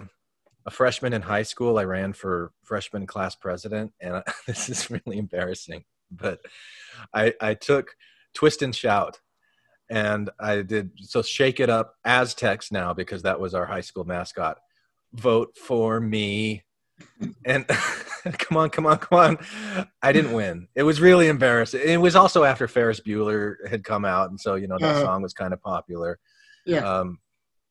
a 0.66 0.70
freshman 0.70 1.12
in 1.12 1.22
high 1.22 1.42
school, 1.42 1.78
I 1.78 1.84
ran 1.84 2.12
for 2.12 2.52
freshman 2.62 3.06
class 3.06 3.34
president, 3.34 3.92
and 4.00 4.16
I, 4.16 4.22
this 4.46 4.68
is 4.68 4.90
really 4.90 5.18
embarrassing, 5.18 5.84
but 6.10 6.40
I, 7.14 7.34
I 7.40 7.54
took 7.54 7.94
Twist 8.34 8.62
and 8.62 8.74
Shout 8.74 9.20
and 9.90 10.30
I 10.38 10.62
did 10.62 10.90
so 10.96 11.22
shake 11.22 11.60
it 11.60 11.70
up 11.70 11.94
Aztecs 12.04 12.70
now 12.72 12.92
because 12.94 13.22
that 13.22 13.40
was 13.40 13.54
our 13.54 13.66
high 13.66 13.80
school 13.80 14.04
mascot. 14.04 14.58
Vote 15.14 15.56
for 15.56 16.00
me. 16.00 16.64
And 17.44 17.66
come 18.38 18.56
on, 18.58 18.70
come 18.70 18.86
on, 18.86 18.98
come 18.98 19.18
on. 19.18 19.38
I 20.02 20.12
didn't 20.12 20.32
win. 20.32 20.68
It 20.74 20.82
was 20.82 21.00
really 21.00 21.28
embarrassing. 21.28 21.80
It 21.84 22.00
was 22.00 22.16
also 22.16 22.44
after 22.44 22.66
Ferris 22.68 23.00
Bueller 23.00 23.54
had 23.68 23.84
come 23.84 24.04
out, 24.04 24.30
and 24.30 24.38
so 24.40 24.56
you 24.56 24.66
know 24.66 24.78
that 24.80 24.90
Uh-huh. 24.96 25.04
song 25.04 25.22
was 25.22 25.32
kind 25.32 25.52
of 25.52 25.62
popular. 25.62 26.18
Yeah. 26.66 26.80
Um, 26.80 27.18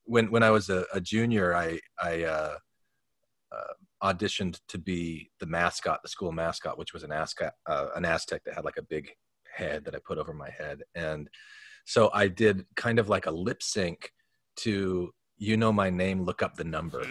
when 0.06 0.32
when 0.32 0.44
I 0.44 0.52
was 0.52 0.70
a, 0.70 0.86
a 0.94 1.02
junior, 1.02 1.54
I 1.54 1.80
I 2.02 2.24
uh, 2.24 2.56
uh, 3.52 3.74
auditioned 4.14 4.60
to 4.70 4.78
be 4.78 5.30
the 5.40 5.46
mascot, 5.46 6.02
the 6.02 6.10
school 6.10 6.32
mascot, 6.32 6.78
which 6.78 6.94
was 6.94 7.04
an 7.04 7.12
Aztec, 7.12 7.54
uh, 7.68 7.88
an 7.96 8.06
Aztec 8.06 8.44
that 8.46 8.56
had 8.56 8.66
like 8.66 8.78
a 8.78 8.82
big 8.84 9.10
head 9.54 9.84
that 9.86 9.94
I 9.96 10.00
put 10.06 10.18
over 10.18 10.34
my 10.34 10.50
head, 10.50 10.84
and 10.96 11.30
so 11.88 12.12
I 12.14 12.28
did 12.28 12.66
kind 12.76 13.00
of 13.00 13.08
like 13.08 13.26
a 13.28 13.32
lip 13.32 13.64
sync 13.64 14.12
to 14.58 15.14
"You 15.38 15.56
Know 15.56 15.72
My 15.72 15.90
Name, 15.90 16.22
Look 16.22 16.44
Up 16.44 16.56
the 16.56 16.66
Number," 16.66 17.00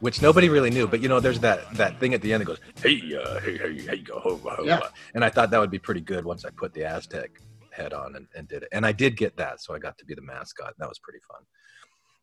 which 0.00 0.22
nobody 0.22 0.48
really 0.48 0.70
knew. 0.70 0.86
But 0.86 1.00
you 1.00 1.08
know, 1.08 1.18
there's 1.18 1.40
that 1.40 1.68
that 1.74 1.98
thing 1.98 2.14
at 2.14 2.22
the 2.22 2.32
end 2.32 2.42
that 2.42 2.46
goes, 2.46 2.60
"Hey, 2.80 3.02
uh, 3.20 3.40
hey, 3.40 3.58
hey, 3.58 3.80
hey, 3.82 3.98
go 3.98 4.20
ho, 4.20 4.36
ho, 4.36 4.64
Yeah. 4.64 4.78
uh," 4.78 4.90
and 5.14 5.24
I 5.24 5.30
thought 5.30 5.50
that 5.50 5.58
would 5.58 5.72
be 5.72 5.80
pretty 5.80 6.00
good 6.00 6.24
once 6.24 6.44
I 6.44 6.50
put 6.50 6.72
the 6.72 6.84
Aztec 6.84 7.30
head 7.72 7.92
on 7.92 8.14
and, 8.14 8.28
and 8.36 8.46
did 8.46 8.62
it. 8.62 8.68
And 8.72 8.86
I 8.86 8.92
did 8.92 9.16
get 9.16 9.36
that, 9.36 9.60
so 9.60 9.74
I 9.74 9.80
got 9.80 9.98
to 9.98 10.04
be 10.04 10.14
the 10.14 10.22
mascot. 10.22 10.68
And 10.68 10.76
that 10.78 10.88
was 10.88 11.00
pretty 11.00 11.20
fun. 11.28 11.42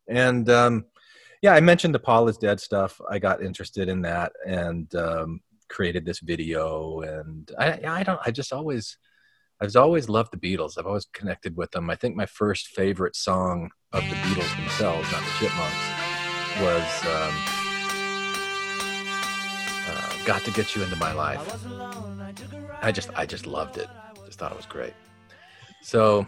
And 0.07 0.49
um, 0.49 0.85
yeah, 1.41 1.53
I 1.53 1.59
mentioned 1.59 1.93
the 1.93 1.99
Paul 1.99 2.29
is 2.29 2.37
Dead 2.37 2.59
stuff. 2.61 2.99
I 3.09 3.19
got 3.19 3.43
interested 3.43 3.89
in 3.89 4.01
that 4.03 4.31
and 4.47 4.93
um, 4.95 5.41
created 5.69 6.05
this 6.05 6.19
video. 6.19 7.01
And 7.01 7.51
I, 7.57 7.79
I 7.85 8.03
don't, 8.03 8.19
I 8.25 8.31
just 8.31 8.53
always, 8.53 8.97
I've 9.61 9.75
always 9.75 10.09
loved 10.09 10.31
the 10.31 10.37
Beatles. 10.37 10.77
I've 10.77 10.85
always 10.85 11.05
connected 11.13 11.55
with 11.55 11.71
them. 11.71 11.89
I 11.89 11.95
think 11.95 12.15
my 12.15 12.25
first 12.25 12.67
favorite 12.67 13.15
song 13.15 13.71
of 13.93 14.03
the 14.03 14.15
Beatles 14.15 14.55
themselves, 14.57 15.09
not 15.11 15.23
the 15.23 15.31
Chipmunks, 15.39 15.85
was 16.61 17.05
um, 17.05 17.33
uh, 19.87 20.25
"Got 20.25 20.43
to 20.43 20.51
Get 20.51 20.75
You 20.75 20.83
Into 20.83 20.97
My 20.97 21.13
Life." 21.13 21.65
I 22.81 22.91
just, 22.91 23.09
I 23.15 23.25
just 23.25 23.47
loved 23.47 23.77
it. 23.77 23.87
Just 24.25 24.39
thought 24.39 24.51
it 24.51 24.57
was 24.57 24.65
great. 24.65 24.93
So, 25.81 26.27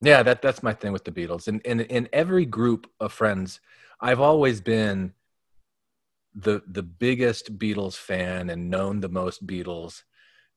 yeah, 0.00 0.22
that 0.22 0.42
that's 0.42 0.62
my 0.62 0.72
thing 0.72 0.92
with 0.92 1.04
the 1.04 1.12
Beatles. 1.12 1.48
And 1.48 1.60
in 1.62 1.80
in 1.80 2.08
every 2.12 2.46
group 2.46 2.88
of 3.00 3.12
friends, 3.12 3.60
I've 4.00 4.20
always 4.20 4.60
been 4.60 5.14
the 6.34 6.62
the 6.66 6.82
biggest 6.82 7.58
Beatles 7.58 7.96
fan 7.96 8.50
and 8.50 8.70
known 8.70 9.00
the 9.00 9.08
most 9.08 9.46
Beatles 9.46 10.02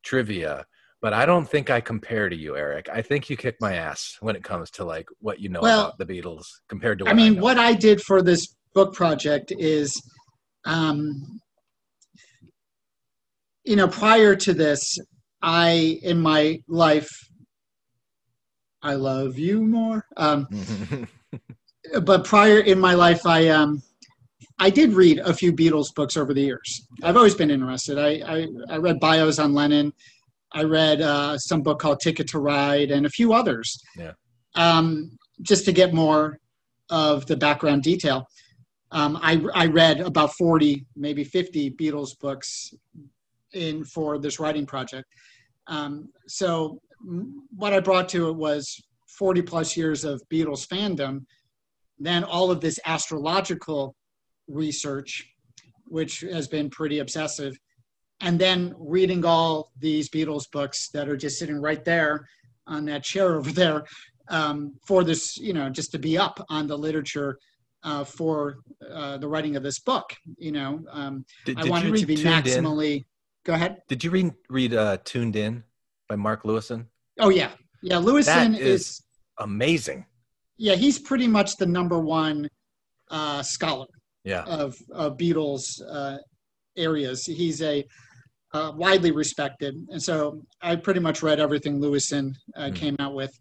trivia. 0.04 0.66
But 1.02 1.14
I 1.14 1.26
don't 1.26 1.48
think 1.48 1.70
I 1.70 1.82
compare 1.82 2.30
to 2.30 2.36
you, 2.36 2.56
Eric. 2.58 2.90
I 2.92 3.02
think 3.02 3.30
you 3.30 3.38
kick 3.38 3.58
my 3.60 3.76
ass 3.76 4.18
when 4.22 4.36
it 4.36 4.44
comes 4.44 4.72
to 4.72 4.86
like 4.86 5.08
what 5.20 5.40
you 5.40 5.50
know 5.50 5.62
Well, 5.62 5.88
about 5.88 5.98
the 5.98 6.06
Beatles 6.06 6.46
compared 6.68 7.00
to. 7.00 7.06
What 7.06 7.12
I 7.12 7.16
mean, 7.16 7.36
know. 7.36 7.42
what 7.42 7.60
I 7.60 7.74
did 7.74 8.02
for 8.02 8.22
this 8.22 8.56
book 8.74 8.94
project 8.94 9.52
is, 9.58 10.02
um, 10.66 11.40
you 13.64 13.76
know, 13.76 13.88
prior 13.88 14.36
to 14.36 14.54
this, 14.54 14.98
I, 15.42 16.00
in 16.02 16.20
my 16.20 16.62
life, 16.68 17.10
I 18.82 18.96
love 18.96 19.38
you 19.38 19.64
more. 19.64 20.06
Um, 20.18 20.48
but 22.02 22.26
prior 22.26 22.60
in 22.60 22.80
my 22.80 22.94
life, 22.94 23.26
I, 23.26 23.50
um, 23.50 23.82
I 24.60 24.70
did 24.70 24.94
read 24.94 25.20
a 25.20 25.34
few 25.34 25.52
Beatles 25.52 25.94
books 25.94 26.15
over 26.15 26.34
the 26.34 26.41
years. 26.41 26.88
I've 27.04 27.18
always 27.18 27.36
been 27.36 27.52
interested. 27.52 27.98
I, 27.98 28.22
I, 28.26 28.48
I 28.70 28.78
read 28.78 29.00
bios 29.00 29.38
on 29.39 29.54
Lennon. 29.54 29.91
I 30.54 30.63
read 30.63 31.02
uh, 31.02 31.38
some 31.38 31.62
book 31.62 31.80
called 31.80 32.00
Ticket 32.00 32.28
to 32.30 32.39
Ride 32.39 32.91
and 32.91 33.06
a 33.06 33.10
few 33.10 33.34
others. 33.34 33.78
Yeah. 33.98 34.13
Um, 34.56 35.18
just 35.41 35.65
to 35.65 35.74
get 35.74 35.94
more 35.94 36.39
of 36.89 37.26
the 37.26 37.36
background 37.36 37.84
detail. 37.84 38.26
Um, 38.91 39.20
I, 39.22 39.44
I 39.54 39.65
read 39.65 40.00
about 40.00 40.34
40, 40.36 40.86
maybe 40.96 41.26
50 41.26 41.72
Beatles 41.72 42.18
books 42.18 42.74
in 43.54 43.84
for 43.84 44.18
this 44.18 44.39
writing 44.39 44.65
project. 44.65 45.08
Um, 45.68 46.10
so 46.28 46.80
what 47.56 47.74
I 47.74 47.80
brought 47.82 48.08
to 48.10 48.30
it 48.30 48.36
was 48.36 48.82
40 49.10 49.41
plus 49.41 49.76
years 49.76 50.06
of 50.06 50.22
Beatles 50.32 50.65
fandom, 50.68 51.26
then 52.00 52.24
all 52.24 52.52
of 52.52 52.62
this 52.62 52.80
astrological 52.86 53.96
research, 54.47 55.27
which 55.86 56.21
has 56.21 56.47
been 56.47 56.69
pretty 56.69 56.99
obsessive, 56.99 57.58
and 58.21 58.39
then 58.39 58.73
reading 58.77 59.25
all 59.25 59.71
these 59.79 60.10
Beatles 60.10 60.49
books 60.51 60.89
that 60.89 61.10
are 61.10 61.17
just 61.17 61.38
sitting 61.38 61.62
right 61.62 61.84
there 61.84 62.27
on 62.67 62.86
that 62.86 63.03
chair 63.03 63.36
over 63.36 63.51
there 63.51 63.86
um, 64.29 64.73
for 64.88 65.03
this, 65.03 65.38
you 65.38 65.53
know, 65.53 65.69
just 65.69 65.91
to 65.91 65.99
be 65.99 66.17
up 66.17 66.43
on 66.49 66.67
the 66.67 66.77
literature 66.77 67.38
uh, 67.84 68.03
for 68.03 68.58
uh, 68.91 69.17
the 69.17 69.27
writing 69.27 69.55
of 69.55 69.63
this 69.63 69.79
book. 69.79 70.12
You 70.38 70.51
know, 70.51 70.84
um, 70.91 71.25
Did, 71.45 71.58
I 71.58 71.62
did 71.62 71.65
you 71.67 71.71
wanted 71.71 71.95
to 71.97 72.05
be 72.05 72.15
Tuned 72.15 72.47
In? 72.47 72.63
maximally. 72.63 73.05
Go 73.43 73.53
ahead. 73.53 73.77
Did 73.88 74.03
you 74.03 74.10
read 74.10 74.34
read 74.49 74.73
uh, 74.73 74.97
Tuned 75.03 75.36
In 75.36 75.63
by 76.10 76.15
Mark 76.15 76.43
Lewisohn? 76.43 76.86
Oh 77.19 77.29
yeah, 77.29 77.51
yeah. 77.84 77.97
Lewisohn 77.97 78.53
That 78.53 78.60
is, 78.60 78.81
is 78.81 79.01
amazing. 79.39 80.05
yeah. 80.58 80.73
He's 80.73 80.97
pretty 80.97 81.27
much 81.27 81.58
the 81.58 81.67
number 81.67 81.99
one 81.99 82.49
uh, 83.12 83.43
scholar 83.43 83.86
Yeah. 84.26 84.44
of, 84.44 84.76
of 84.92 85.18
Beatles 85.18 85.64
uh, 85.90 86.18
areas. 86.76 87.26
He's 87.26 87.62
a 87.62 87.86
uh, 88.54 88.72
widely 88.76 89.12
respected, 89.12 89.76
and 89.90 90.02
so 90.02 90.42
I 90.62 90.76
pretty 90.78 91.00
much 91.00 91.22
read 91.22 91.40
everything 91.40 91.80
Lewisohn 91.80 92.34
uh, 92.58 92.70
Mm. 92.70 92.76
came 92.76 92.96
out 93.00 93.14
with, 93.14 93.32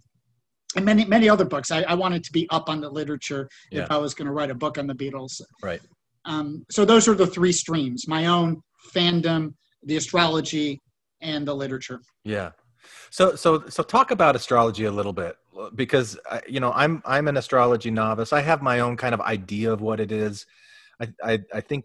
and 0.76 0.84
many 0.84 1.04
many 1.04 1.28
other 1.28 1.44
books. 1.44 1.70
I, 1.70 1.82
I 1.82 1.94
wanted 1.94 2.22
to 2.24 2.32
be 2.32 2.48
up 2.50 2.68
on 2.68 2.80
the 2.80 2.90
literature 2.90 3.48
Yeah. 3.70 3.82
if 3.84 3.90
I 3.90 3.96
was 3.96 4.12
going 4.14 4.26
to 4.26 4.32
write 4.32 4.50
a 4.50 4.54
book 4.54 4.76
on 4.78 4.86
the 4.86 4.94
Beatles. 4.94 5.40
Right. 5.62 5.80
Um, 6.26 6.64
so 6.70 6.84
those 6.84 7.06
are 7.08 7.14
the 7.14 7.26
three 7.26 7.52
streams: 7.52 8.08
my 8.08 8.26
own 8.26 8.60
fandom, 8.94 9.54
the 9.84 9.96
astrology, 9.96 10.80
and 11.20 11.46
the 11.46 11.54
literature. 11.54 12.00
Yeah. 12.24 12.50
So 13.10 13.36
so 13.36 13.68
so 13.68 13.82
talk 13.82 14.10
about 14.10 14.34
astrology 14.36 14.84
a 14.84 14.90
little 14.92 15.12
bit 15.12 15.36
because 15.76 16.18
you 16.48 16.60
know 16.60 16.72
I'm 16.72 17.02
I'm 17.04 17.28
an 17.28 17.36
astrology 17.36 17.90
novice. 17.90 18.32
I 18.32 18.40
have 18.40 18.62
my 18.62 18.80
own 18.80 18.96
kind 18.96 19.14
of 19.14 19.20
idea 19.20 19.72
of 19.72 19.80
what 19.80 20.00
it 20.00 20.10
is. 20.10 20.44
I 21.00 21.08
I, 21.22 21.38
I 21.52 21.60
think 21.60 21.84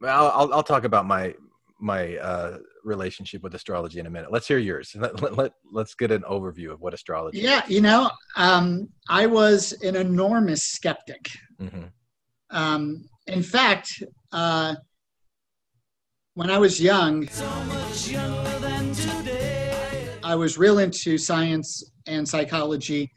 well, 0.00 0.32
I'll 0.34 0.52
I'll 0.54 0.62
talk 0.62 0.84
about 0.84 1.06
my 1.06 1.34
my 1.80 2.16
uh, 2.16 2.58
relationship 2.84 3.42
with 3.42 3.54
astrology 3.54 4.00
in 4.00 4.06
a 4.06 4.10
minute. 4.10 4.32
Let's 4.32 4.48
hear 4.48 4.58
yours. 4.58 4.92
Let, 4.96 5.22
let, 5.22 5.36
let, 5.36 5.52
let's 5.72 5.94
get 5.94 6.10
an 6.10 6.22
overview 6.22 6.72
of 6.72 6.80
what 6.80 6.92
astrology 6.92 7.40
Yeah, 7.40 7.62
you 7.68 7.80
know, 7.80 8.10
um, 8.36 8.88
I 9.08 9.26
was 9.26 9.72
an 9.82 9.94
enormous 9.94 10.62
skeptic. 10.64 11.28
is. 11.60 11.68
hmm 11.68 11.84
Um, 12.50 13.04
in 13.26 13.42
fact, 13.42 14.02
uh, 14.32 14.74
when 16.34 16.50
I 16.50 16.58
was 16.58 16.80
young, 16.80 17.28
I 20.22 20.34
was 20.34 20.58
real 20.58 20.78
into 20.78 21.18
science 21.18 21.90
and 22.06 22.28
psychology, 22.28 23.10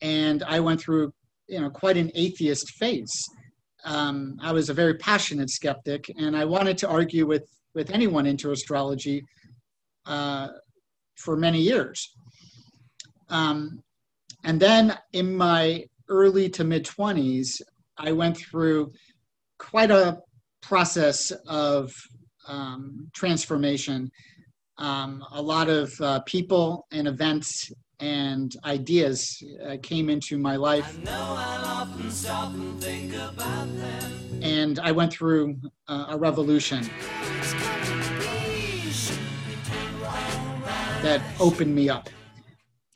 and 0.00 0.42
I 0.42 0.60
went 0.60 0.80
through, 0.80 1.12
you 1.48 1.60
know, 1.60 1.70
quite 1.70 1.96
an 1.96 2.10
atheist 2.14 2.70
phase. 2.78 3.12
Um, 3.84 4.36
I 4.40 4.52
was 4.52 4.68
a 4.70 4.74
very 4.74 4.94
passionate 4.94 5.50
skeptic, 5.50 6.10
and 6.18 6.36
I 6.36 6.44
wanted 6.44 6.78
to 6.78 6.88
argue 6.88 7.26
with 7.26 7.48
with 7.74 7.90
anyone 7.90 8.26
into 8.26 8.52
astrology 8.52 9.24
uh, 10.06 10.48
for 11.16 11.36
many 11.36 11.60
years. 11.60 12.14
Um, 13.28 13.82
and 14.44 14.60
then 14.60 14.98
in 15.12 15.34
my 15.34 15.84
early 16.08 16.48
to 16.50 16.64
mid 16.64 16.84
20s, 16.84 17.62
I 17.96 18.12
went 18.12 18.36
through 18.36 18.92
quite 19.58 19.90
a 19.90 20.18
process 20.60 21.30
of 21.46 21.92
um, 22.48 23.08
transformation. 23.14 24.10
Um, 24.78 25.24
a 25.32 25.40
lot 25.40 25.68
of 25.68 25.92
uh, 26.00 26.20
people 26.20 26.86
and 26.92 27.06
events 27.06 27.70
and 28.02 28.56
ideas 28.64 29.42
uh, 29.64 29.76
came 29.80 30.10
into 30.10 30.36
my 30.36 30.56
life. 30.56 30.98
And 34.42 34.78
I 34.80 34.90
went 34.90 35.12
through 35.12 35.56
uh, 35.88 36.06
a 36.08 36.18
revolution 36.18 36.82
that 41.02 41.22
opened 41.38 41.74
me 41.74 41.88
up. 41.88 42.10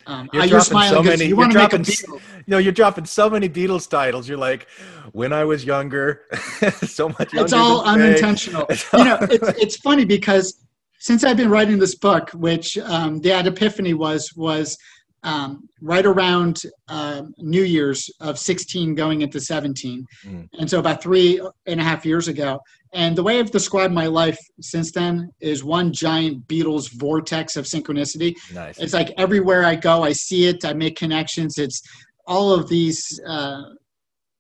Um, 0.09 0.29
You're 0.33 0.43
are 0.43 0.45
you 0.47 0.51
dropping 0.51 0.65
smiling 0.71 0.91
so 0.91 0.97
'cause 1.03 1.07
many. 1.19 1.23
you 1.25 1.29
You 1.31 1.35
are 1.35 1.39
want 1.39 1.55
make 1.55 1.71
dropping. 1.71 1.87
You 1.87 2.21
know, 2.49 2.59
you're 2.59 2.73
dropping 2.73 3.05
so 3.07 3.29
many 3.31 3.49
Beatles 3.49 3.89
titles. 3.89 4.29
You're 4.29 4.39
like, 4.39 4.67
when 5.13 5.33
I 5.33 5.45
was 5.45 5.65
younger, 5.65 6.23
so 6.85 7.09
much. 7.09 7.33
it's 7.35 7.53
all 7.53 7.81
today. 7.85 7.91
unintentional. 8.07 8.67
It's 8.71 8.93
you 8.93 9.05
know, 9.05 9.19
it's, 9.23 9.49
it's 9.61 9.77
funny 9.79 10.05
because 10.05 10.65
since 11.01 11.25
I've 11.25 11.37
been 11.37 11.51
writing 11.51 11.79
this 11.79 11.95
book, 11.97 12.31
which 12.31 12.79
um, 12.79 13.21
the 13.21 13.33
ad 13.33 13.47
epiphany 13.49 13.95
was 13.95 14.33
was 14.37 14.79
um, 15.23 15.69
right 15.81 16.07
around 16.07 16.63
um 16.89 17.35
New 17.39 17.63
Year's 17.63 18.09
of 18.21 18.39
16 18.39 18.95
going 18.95 19.23
into 19.23 19.41
17, 19.41 20.05
Mm. 20.25 20.49
and 20.59 20.71
so 20.71 20.79
about 20.79 21.03
three 21.03 21.41
and 21.67 21.81
a 21.81 21.85
half 21.85 22.05
years 22.07 22.29
ago. 22.29 22.61
And 22.93 23.17
the 23.17 23.23
way 23.23 23.39
I've 23.39 23.51
described 23.51 23.93
my 23.93 24.07
life 24.07 24.39
since 24.61 24.93
then 24.93 25.31
is 25.41 25.63
one 25.65 25.93
giant 25.93 26.47
Beatles 26.49 26.91
vortex 26.93 27.57
of 27.57 27.65
synchronicity. 27.67 28.35
nice. 28.55 28.79
It's 28.79 28.95
like 28.95 29.13
everywhere 29.19 29.65
I 29.65 29.75
go, 29.75 30.03
I 30.03 30.13
see 30.13 30.47
it. 30.47 30.65
I 30.65 30.73
make 30.73 30.97
connections. 30.97 31.59
It's 31.59 31.83
all 32.27 32.53
of 32.53 32.69
these, 32.69 33.21
uh, 33.27 33.63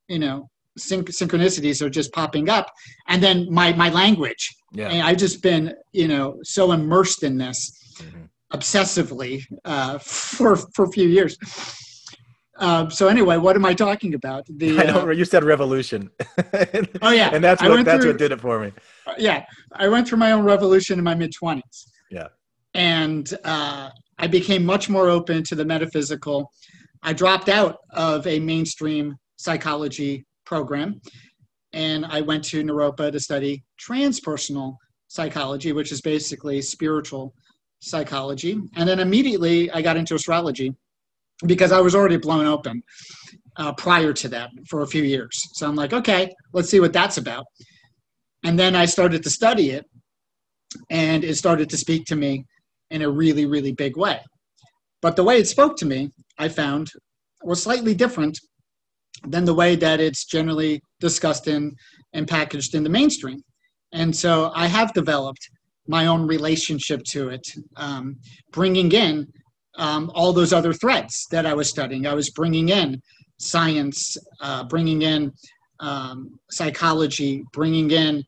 you 0.08 0.18
know, 0.18 0.48
synch- 0.78 1.10
synchronicities 1.20 1.82
are 1.82 1.90
just 1.90 2.12
popping 2.12 2.48
up, 2.48 2.66
and 3.08 3.22
then 3.22 3.46
my 3.50 3.72
my 3.72 3.90
language. 3.90 4.54
yeah. 4.72 4.88
And 4.88 5.02
I've 5.02 5.16
just 5.18 5.42
been, 5.42 5.74
you 5.92 6.08
know, 6.08 6.38
so 6.42 6.72
immersed 6.72 7.22
in 7.22 7.36
this. 7.38 7.72
Obsessively 8.52 9.42
uh, 9.64 9.98
for 9.98 10.56
for 10.74 10.84
a 10.84 10.90
few 10.90 11.08
years. 11.08 11.36
Um, 12.58 12.90
so 12.90 13.08
anyway, 13.08 13.36
what 13.36 13.54
am 13.54 13.66
I 13.66 13.74
talking 13.74 14.14
about? 14.14 14.46
The 14.48 14.78
I 14.80 14.84
uh, 14.86 15.06
you 15.08 15.24
said 15.24 15.44
revolution. 15.44 16.10
Oh, 17.02 17.10
yeah. 17.10 17.30
and 17.32 17.44
that's 17.44 17.62
what 17.62 17.84
that's 17.84 18.02
through- 18.02 18.12
what 18.12 18.18
did 18.18 18.32
it 18.32 18.40
for 18.40 18.58
me. 18.60 18.72
yeah, 19.18 19.44
I 19.72 19.88
went 19.88 20.08
through 20.08 20.18
my 20.18 20.32
own 20.32 20.44
revolution 20.44 20.98
in 20.98 21.04
my 21.04 21.14
mid 21.14 21.32
twenties. 21.32 21.86
Yeah. 22.10 22.28
and 22.74 23.26
uh, 23.44 23.90
I 24.18 24.26
became 24.28 24.64
much 24.64 24.88
more 24.88 25.10
open 25.10 25.42
to 25.44 25.54
the 25.54 25.64
metaphysical. 25.64 26.50
I 27.02 27.12
dropped 27.12 27.48
out 27.48 27.76
of 27.90 28.26
a 28.26 28.38
mainstream 28.40 29.16
psychology 29.36 30.24
program, 30.46 31.00
and 31.72 32.06
I 32.06 32.20
went 32.22 32.44
to 32.44 32.62
Naropa 32.62 33.12
to 33.12 33.20
study 33.20 33.64
transpersonal 33.78 34.76
psychology, 35.08 35.72
which 35.72 35.92
is 35.92 36.00
basically 36.00 36.62
spiritual 36.62 37.34
psychology. 37.80 38.58
And 38.76 38.88
then 38.88 39.00
immediately 39.00 39.70
I 39.70 39.82
got 39.82 39.96
into 39.96 40.14
astrology 40.14 40.74
because 41.46 41.72
I 41.72 41.80
was 41.80 41.94
already 41.94 42.16
blown 42.16 42.46
open 42.46 42.82
uh, 43.56 43.72
prior 43.74 44.12
to 44.12 44.28
that 44.28 44.50
for 44.68 44.82
a 44.82 44.86
few 44.86 45.02
years. 45.02 45.38
So 45.54 45.66
I'm 45.66 45.76
like, 45.76 45.92
okay, 45.92 46.32
let's 46.52 46.70
see 46.70 46.80
what 46.80 46.92
that's 46.92 47.18
about. 47.18 47.44
And 48.42 48.58
then 48.58 48.76
I 48.76 48.84
started 48.86 49.22
to 49.22 49.30
study 49.30 49.70
it, 49.70 49.84
and 50.90 51.24
it 51.24 51.36
started 51.36 51.68
to 51.70 51.76
speak 51.76 52.04
to 52.06 52.16
me 52.16 52.44
in 52.90 53.02
a 53.02 53.10
really, 53.10 53.46
really 53.46 53.72
big 53.72 53.96
way. 53.96 54.20
But 55.02 55.16
the 55.16 55.24
way 55.24 55.38
it 55.38 55.48
spoke 55.48 55.76
to 55.78 55.86
me, 55.86 56.10
I 56.38 56.48
found, 56.48 56.90
was 57.42 57.62
slightly 57.62 57.94
different 57.94 58.38
than 59.26 59.44
the 59.44 59.54
way 59.54 59.76
that 59.76 60.00
it's 60.00 60.26
generally 60.26 60.80
discussed 61.00 61.48
in 61.48 61.74
and 62.12 62.28
packaged 62.28 62.74
in 62.74 62.84
the 62.84 62.90
mainstream. 62.90 63.42
And 63.92 64.14
so 64.14 64.52
I 64.54 64.66
have 64.66 64.92
developed 64.92 65.48
my 65.88 66.06
own 66.06 66.26
relationship 66.26 67.02
to 67.04 67.28
it, 67.28 67.46
um, 67.76 68.16
bringing 68.52 68.92
in 68.92 69.26
um, 69.76 70.10
all 70.14 70.32
those 70.32 70.52
other 70.52 70.72
threads 70.72 71.26
that 71.30 71.46
I 71.46 71.54
was 71.54 71.68
studying. 71.68 72.06
I 72.06 72.14
was 72.14 72.30
bringing 72.30 72.70
in 72.70 73.00
science, 73.38 74.16
uh, 74.40 74.64
bringing 74.64 75.02
in 75.02 75.32
um, 75.80 76.38
psychology, 76.50 77.44
bringing 77.52 77.90
in 77.90 78.24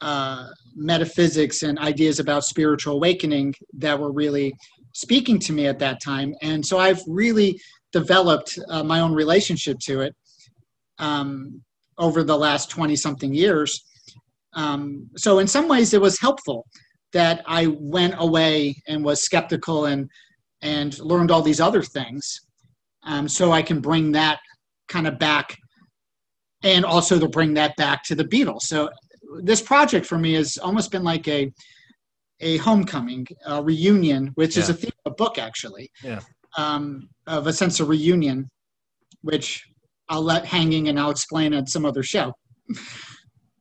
uh, 0.00 0.48
metaphysics 0.74 1.62
and 1.62 1.78
ideas 1.78 2.18
about 2.20 2.44
spiritual 2.44 2.94
awakening 2.94 3.54
that 3.74 3.98
were 3.98 4.12
really 4.12 4.52
speaking 4.92 5.38
to 5.38 5.52
me 5.52 5.66
at 5.66 5.78
that 5.78 6.02
time. 6.02 6.34
And 6.42 6.64
so 6.64 6.78
I've 6.78 7.00
really 7.06 7.60
developed 7.92 8.58
uh, 8.68 8.82
my 8.82 9.00
own 9.00 9.12
relationship 9.12 9.78
to 9.84 10.00
it 10.00 10.14
um, 10.98 11.62
over 11.98 12.22
the 12.22 12.36
last 12.36 12.70
20 12.70 12.96
something 12.96 13.32
years. 13.32 13.84
Um, 14.54 15.08
so 15.16 15.38
in 15.38 15.46
some 15.46 15.68
ways, 15.68 15.94
it 15.94 16.00
was 16.00 16.18
helpful 16.18 16.66
that 17.12 17.42
I 17.46 17.66
went 17.66 18.14
away 18.18 18.76
and 18.86 19.04
was 19.04 19.22
skeptical 19.22 19.86
and 19.86 20.08
and 20.60 20.98
learned 20.98 21.30
all 21.30 21.40
these 21.42 21.60
other 21.60 21.82
things, 21.82 22.40
um, 23.04 23.28
so 23.28 23.52
I 23.52 23.62
can 23.62 23.80
bring 23.80 24.10
that 24.12 24.40
kind 24.88 25.06
of 25.06 25.16
back, 25.18 25.56
and 26.64 26.84
also 26.84 27.18
to 27.20 27.28
bring 27.28 27.54
that 27.54 27.76
back 27.76 28.02
to 28.04 28.14
the 28.16 28.24
Beatles. 28.24 28.62
So 28.62 28.90
this 29.42 29.62
project 29.62 30.04
for 30.06 30.18
me 30.18 30.32
has 30.34 30.58
almost 30.58 30.90
been 30.90 31.04
like 31.04 31.28
a 31.28 31.52
a 32.40 32.56
homecoming, 32.58 33.26
a 33.46 33.62
reunion, 33.62 34.30
which 34.34 34.56
is 34.56 34.68
a 34.68 34.74
theme 34.74 34.92
of 35.04 35.12
a 35.12 35.14
book 35.16 35.38
actually, 35.38 35.90
Yeah. 36.04 36.20
um, 36.56 37.08
of 37.26 37.46
a 37.48 37.52
sense 37.52 37.80
of 37.80 37.88
reunion, 37.88 38.48
which 39.22 39.64
I'll 40.08 40.22
let 40.22 40.44
hanging 40.44 40.88
and 40.88 41.00
I'll 41.00 41.10
explain 41.10 41.52
at 41.52 41.68
some 41.68 41.84
other 41.84 42.02
show. 42.02 42.32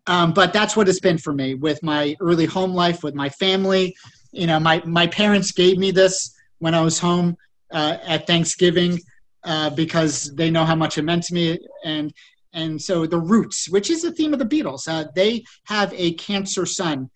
Um, 0.08 0.32
but 0.34 0.54
that's 0.54 0.76
what 0.76 0.88
it's 0.88 1.02
been 1.02 1.18
for 1.18 1.34
me 1.34 1.54
with 1.54 1.84
my 1.84 2.16
early 2.22 2.46
home 2.46 2.74
life, 2.74 3.04
with 3.04 3.14
my 3.14 3.30
family. 3.30 3.96
You 4.32 4.48
know, 4.48 4.60
my 4.60 4.82
my 4.86 5.08
parents 5.08 5.52
gave 5.52 5.78
me 5.78 5.92
this 5.92 6.34
when 6.60 6.74
I 6.74 6.82
was 6.82 6.98
home 6.98 7.36
uh, 7.72 7.98
at 8.06 8.26
Thanksgiving 8.26 9.00
uh, 9.44 9.70
because 9.70 10.34
they 10.36 10.50
know 10.50 10.66
how 10.66 10.76
much 10.76 10.98
it 10.98 11.04
meant 11.04 11.24
to 11.24 11.34
me, 11.34 11.60
and 11.84 12.14
and 12.54 12.82
so 12.82 13.06
the 13.06 13.20
roots, 13.20 13.70
which 13.70 13.90
is 13.90 14.02
the 14.02 14.12
theme 14.12 14.34
of 14.34 14.40
the 14.40 14.46
Beatles, 14.46 14.88
uh, 14.88 15.10
they 15.14 15.44
have 15.66 15.94
a 15.94 16.14
Cancer 16.14 16.66
Sun 16.66 17.10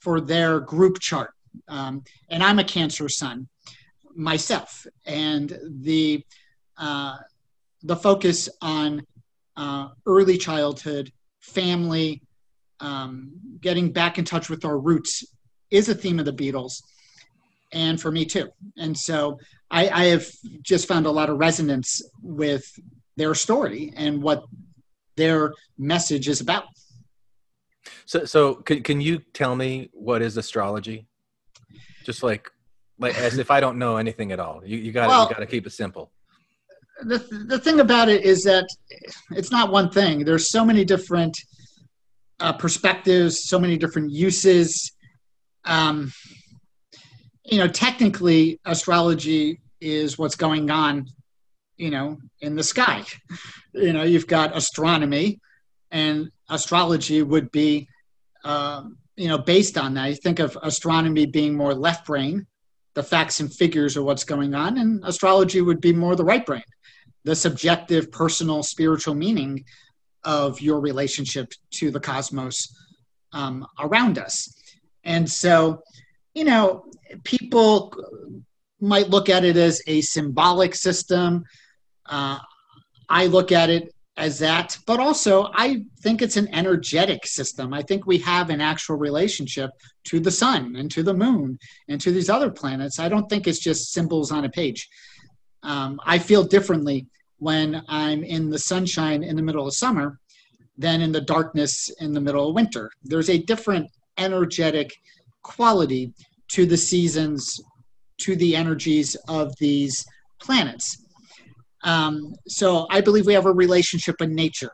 for 0.00 0.20
their 0.20 0.60
group 0.60 1.00
chart, 1.00 1.32
um, 1.68 2.04
and 2.28 2.42
I'm 2.42 2.58
a 2.58 2.64
Cancer 2.64 3.08
Sun 3.08 3.48
myself, 4.14 4.86
and 5.06 5.58
the 5.64 6.24
uh, 6.76 7.16
the 7.82 7.96
focus 7.96 8.48
on 8.60 9.06
uh, 9.56 9.88
early 10.06 10.36
childhood, 10.36 11.12
family, 11.40 12.22
um, 12.80 13.32
getting 13.60 13.92
back 13.92 14.18
in 14.18 14.24
touch 14.24 14.50
with 14.50 14.64
our 14.64 14.78
roots 14.78 15.24
is 15.70 15.88
a 15.88 15.94
theme 15.94 16.18
of 16.18 16.24
the 16.24 16.32
Beatles, 16.32 16.82
and 17.72 18.00
for 18.00 18.10
me 18.10 18.24
too. 18.24 18.48
And 18.76 18.96
so 18.96 19.38
I, 19.70 19.88
I 19.88 20.04
have 20.06 20.26
just 20.62 20.86
found 20.86 21.06
a 21.06 21.10
lot 21.10 21.30
of 21.30 21.38
resonance 21.38 22.02
with 22.22 22.64
their 23.16 23.34
story 23.34 23.92
and 23.96 24.22
what 24.22 24.44
their 25.16 25.52
message 25.78 26.28
is 26.28 26.40
about. 26.40 26.64
So, 28.06 28.24
so 28.24 28.56
can, 28.56 28.82
can 28.82 29.00
you 29.00 29.20
tell 29.32 29.54
me 29.56 29.90
what 29.92 30.22
is 30.22 30.36
astrology? 30.36 31.06
Just 32.04 32.22
like, 32.22 32.50
like 32.98 33.16
as 33.16 33.38
if 33.38 33.50
I 33.50 33.60
don't 33.60 33.78
know 33.78 33.96
anything 33.96 34.32
at 34.32 34.40
all. 34.40 34.62
You, 34.64 34.78
you 34.78 34.92
got 34.92 35.08
Well- 35.08 35.24
you 35.28 35.34
got 35.34 35.40
to 35.40 35.46
keep 35.46 35.66
it 35.66 35.70
simple. 35.70 36.10
the, 37.02 37.18
the 37.48 37.58
thing 37.58 37.80
about 37.80 38.08
it 38.08 38.22
is 38.22 38.44
that 38.44 38.66
it's 39.30 39.50
not 39.50 39.70
one 39.72 39.90
thing. 39.90 40.24
There's 40.24 40.48
so 40.50 40.64
many 40.64 40.84
different 40.84 41.36
uh, 42.44 42.52
perspectives, 42.52 43.44
so 43.44 43.58
many 43.58 43.78
different 43.78 44.10
uses. 44.10 44.92
Um, 45.64 46.12
you 47.42 47.56
know, 47.58 47.68
technically, 47.68 48.60
astrology 48.66 49.60
is 49.80 50.18
what's 50.18 50.36
going 50.36 50.70
on, 50.70 51.06
you 51.78 51.90
know, 51.90 52.18
in 52.42 52.54
the 52.54 52.62
sky. 52.62 53.02
You 53.72 53.94
know, 53.94 54.02
you've 54.02 54.26
got 54.26 54.54
astronomy, 54.54 55.40
and 55.90 56.30
astrology 56.50 57.22
would 57.22 57.50
be, 57.50 57.88
um, 58.44 58.98
you 59.16 59.28
know, 59.28 59.38
based 59.38 59.78
on 59.78 59.94
that. 59.94 60.10
You 60.10 60.16
think 60.16 60.38
of 60.38 60.58
astronomy 60.62 61.24
being 61.24 61.54
more 61.54 61.74
left 61.74 62.06
brain, 62.06 62.46
the 62.92 63.02
facts 63.02 63.40
and 63.40 63.52
figures 63.52 63.96
are 63.96 64.02
what's 64.02 64.24
going 64.24 64.54
on, 64.54 64.76
and 64.76 65.02
astrology 65.04 65.62
would 65.62 65.80
be 65.80 65.94
more 65.94 66.14
the 66.14 66.24
right 66.24 66.44
brain 66.44 66.62
the 67.24 67.34
subjective, 67.34 68.12
personal, 68.12 68.62
spiritual 68.62 69.14
meaning 69.14 69.64
of 70.24 70.60
your 70.60 70.80
relationship 70.80 71.52
to 71.72 71.90
the 71.90 72.00
cosmos 72.00 72.74
um, 73.32 73.66
around 73.78 74.18
us. 74.18 74.54
And 75.04 75.30
so, 75.30 75.82
you 76.34 76.44
know, 76.44 76.84
people 77.24 77.94
might 78.80 79.10
look 79.10 79.28
at 79.28 79.44
it 79.44 79.56
as 79.56 79.82
a 79.86 80.00
symbolic 80.00 80.74
system. 80.74 81.44
Uh, 82.06 82.38
I 83.08 83.26
look 83.26 83.52
at 83.52 83.70
it 83.70 83.94
as 84.16 84.38
that, 84.38 84.78
but 84.86 85.00
also 85.00 85.50
I 85.54 85.84
think 86.00 86.22
it's 86.22 86.36
an 86.36 86.52
energetic 86.54 87.26
system. 87.26 87.74
I 87.74 87.82
think 87.82 88.06
we 88.06 88.18
have 88.18 88.50
an 88.50 88.60
actual 88.60 88.96
relationship 88.96 89.70
to 90.04 90.20
the 90.20 90.30
sun 90.30 90.76
and 90.76 90.90
to 90.92 91.02
the 91.02 91.14
moon 91.14 91.58
and 91.88 92.00
to 92.00 92.12
these 92.12 92.30
other 92.30 92.50
planets. 92.50 92.98
I 92.98 93.08
don't 93.08 93.28
think 93.28 93.46
it's 93.46 93.58
just 93.58 93.92
symbols 93.92 94.30
on 94.30 94.44
a 94.44 94.48
page. 94.48 94.88
Um, 95.62 96.00
I 96.04 96.18
feel 96.18 96.44
differently 96.44 97.06
when 97.44 97.82
I'm 97.88 98.24
in 98.24 98.48
the 98.48 98.58
sunshine 98.58 99.22
in 99.22 99.36
the 99.36 99.42
middle 99.42 99.66
of 99.66 99.74
summer 99.74 100.18
than 100.78 101.02
in 101.02 101.12
the 101.12 101.20
darkness 101.20 101.90
in 102.00 102.14
the 102.14 102.20
middle 102.20 102.48
of 102.48 102.54
winter. 102.54 102.90
There's 103.02 103.28
a 103.28 103.36
different 103.36 103.86
energetic 104.16 104.90
quality 105.42 106.14
to 106.52 106.64
the 106.64 106.78
seasons, 106.78 107.60
to 108.22 108.34
the 108.34 108.56
energies 108.56 109.14
of 109.28 109.52
these 109.60 110.02
planets. 110.40 110.86
Um, 111.82 112.32
so 112.48 112.86
I 112.90 113.02
believe 113.02 113.26
we 113.26 113.34
have 113.34 113.44
a 113.44 113.52
relationship 113.52 114.22
in 114.22 114.34
nature, 114.34 114.72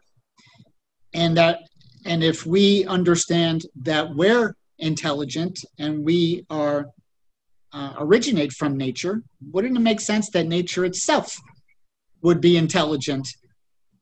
and 1.12 1.37
that, 1.37 1.59
and 2.06 2.22
if 2.22 2.46
we 2.46 2.85
understand 2.87 3.66
that 3.83 4.14
we're 4.14 4.54
intelligent 4.78 5.59
and 5.80 6.04
we 6.04 6.46
are 6.50 6.87
uh, 7.72 7.94
originate 7.98 8.52
from 8.52 8.76
nature, 8.76 9.22
wouldn't 9.52 9.76
it 9.76 9.80
make 9.80 10.00
sense 10.00 10.30
that 10.30 10.46
nature 10.46 10.85
itself 10.85 11.37
would 12.22 12.40
be 12.40 12.56
intelligent 12.56 13.28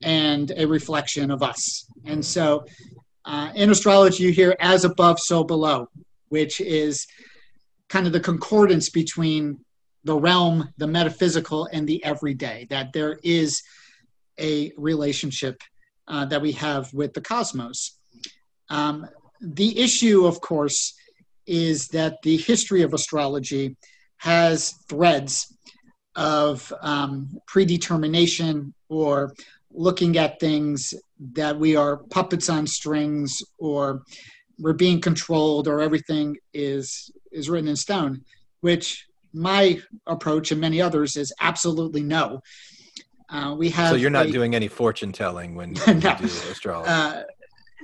and 0.01 0.51
a 0.55 0.65
reflection 0.65 1.31
of 1.31 1.43
us? 1.43 1.85
And 2.05 2.23
so 2.23 2.65
uh, 3.25 3.51
in 3.55 3.69
astrology, 3.69 4.23
you 4.23 4.31
hear 4.31 4.55
as 4.59 4.85
above, 4.85 5.19
so 5.19 5.43
below, 5.43 5.89
which 6.29 6.61
is 6.61 7.05
kind 7.89 8.07
of 8.07 8.13
the 8.13 8.19
concordance 8.19 8.89
between 8.89 9.59
the 10.03 10.15
realm, 10.15 10.69
the 10.77 10.87
metaphysical, 10.87 11.67
and 11.71 11.87
the 11.87 12.03
everyday, 12.03 12.65
that 12.69 12.93
there 12.93 13.19
is 13.23 13.61
a 14.39 14.71
relationship 14.77 15.61
uh, 16.07 16.25
that 16.25 16.41
we 16.41 16.53
have 16.53 16.91
with 16.93 17.13
the 17.13 17.21
cosmos. 17.21 17.99
Um, 18.69 19.07
the 19.41 19.79
issue, 19.79 20.25
of 20.25 20.39
course, 20.41 20.93
is 21.45 21.87
that 21.89 22.21
the 22.23 22.37
history 22.37 22.83
of 22.83 22.93
astrology 22.93 23.75
has 24.17 24.73
threads 24.87 25.57
of 26.19 26.71
um, 26.81 27.29
predetermination 27.47 28.73
or 28.89 29.33
looking 29.71 30.17
at 30.17 30.39
things 30.39 30.93
that 31.33 31.57
we 31.57 31.75
are 31.77 31.97
puppets 32.09 32.49
on 32.49 32.67
strings 32.67 33.41
or 33.57 34.03
we're 34.59 34.73
being 34.73 34.99
controlled 34.99 35.67
or 35.67 35.79
everything 35.79 36.35
is 36.53 37.09
is 37.31 37.49
written 37.49 37.69
in 37.69 37.75
stone 37.75 38.21
which 38.61 39.05
my 39.33 39.79
approach 40.07 40.51
and 40.51 40.59
many 40.59 40.81
others 40.81 41.15
is 41.15 41.31
absolutely 41.39 42.01
no 42.03 42.41
uh, 43.29 43.55
we 43.57 43.69
have 43.69 43.89
So 43.91 43.95
you're 43.95 44.09
not 44.09 44.25
a- 44.25 44.31
doing 44.31 44.55
any 44.55 44.67
fortune 44.67 45.11
telling 45.13 45.55
when 45.55 45.75
you 45.87 45.93
No. 45.93 46.15
do 46.15 46.25
astrology. 46.25 46.89
uh, 46.91 47.23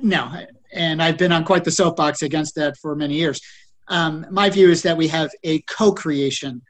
no, 0.02 0.30
and 0.74 1.02
I've 1.02 1.17
been 1.17 1.32
on 1.32 1.45
quite 1.45 1.63
the 1.63 1.71
soapbox 1.71 2.21
against 2.21 2.56
that 2.56 2.76
for 2.82 2.95
many 2.98 3.13
years. 3.15 3.39
Um, 3.88 4.26
my 4.30 4.50
view 4.50 4.69
is 4.69 4.82
that 4.82 4.98
we 4.98 5.08
have 5.08 5.30
a 5.45 5.62
co-creation, 5.62 6.62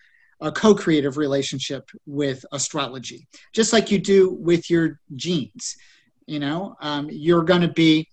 a 0.41 0.51
co-creative 0.51 1.17
relationship 1.17 1.89
with 2.05 2.45
astrology, 2.51 3.27
just 3.53 3.73
like 3.73 3.91
you 3.91 3.99
do 3.99 4.31
with 4.33 4.69
your 4.69 4.99
genes. 5.15 5.75
You 6.27 6.39
know, 6.39 6.75
um, 6.81 7.09
you're 7.11 7.43
going 7.43 7.61
to 7.61 7.71
be, 7.71 8.09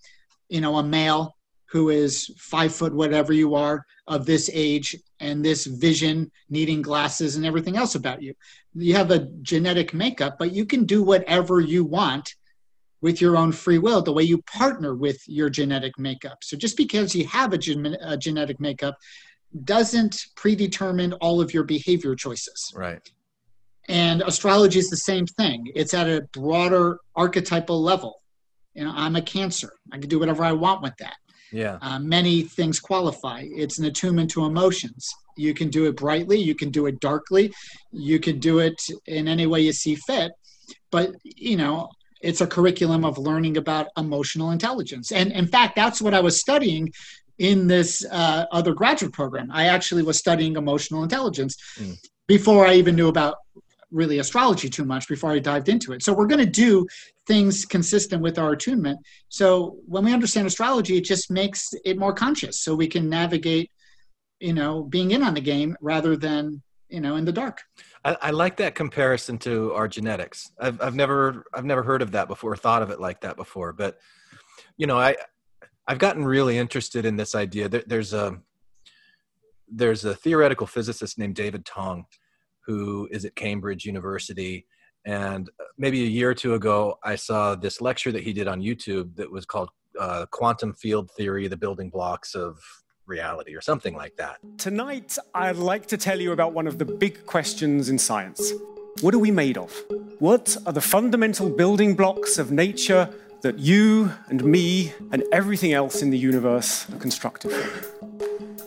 you 0.49 0.61
know, 0.61 0.77
a 0.77 0.83
male 0.83 1.35
who 1.73 1.89
is 1.89 2.29
five 2.37 2.73
foot 2.73 2.93
whatever 2.93 3.33
you 3.33 3.55
are 3.55 3.83
of 4.07 4.25
this 4.25 4.49
age 4.53 4.95
and 5.19 5.43
this 5.43 5.65
vision, 5.65 6.31
needing 6.49 6.83
glasses 6.83 7.35
and 7.35 7.45
everything 7.45 7.77
else 7.77 7.95
about 7.95 8.21
you. 8.21 8.33
You 8.75 8.93
have 8.93 9.09
a 9.09 9.27
genetic 9.41 9.93
makeup, 9.93 10.35
but 10.37 10.53
you 10.53 10.65
can 10.65 10.85
do 10.85 11.01
whatever 11.01 11.59
you 11.59 11.83
want 11.83 12.35
with 13.01 13.19
your 13.19 13.35
own 13.35 13.51
free 13.51 13.79
will, 13.79 14.01
the 14.01 14.13
way 14.13 14.23
you 14.23 14.41
partner 14.43 14.95
with 14.95 15.19
your 15.27 15.49
genetic 15.49 15.97
makeup. 15.97 16.37
So 16.43 16.55
just 16.55 16.77
because 16.77 17.15
you 17.15 17.25
have 17.27 17.51
a, 17.53 17.57
gen- 17.57 17.97
a 18.01 18.17
genetic 18.17 18.59
makeup 18.59 18.95
doesn't 19.63 20.15
predetermine 20.35 21.13
all 21.13 21.41
of 21.41 21.53
your 21.53 21.63
behavior 21.63 22.15
choices. 22.15 22.71
right. 22.75 23.11
And 23.89 24.21
astrology 24.21 24.79
is 24.79 24.89
the 24.89 24.97
same 24.97 25.25
thing. 25.25 25.69
It's 25.75 25.93
at 25.93 26.07
a 26.07 26.21
broader 26.31 26.99
archetypal 27.17 27.81
level. 27.81 28.15
You 28.73 28.85
know, 28.85 28.93
I'm 28.95 29.17
a 29.17 29.21
Cancer. 29.21 29.73
I 29.91 29.97
can 29.97 30.07
do 30.07 30.19
whatever 30.19 30.43
I 30.43 30.53
want 30.53 30.81
with 30.81 30.95
that. 30.99 31.15
Yeah. 31.51 31.77
Uh, 31.81 31.99
many 31.99 32.43
things 32.43 32.79
qualify. 32.79 33.43
It's 33.45 33.79
an 33.79 33.85
attunement 33.85 34.31
to 34.31 34.45
emotions. 34.45 35.07
You 35.37 35.53
can 35.53 35.69
do 35.69 35.85
it 35.85 35.97
brightly, 35.97 36.39
you 36.39 36.55
can 36.55 36.69
do 36.71 36.85
it 36.85 36.99
darkly, 36.99 37.53
you 37.91 38.19
can 38.19 38.39
do 38.39 38.59
it 38.59 38.81
in 39.05 39.27
any 39.27 39.45
way 39.45 39.61
you 39.61 39.73
see 39.73 39.95
fit. 39.95 40.31
But, 40.91 41.15
you 41.23 41.57
know, 41.57 41.89
it's 42.21 42.41
a 42.41 42.47
curriculum 42.47 43.03
of 43.03 43.17
learning 43.17 43.57
about 43.57 43.87
emotional 43.97 44.51
intelligence. 44.51 45.11
And 45.11 45.31
in 45.31 45.47
fact, 45.47 45.75
that's 45.75 46.01
what 46.01 46.13
I 46.13 46.21
was 46.21 46.39
studying 46.39 46.91
in 47.39 47.67
this 47.67 48.05
uh, 48.11 48.45
other 48.51 48.73
graduate 48.73 49.13
program. 49.13 49.49
I 49.51 49.65
actually 49.67 50.03
was 50.03 50.17
studying 50.17 50.55
emotional 50.55 51.03
intelligence 51.03 51.57
Mm. 51.79 51.97
before 52.27 52.65
I 52.65 52.75
even 52.75 52.95
knew 52.95 53.07
about 53.07 53.35
really 53.91 54.19
astrology 54.19 54.69
too 54.69 54.85
much 54.85 55.07
before 55.07 55.31
I 55.31 55.39
dived 55.39 55.69
into 55.69 55.93
it. 55.93 56.03
So 56.03 56.13
we're 56.13 56.27
going 56.27 56.43
to 56.43 56.51
do 56.67 56.87
things 57.27 57.63
consistent 57.65 58.21
with 58.21 58.39
our 58.39 58.51
attunement. 58.53 58.99
So 59.29 59.77
when 59.85 60.03
we 60.03 60.13
understand 60.13 60.47
astrology, 60.47 60.97
it 60.97 61.05
just 61.05 61.29
makes 61.29 61.73
it 61.85 61.97
more 61.97 62.13
conscious 62.13 62.59
so 62.59 62.73
we 62.75 62.87
can 62.87 63.07
navigate, 63.09 63.69
you 64.39 64.53
know, 64.53 64.83
being 64.83 65.11
in 65.11 65.23
on 65.23 65.35
the 65.35 65.41
game 65.41 65.75
rather 65.79 66.17
than, 66.17 66.61
you 66.89 67.01
know, 67.01 67.15
in 67.17 67.25
the 67.25 67.31
dark. 67.31 67.61
I, 68.03 68.17
I 68.21 68.31
like 68.31 68.57
that 68.57 68.73
comparison 68.75 69.37
to 69.39 69.73
our 69.73 69.87
genetics. 69.87 70.51
I've 70.59 70.81
I've 70.81 70.95
never 70.95 71.45
I've 71.53 71.65
never 71.65 71.83
heard 71.83 72.01
of 72.01 72.11
that 72.11 72.27
before, 72.27 72.55
thought 72.57 72.81
of 72.81 72.89
it 72.89 72.99
like 72.99 73.21
that 73.21 73.35
before. 73.37 73.73
But 73.73 73.99
you 74.77 74.87
know, 74.87 74.99
I 74.99 75.15
I've 75.87 75.99
gotten 75.99 76.23
really 76.23 76.57
interested 76.57 77.05
in 77.05 77.17
this 77.17 77.35
idea. 77.35 77.67
There, 77.67 77.83
there's 77.85 78.13
a 78.13 78.39
there's 79.67 80.05
a 80.05 80.15
theoretical 80.15 80.67
physicist 80.67 81.17
named 81.17 81.35
David 81.35 81.65
Tong, 81.65 82.05
who 82.65 83.07
is 83.11 83.25
at 83.25 83.35
Cambridge 83.35 83.85
University. 83.85 84.67
And 85.05 85.49
maybe 85.77 86.03
a 86.03 86.07
year 86.07 86.29
or 86.29 86.33
two 86.33 86.53
ago, 86.53 86.97
I 87.03 87.15
saw 87.15 87.55
this 87.55 87.81
lecture 87.81 88.11
that 88.11 88.23
he 88.23 88.33
did 88.33 88.47
on 88.47 88.61
YouTube 88.61 89.15
that 89.15 89.29
was 89.29 89.45
called 89.45 89.69
uh, 89.99 90.25
"Quantum 90.31 90.73
Field 90.73 91.11
Theory: 91.11 91.47
The 91.47 91.57
Building 91.57 91.89
Blocks 91.89 92.35
of 92.35 92.59
Reality" 93.05 93.53
or 93.53 93.61
something 93.61 93.95
like 93.95 94.15
that. 94.17 94.37
Tonight, 94.57 95.17
I'd 95.35 95.57
like 95.57 95.87
to 95.87 95.97
tell 95.97 96.21
you 96.21 96.31
about 96.31 96.53
one 96.53 96.67
of 96.67 96.77
the 96.77 96.85
big 96.85 97.25
questions 97.25 97.89
in 97.89 97.97
science. 97.97 98.53
What 99.01 99.13
are 99.13 99.19
we 99.19 99.31
made 99.31 99.57
of? 99.57 99.73
What 100.19 100.55
are 100.65 100.71
the 100.71 100.79
fundamental 100.79 101.49
building 101.49 101.95
blocks 101.95 102.37
of 102.37 102.51
nature 102.51 103.09
that 103.43 103.59
you 103.59 104.11
and 104.29 104.43
me 104.43 104.93
and 105.11 105.23
everything 105.31 105.73
else 105.73 106.01
in 106.01 106.09
the 106.09 106.17
universe 106.17 106.89
are 106.89 106.97
constructed 106.97 107.51
from? 107.51 108.19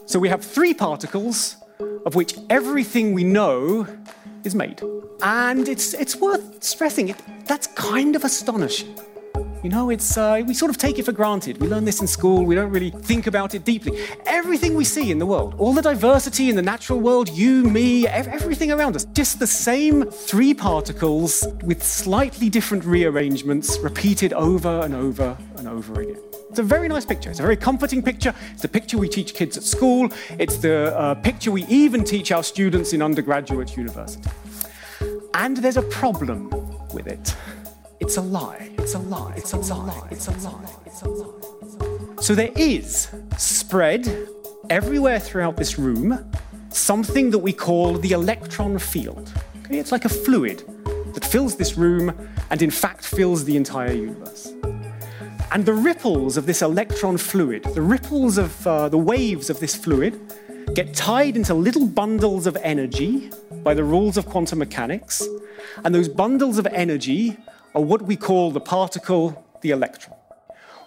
So 0.07 0.19
we 0.19 0.29
have 0.29 0.45
three 0.45 0.75
particles, 0.75 1.57
of 2.05 2.15
which 2.15 2.37
everything 2.51 3.15
we 3.15 3.25
know 3.25 3.87
is 4.45 4.55
made. 4.55 4.81
And 5.23 5.67
it's, 5.67 5.95
it's 5.95 6.15
worth 6.17 6.63
stressing 6.63 7.09
it. 7.09 7.17
That's 7.47 7.67
kind 7.69 8.15
of 8.15 8.23
astonishing. 8.23 8.99
You 9.63 9.71
know, 9.71 9.91
it's 9.91 10.17
uh, 10.17 10.43
we 10.47 10.55
sort 10.55 10.71
of 10.71 10.77
take 10.77 10.99
it 10.99 11.05
for 11.05 11.13
granted. 11.13 11.59
We 11.59 11.67
learn 11.67 11.85
this 11.85 12.01
in 12.01 12.07
school. 12.07 12.45
We 12.45 12.55
don't 12.55 12.71
really 12.71 12.91
think 12.91 13.27
about 13.27 13.55
it 13.55 13.65
deeply. 13.65 13.99
Everything 14.27 14.75
we 14.75 14.85
see 14.85 15.11
in 15.11 15.19
the 15.19 15.27
world, 15.27 15.55
all 15.59 15.73
the 15.73 15.83
diversity 15.83 16.51
in 16.51 16.57
the 16.57 16.63
natural 16.63 17.01
world, 17.01 17.29
you, 17.31 17.65
me, 17.65 18.07
ev- 18.07 18.29
everything 18.29 18.71
around 18.71 18.95
us, 18.95 19.07
just 19.07 19.39
the 19.39 19.47
same 19.47 20.05
three 20.05 20.55
particles 20.55 21.47
with 21.65 21.83
slightly 21.83 22.49
different 22.49 22.85
rearrangements, 22.85 23.79
repeated 23.79 24.33
over 24.35 24.83
and 24.83 24.95
over 24.95 25.37
and 25.57 25.67
over 25.67 26.01
again. 26.01 26.21
It's 26.51 26.61
a 26.61 26.63
very 26.63 26.87
nice 26.87 27.05
picture. 27.05 27.31
It's 27.31 27.41
a 27.41 27.43
very 27.43 27.57
comforting 27.57 28.03
picture. 28.03 28.35
It's 28.53 28.63
the 28.63 28.69
picture 28.69 28.99
we 28.99 29.09
teach 29.09 29.35
kids 29.35 29.57
at 29.57 29.63
school. 29.63 30.11
It's 30.39 30.59
the 30.59 30.97
uh, 30.97 31.15
picture 31.17 31.51
we 31.51 31.65
even 31.67 32.05
teach 32.05 32.31
our 32.31 32.43
students 32.43 32.93
in 32.93 33.03
undergraduate 33.03 33.77
university. 33.77 34.31
And 35.35 35.57
there's 35.57 35.77
a 35.77 35.83
problem 35.83 36.51
with 36.95 37.07
it. 37.07 37.35
It's 37.99 38.17
a 38.17 38.21
lie. 38.21 38.71
It's 38.79 38.95
a 38.95 38.99
lie. 38.99 39.35
It's 39.37 39.53
a 39.53 39.57
lie. 39.57 40.09
It's 40.11 40.29
a 40.29 40.33
lie. 40.33 40.71
It's 40.85 41.03
a 41.03 41.09
lie. 41.09 42.17
So 42.21 42.35
there 42.35 42.53
is 42.57 43.09
spread 43.39 44.29
everywhere 44.69 45.19
throughout 45.19 45.57
this 45.57 45.79
room 45.79 46.31
something 46.71 47.31
that 47.31 47.39
we 47.39 47.53
call 47.53 47.95
the 47.95 48.13
electron 48.13 48.79
field. 48.79 49.33
Okay, 49.65 49.79
it's 49.79 49.93
like 49.93 50.05
a 50.05 50.11
fluid 50.11 50.63
that 51.15 51.25
fills 51.25 51.57
this 51.57 51.79
room 51.79 52.15
and 52.51 52.61
in 52.61 52.71
fact 52.71 53.05
fills 53.05 53.45
the 53.45 53.57
entire 53.57 53.93
universe. 53.93 54.53
And 55.53 55.65
the 55.65 55.73
ripples 55.73 56.37
of 56.37 56.45
this 56.45 56.61
electron 56.61 57.17
fluid, 57.17 57.65
the 57.75 57.83
ripples 57.83 58.37
of 58.37 58.67
uh, 58.67 58.89
the 58.89 58.99
waves 58.99 59.49
of 59.49 59.59
this 59.61 59.75
fluid, 59.75 60.21
get 60.75 60.93
tied 60.95 61.37
into 61.37 61.55
little 61.55 61.87
bundles 61.87 62.47
of 62.47 62.57
energy 62.63 63.31
by 63.63 63.73
the 63.73 63.85
rules 63.85 64.17
of 64.17 64.27
quantum 64.27 64.59
mechanics. 64.59 65.27
And 65.85 65.95
those 65.95 66.09
bundles 66.09 66.59
of 66.59 66.67
energy 66.67 67.37
are 67.77 67.83
what 67.83 68.03
we 68.03 68.17
call 68.17 68.51
the 68.51 68.61
particle, 68.61 69.45
the 69.61 69.71
electron. 69.71 70.17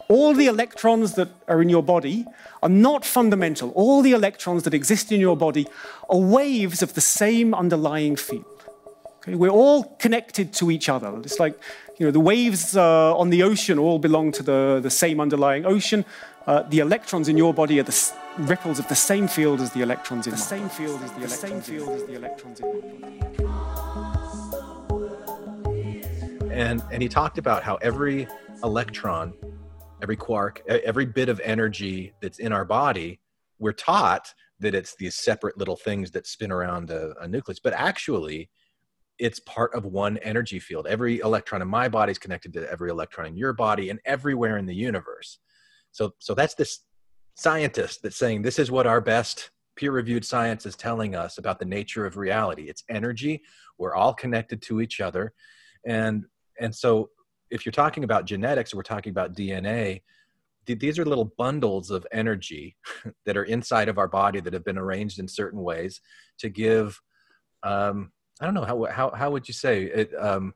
All 0.09 0.33
the 0.33 0.47
electrons 0.47 1.13
that 1.13 1.29
are 1.47 1.61
in 1.61 1.69
your 1.69 1.83
body 1.83 2.25
are 2.63 2.69
not 2.69 3.05
fundamental. 3.05 3.69
All 3.75 4.01
the 4.01 4.13
electrons 4.13 4.63
that 4.63 4.73
exist 4.73 5.11
in 5.11 5.19
your 5.21 5.37
body 5.37 5.67
are 6.09 6.17
waves 6.17 6.81
of 6.81 6.95
the 6.95 7.01
same 7.01 7.53
underlying 7.53 8.15
field. 8.15 8.65
Okay, 9.17 9.35
we're 9.35 9.49
all 9.51 9.83
connected 9.99 10.51
to 10.53 10.71
each 10.71 10.89
other. 10.89 11.15
It's 11.19 11.39
like 11.39 11.59
you 11.99 12.07
know, 12.07 12.11
the 12.11 12.19
waves 12.19 12.75
uh, 12.75 13.15
on 13.15 13.29
the 13.29 13.43
ocean 13.43 13.77
all 13.77 13.99
belong 13.99 14.31
to 14.31 14.41
the, 14.41 14.79
the 14.81 14.89
same 14.89 15.19
underlying 15.19 15.67
ocean. 15.67 16.05
Uh, 16.47 16.63
the 16.63 16.79
electrons 16.79 17.27
in 17.27 17.37
your 17.37 17.53
body 17.53 17.79
are 17.79 17.83
the 17.83 18.13
ripples 18.39 18.79
of 18.79 18.87
the 18.87 18.95
same 18.95 19.27
field 19.27 19.61
as 19.61 19.71
the 19.73 19.81
electrons 19.81 20.25
in 20.25 20.31
the 20.31 20.37
same 20.37 20.69
field 20.69 21.03
as 21.03 21.11
the, 21.11 21.27
same 21.27 21.61
field 21.61 21.89
as 21.89 22.03
the 22.05 22.15
electrons 22.15 22.59
in 22.61 22.65
my 22.65 23.27
body. 23.27 24.08
And 26.59 26.83
and 26.91 27.01
he 27.01 27.07
talked 27.07 27.37
about 27.37 27.63
how 27.63 27.75
every 27.75 28.27
electron 28.63 29.33
every 30.01 30.15
quark 30.15 30.61
every 30.67 31.05
bit 31.05 31.29
of 31.29 31.39
energy 31.43 32.13
that's 32.21 32.39
in 32.39 32.51
our 32.51 32.65
body 32.65 33.19
we're 33.59 33.71
taught 33.71 34.33
that 34.59 34.75
it's 34.75 34.95
these 34.95 35.15
separate 35.15 35.57
little 35.57 35.77
things 35.77 36.11
that 36.11 36.27
spin 36.27 36.51
around 36.51 36.89
a, 36.91 37.13
a 37.21 37.27
nucleus 37.27 37.59
but 37.59 37.73
actually 37.73 38.49
it's 39.19 39.39
part 39.41 39.73
of 39.75 39.83
one 39.85 40.17
energy 40.19 40.59
field. 40.59 40.87
Every 40.87 41.19
electron 41.19 41.61
in 41.61 41.67
my 41.67 41.89
body 41.89 42.11
is 42.11 42.17
connected 42.17 42.53
to 42.53 42.71
every 42.71 42.89
electron 42.89 43.27
in 43.27 43.35
your 43.35 43.53
body 43.53 43.89
and 43.89 43.99
everywhere 44.05 44.57
in 44.57 44.65
the 44.65 44.73
universe. 44.73 45.39
So 45.91 46.13
so 46.19 46.33
that's 46.33 46.55
this 46.55 46.79
scientist 47.35 48.01
that's 48.01 48.15
saying 48.17 48.41
this 48.41 48.59
is 48.59 48.71
what 48.71 48.87
our 48.87 49.01
best 49.01 49.51
peer 49.75 49.91
reviewed 49.91 50.25
science 50.25 50.65
is 50.65 50.75
telling 50.75 51.15
us 51.15 51.37
about 51.37 51.59
the 51.59 51.65
nature 51.65 52.05
of 52.05 52.17
reality. 52.17 52.69
It's 52.69 52.83
energy. 52.89 53.41
We're 53.77 53.95
all 53.95 54.13
connected 54.13 54.61
to 54.63 54.81
each 54.81 55.01
other. 55.01 55.33
And 55.85 56.25
and 56.59 56.73
so 56.73 57.09
if 57.51 57.65
you're 57.65 57.71
talking 57.71 58.03
about 58.03 58.25
genetics 58.25 58.73
we're 58.73 58.81
talking 58.81 59.11
about 59.11 59.35
dna 59.35 60.01
th- 60.65 60.79
these 60.79 60.99
are 60.99 61.05
little 61.05 61.33
bundles 61.37 61.91
of 61.91 62.05
energy 62.11 62.75
that 63.25 63.37
are 63.37 63.45
inside 63.45 63.89
of 63.89 63.97
our 63.97 64.07
body 64.07 64.39
that 64.39 64.53
have 64.53 64.65
been 64.65 64.77
arranged 64.77 65.19
in 65.19 65.27
certain 65.27 65.61
ways 65.61 66.01
to 66.37 66.49
give 66.49 66.99
um, 67.63 68.11
i 68.41 68.45
don't 68.45 68.53
know 68.53 68.65
how, 68.65 68.85
how, 68.85 69.11
how 69.11 69.31
would 69.31 69.47
you 69.47 69.53
say 69.53 69.83
it 69.83 70.11
um, 70.19 70.53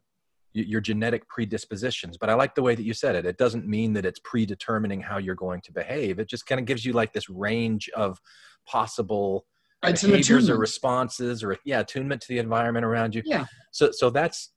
your 0.54 0.82
genetic 0.82 1.28
predispositions? 1.28 2.18
But 2.18 2.30
i 2.30 2.34
like 2.34 2.56
the 2.56 2.62
way 2.62 2.76
that 2.76 2.84
you 2.84 2.94
said 2.94 3.16
it. 3.16 3.26
It 3.26 3.38
doesn't 3.38 3.68
mean 3.68 3.94
that 3.94 4.06
it's 4.06 4.20
predetermining 4.24 5.02
how 5.02 5.18
you're 5.18 5.36
going 5.36 5.62
to 5.62 5.72
behave. 5.72 6.20
It 6.20 6.30
just 6.30 6.46
kind 6.46 6.60
of 6.60 6.66
gives 6.66 6.86
you 6.86 6.94
like 6.94 7.14
this 7.14 7.30
range 7.30 7.90
of 7.96 8.20
possible 8.68 9.46
It's 9.84 10.04
behaviors 10.04 10.50
or 10.50 10.58
responses 10.58 11.44
or 11.44 11.58
yeah 11.66 11.80
attunement 11.80 12.22
to 12.22 12.28
the 12.30 12.38
environment 12.40 12.86
around 12.86 13.16
you. 13.16 13.24
Yeah. 13.26 13.46
so 13.72 13.92
so 13.92 14.10
that's 14.10 14.53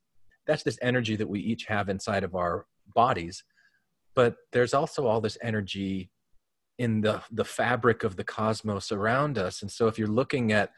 that's 0.46 0.62
this 0.62 0.78
energy 0.82 1.16
that 1.16 1.28
we 1.28 1.40
each 1.40 1.64
have 1.66 1.88
inside 1.88 2.24
of 2.24 2.34
our 2.34 2.66
bodies 2.94 3.44
but 4.16 4.36
there's 4.50 4.74
also 4.74 5.06
all 5.06 5.20
this 5.20 5.38
energy 5.42 6.10
in 6.78 7.00
the 7.00 7.22
the 7.30 7.44
fabric 7.44 8.02
of 8.02 8.16
the 8.16 8.24
cosmos 8.24 8.92
around 8.92 9.38
us. 9.38 9.62
And 9.62 9.70
so 9.70 9.86
if 9.86 9.98
you're 9.98 10.08
looking 10.08 10.52
at 10.52 10.72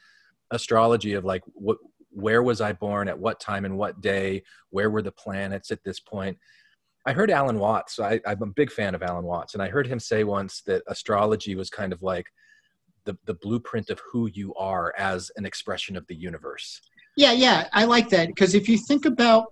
astrology 0.51 1.15
of 1.15 1.25
like 1.25 1.43
what 1.55 1.79
where 2.11 2.43
was 2.43 2.61
i 2.63 2.73
born 2.73 3.07
at 3.07 3.19
what 3.19 3.39
time 3.39 3.67
and 3.67 3.77
what 3.77 4.01
day 4.01 4.43
where 4.71 4.91
were 4.91 5.03
the 5.03 5.13
planets 5.13 5.71
at 5.71 5.85
this 5.85 6.01
point 6.01 6.39
i 7.05 7.13
heard 7.13 7.31
alan 7.31 7.59
watts. 7.59 7.99
I, 8.01 8.19
i'm 8.27 8.43
a 8.43 8.47
big 8.47 8.73
fan 8.73 8.95
of 8.95 9.03
alan 9.03 9.25
watts. 9.25 9.53
And 9.53 9.63
i 9.63 9.69
heard 9.69 9.87
him 9.87 10.01
say 10.01 10.25
once 10.25 10.63
that 10.63 10.83
astrology 10.87 11.55
was 11.55 11.69
kind 11.69 11.93
of 11.93 12.03
like 12.03 12.27
the, 13.05 13.17
the 13.27 13.35
blueprint 13.35 13.91
of 13.91 14.01
who 14.11 14.31
you 14.33 14.55
are 14.55 14.95
as 14.97 15.31
an 15.37 15.47
expression 15.47 15.97
of 15.97 16.07
the 16.09 16.15
universe. 16.15 16.81
Yeah, 17.17 17.33
yeah, 17.33 17.67
I 17.73 17.85
like 17.85 18.11
that. 18.11 18.29
Because 18.29 18.55
if 18.55 18.69
you 18.69 18.77
think 18.77 19.07
about 19.07 19.47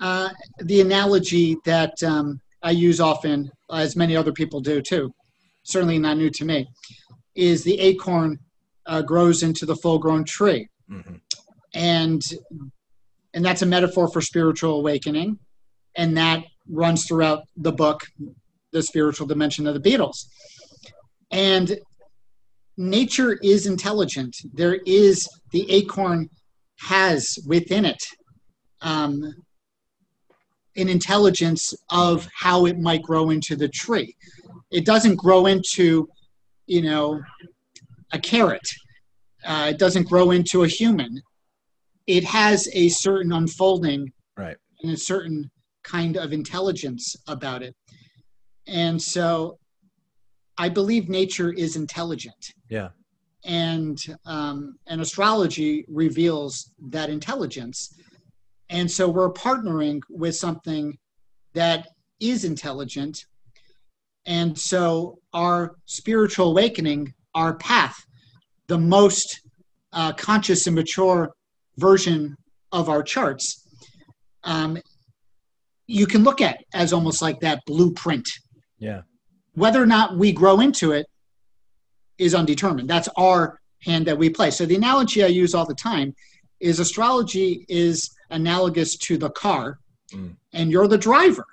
uh, 0.00 0.30
the 0.60 0.80
analogy 0.80 1.56
that 1.64 2.00
um, 2.02 2.40
I 2.62 2.70
use 2.70 3.00
often, 3.00 3.50
as 3.72 3.96
many 3.96 4.16
other 4.16 4.32
people 4.32 4.60
do 4.60 4.80
too, 4.80 5.12
certainly 5.62 5.98
not 5.98 6.16
new 6.16 6.30
to 6.30 6.44
me, 6.44 6.66
is 7.34 7.62
the 7.64 7.78
acorn 7.80 8.38
uh, 8.86 9.02
grows 9.02 9.42
into 9.42 9.66
the 9.66 9.76
full-grown 9.76 10.24
tree, 10.24 10.66
Mhm. 10.90 11.20
and 11.74 12.22
and 13.34 13.44
that's 13.44 13.62
a 13.62 13.66
metaphor 13.66 14.08
for 14.08 14.22
spiritual 14.22 14.78
awakening, 14.78 15.38
and 15.96 16.16
that 16.16 16.42
runs 16.70 17.04
throughout 17.06 17.42
the 17.56 17.72
book, 17.72 18.06
the 18.72 18.82
spiritual 18.82 19.26
dimension 19.26 19.66
of 19.66 19.74
the 19.74 19.80
Beatles, 19.90 20.24
and 21.30 21.78
nature 22.78 23.34
is 23.42 23.66
intelligent. 23.66 24.34
There 24.54 24.76
is 24.86 25.28
the 25.52 25.70
acorn 25.70 26.30
has 26.80 27.38
within 27.46 27.84
it 27.84 28.02
um, 28.80 29.34
an 30.78 30.88
intelligence 30.88 31.74
of 31.90 32.28
how 32.34 32.66
it 32.66 32.78
might 32.78 33.02
grow 33.02 33.30
into 33.30 33.56
the 33.56 33.68
tree. 33.68 34.14
It 34.70 34.84
doesn't 34.84 35.16
grow 35.16 35.46
into, 35.46 36.08
you 36.66 36.82
know, 36.82 37.20
a 38.12 38.18
carrot. 38.18 38.66
Uh, 39.44 39.68
it 39.70 39.78
doesn't 39.78 40.08
grow 40.08 40.30
into 40.30 40.64
a 40.64 40.68
human. 40.68 41.20
It 42.06 42.24
has 42.24 42.68
a 42.72 42.88
certain 42.88 43.32
unfolding 43.32 44.10
right 44.36 44.56
and 44.82 44.92
a 44.92 44.96
certain 44.96 45.50
kind 45.82 46.16
of 46.16 46.32
intelligence 46.32 47.16
about 47.26 47.62
it. 47.62 47.74
And 48.66 49.00
so 49.00 49.58
I 50.56 50.68
believe 50.68 51.08
nature 51.08 51.52
is 51.52 51.76
intelligent 51.76 52.52
yeah 52.68 52.88
and 53.44 53.98
um, 54.26 54.78
and 54.86 55.00
astrology 55.00 55.84
reveals 55.88 56.72
that 56.90 57.10
intelligence 57.10 57.94
and 58.70 58.90
so 58.90 59.08
we're 59.08 59.32
partnering 59.32 60.00
with 60.10 60.36
something 60.36 60.96
that 61.54 61.88
is 62.20 62.44
intelligent 62.44 63.24
and 64.26 64.58
so 64.58 65.18
our 65.32 65.76
spiritual 65.86 66.50
awakening 66.50 67.12
our 67.34 67.54
path 67.56 68.04
the 68.66 68.78
most 68.78 69.40
uh, 69.92 70.12
conscious 70.12 70.66
and 70.66 70.76
mature 70.76 71.30
version 71.76 72.36
of 72.72 72.88
our 72.88 73.02
charts 73.02 73.66
um, 74.44 74.78
you 75.86 76.06
can 76.06 76.22
look 76.22 76.40
at 76.40 76.58
as 76.74 76.92
almost 76.92 77.22
like 77.22 77.40
that 77.40 77.60
blueprint 77.66 78.28
yeah 78.78 79.02
whether 79.54 79.82
or 79.82 79.86
not 79.86 80.16
we 80.16 80.32
grow 80.32 80.60
into 80.60 80.92
it 80.92 81.06
is 82.18 82.34
undetermined. 82.34 82.88
That's 82.88 83.08
our 83.16 83.58
hand 83.82 84.06
that 84.06 84.18
we 84.18 84.28
play. 84.28 84.50
So 84.50 84.66
the 84.66 84.76
analogy 84.76 85.22
I 85.22 85.28
use 85.28 85.54
all 85.54 85.66
the 85.66 85.74
time 85.74 86.14
is 86.60 86.80
astrology 86.80 87.64
is 87.68 88.10
analogous 88.30 88.96
to 88.96 89.16
the 89.16 89.30
car, 89.30 89.78
Mm. 90.12 90.36
and 90.52 90.70
you're 90.70 90.88
the 90.88 90.98
driver, 90.98 91.44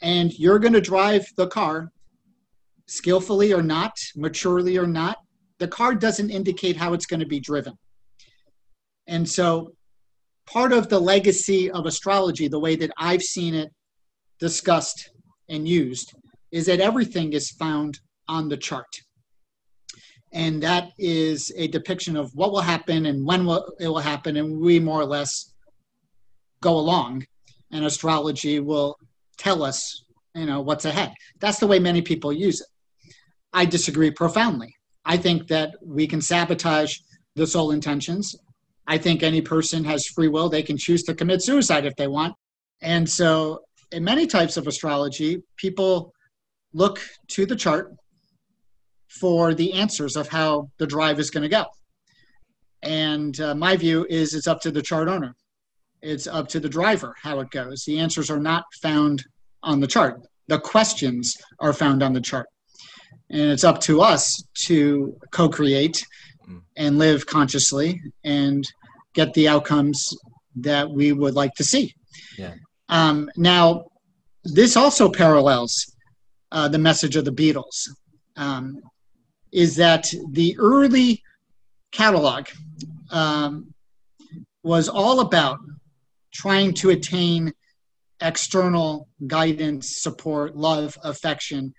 and 0.00 0.32
you're 0.38 0.58
going 0.60 0.72
to 0.72 0.80
drive 0.80 1.26
the 1.36 1.48
car 1.48 1.92
skillfully 2.86 3.52
or 3.52 3.62
not, 3.62 3.92
maturely 4.14 4.78
or 4.78 4.86
not. 4.86 5.18
The 5.58 5.68
car 5.68 5.94
doesn't 5.94 6.30
indicate 6.30 6.76
how 6.76 6.92
it's 6.92 7.06
going 7.06 7.20
to 7.20 7.26
be 7.26 7.40
driven. 7.40 7.74
And 9.08 9.28
so 9.28 9.72
part 10.46 10.72
of 10.72 10.88
the 10.88 11.00
legacy 11.00 11.70
of 11.70 11.86
astrology, 11.86 12.46
the 12.46 12.60
way 12.60 12.76
that 12.76 12.92
I've 12.96 13.22
seen 13.22 13.54
it 13.54 13.72
discussed 14.38 15.10
and 15.48 15.66
used, 15.66 16.14
is 16.52 16.66
that 16.66 16.80
everything 16.80 17.32
is 17.32 17.50
found 17.50 17.98
on 18.28 18.48
the 18.48 18.56
chart. 18.56 19.00
And 20.32 20.62
that 20.62 20.92
is 20.98 21.52
a 21.56 21.68
depiction 21.68 22.16
of 22.16 22.30
what 22.34 22.52
will 22.52 22.60
happen 22.60 23.06
and 23.06 23.24
when 23.26 23.46
will, 23.46 23.72
it 23.80 23.88
will 23.88 23.98
happen. 23.98 24.36
And 24.36 24.60
we 24.60 24.78
more 24.78 25.00
or 25.00 25.06
less 25.06 25.54
go 26.60 26.76
along. 26.76 27.26
And 27.72 27.84
astrology 27.84 28.60
will 28.60 28.96
tell 29.36 29.62
us 29.62 30.04
you 30.36 30.46
know 30.46 30.60
what's 30.60 30.84
ahead. 30.84 31.12
That's 31.40 31.58
the 31.58 31.66
way 31.66 31.78
many 31.78 32.02
people 32.02 32.32
use 32.32 32.60
it. 32.60 32.66
I 33.52 33.64
disagree 33.64 34.10
profoundly. 34.10 34.74
I 35.04 35.16
think 35.16 35.48
that 35.48 35.74
we 35.82 36.06
can 36.06 36.20
sabotage 36.20 36.98
the 37.36 37.46
soul 37.46 37.70
intentions. 37.70 38.36
I 38.86 38.98
think 38.98 39.22
any 39.22 39.40
person 39.40 39.82
has 39.84 40.06
free 40.06 40.28
will; 40.28 40.48
they 40.48 40.62
can 40.62 40.76
choose 40.76 41.02
to 41.04 41.14
commit 41.14 41.42
suicide 41.42 41.86
if 41.86 41.96
they 41.96 42.06
want. 42.06 42.34
And 42.82 43.08
so, 43.08 43.62
in 43.92 44.04
many 44.04 44.26
types 44.26 44.56
of 44.56 44.66
astrology, 44.66 45.42
people 45.56 46.12
look 46.74 47.00
to 47.28 47.46
the 47.46 47.56
chart 47.56 47.94
for 49.08 49.54
the 49.54 49.72
answers 49.72 50.16
of 50.16 50.28
how 50.28 50.70
the 50.78 50.86
drive 50.86 51.18
is 51.18 51.30
going 51.30 51.42
to 51.42 51.48
go. 51.48 51.64
And 52.82 53.40
uh, 53.40 53.54
my 53.54 53.76
view 53.76 54.06
is 54.10 54.34
it's 54.34 54.46
up 54.46 54.60
to 54.60 54.70
the 54.70 54.82
chart 54.82 55.08
owner. 55.08 55.34
It's 56.02 56.26
up 56.26 56.48
to 56.48 56.60
the 56.60 56.68
driver 56.68 57.14
how 57.20 57.40
it 57.40 57.50
goes. 57.50 57.84
The 57.84 57.98
answers 57.98 58.30
are 58.30 58.38
not 58.38 58.64
found 58.80 59.24
on 59.62 59.80
the 59.80 59.86
chart. 59.86 60.20
The 60.48 60.60
questions 60.60 61.36
are 61.58 61.72
found 61.72 62.02
on 62.02 62.12
the 62.12 62.20
chart. 62.20 62.46
And 63.30 63.50
it's 63.50 63.64
up 63.64 63.80
to 63.82 64.00
us 64.00 64.42
to 64.66 65.16
co 65.32 65.48
create 65.48 66.04
and 66.76 66.98
live 66.98 67.26
consciously 67.26 68.00
and 68.24 68.64
get 69.14 69.34
the 69.34 69.48
outcomes 69.48 70.16
that 70.56 70.88
we 70.88 71.12
would 71.12 71.34
like 71.34 71.54
to 71.54 71.64
see. 71.64 71.92
Yeah. 72.38 72.54
Um, 72.88 73.28
now, 73.36 73.86
this 74.44 74.76
also 74.76 75.10
parallels 75.10 75.96
uh, 76.52 76.68
the 76.68 76.78
message 76.78 77.16
of 77.16 77.24
the 77.24 77.32
Beatles, 77.32 77.88
um, 78.36 78.80
is 79.52 79.76
that 79.76 80.12
the 80.32 80.56
early 80.58 81.22
catalog 81.92 82.46
um, 83.10 83.72
was 84.62 84.88
all 84.88 85.20
about 85.20 85.58
trying 86.36 86.74
to 86.74 86.90
attain 86.90 87.52
external 88.20 89.08
guidance, 89.26 90.02
support, 90.02 90.56
love, 90.56 90.96
affection 91.02 91.72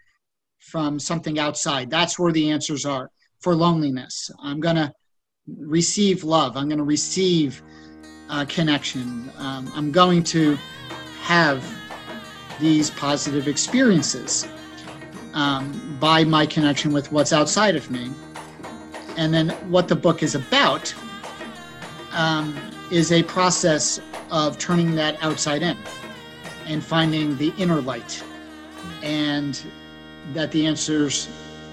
from 0.59 0.99
something 0.99 1.39
outside. 1.39 1.89
That's 1.89 2.17
where 2.17 2.31
the 2.31 2.49
answers 2.49 2.85
are 2.85 3.09
for 3.39 3.55
loneliness. 3.55 4.31
I'm 4.41 4.59
going 4.59 4.75
to 4.75 4.91
receive 5.57 6.23
love. 6.23 6.57
I'm 6.57 6.67
going 6.67 6.79
to 6.79 6.83
receive 6.83 7.61
uh, 8.29 8.45
connection. 8.45 9.31
Um, 9.37 9.71
I'm 9.75 9.91
going 9.91 10.23
to 10.23 10.57
have 11.21 11.63
these 12.59 12.89
positive 12.89 13.47
experiences 13.47 14.47
um, 15.33 15.97
by 15.99 16.23
my 16.23 16.45
connection 16.45 16.91
with 16.91 17.11
what's 17.11 17.31
outside 17.31 17.75
of 17.75 17.91
me. 17.91 18.09
And 19.17 19.33
then 19.33 19.49
what 19.69 19.87
the 19.87 19.95
book 19.95 20.23
is 20.23 20.35
about 20.35 20.93
um, 22.11 22.57
is 22.91 23.11
a 23.11 23.23
process 23.23 24.01
of 24.31 24.57
turning 24.57 24.95
that 24.95 25.21
outside 25.23 25.61
in 25.61 25.77
and 26.65 26.83
finding 26.83 27.37
the 27.37 27.53
inner 27.57 27.81
light 27.81 28.23
and 29.03 29.63
that 30.33 30.51
the 30.51 30.65
answers 30.65 31.29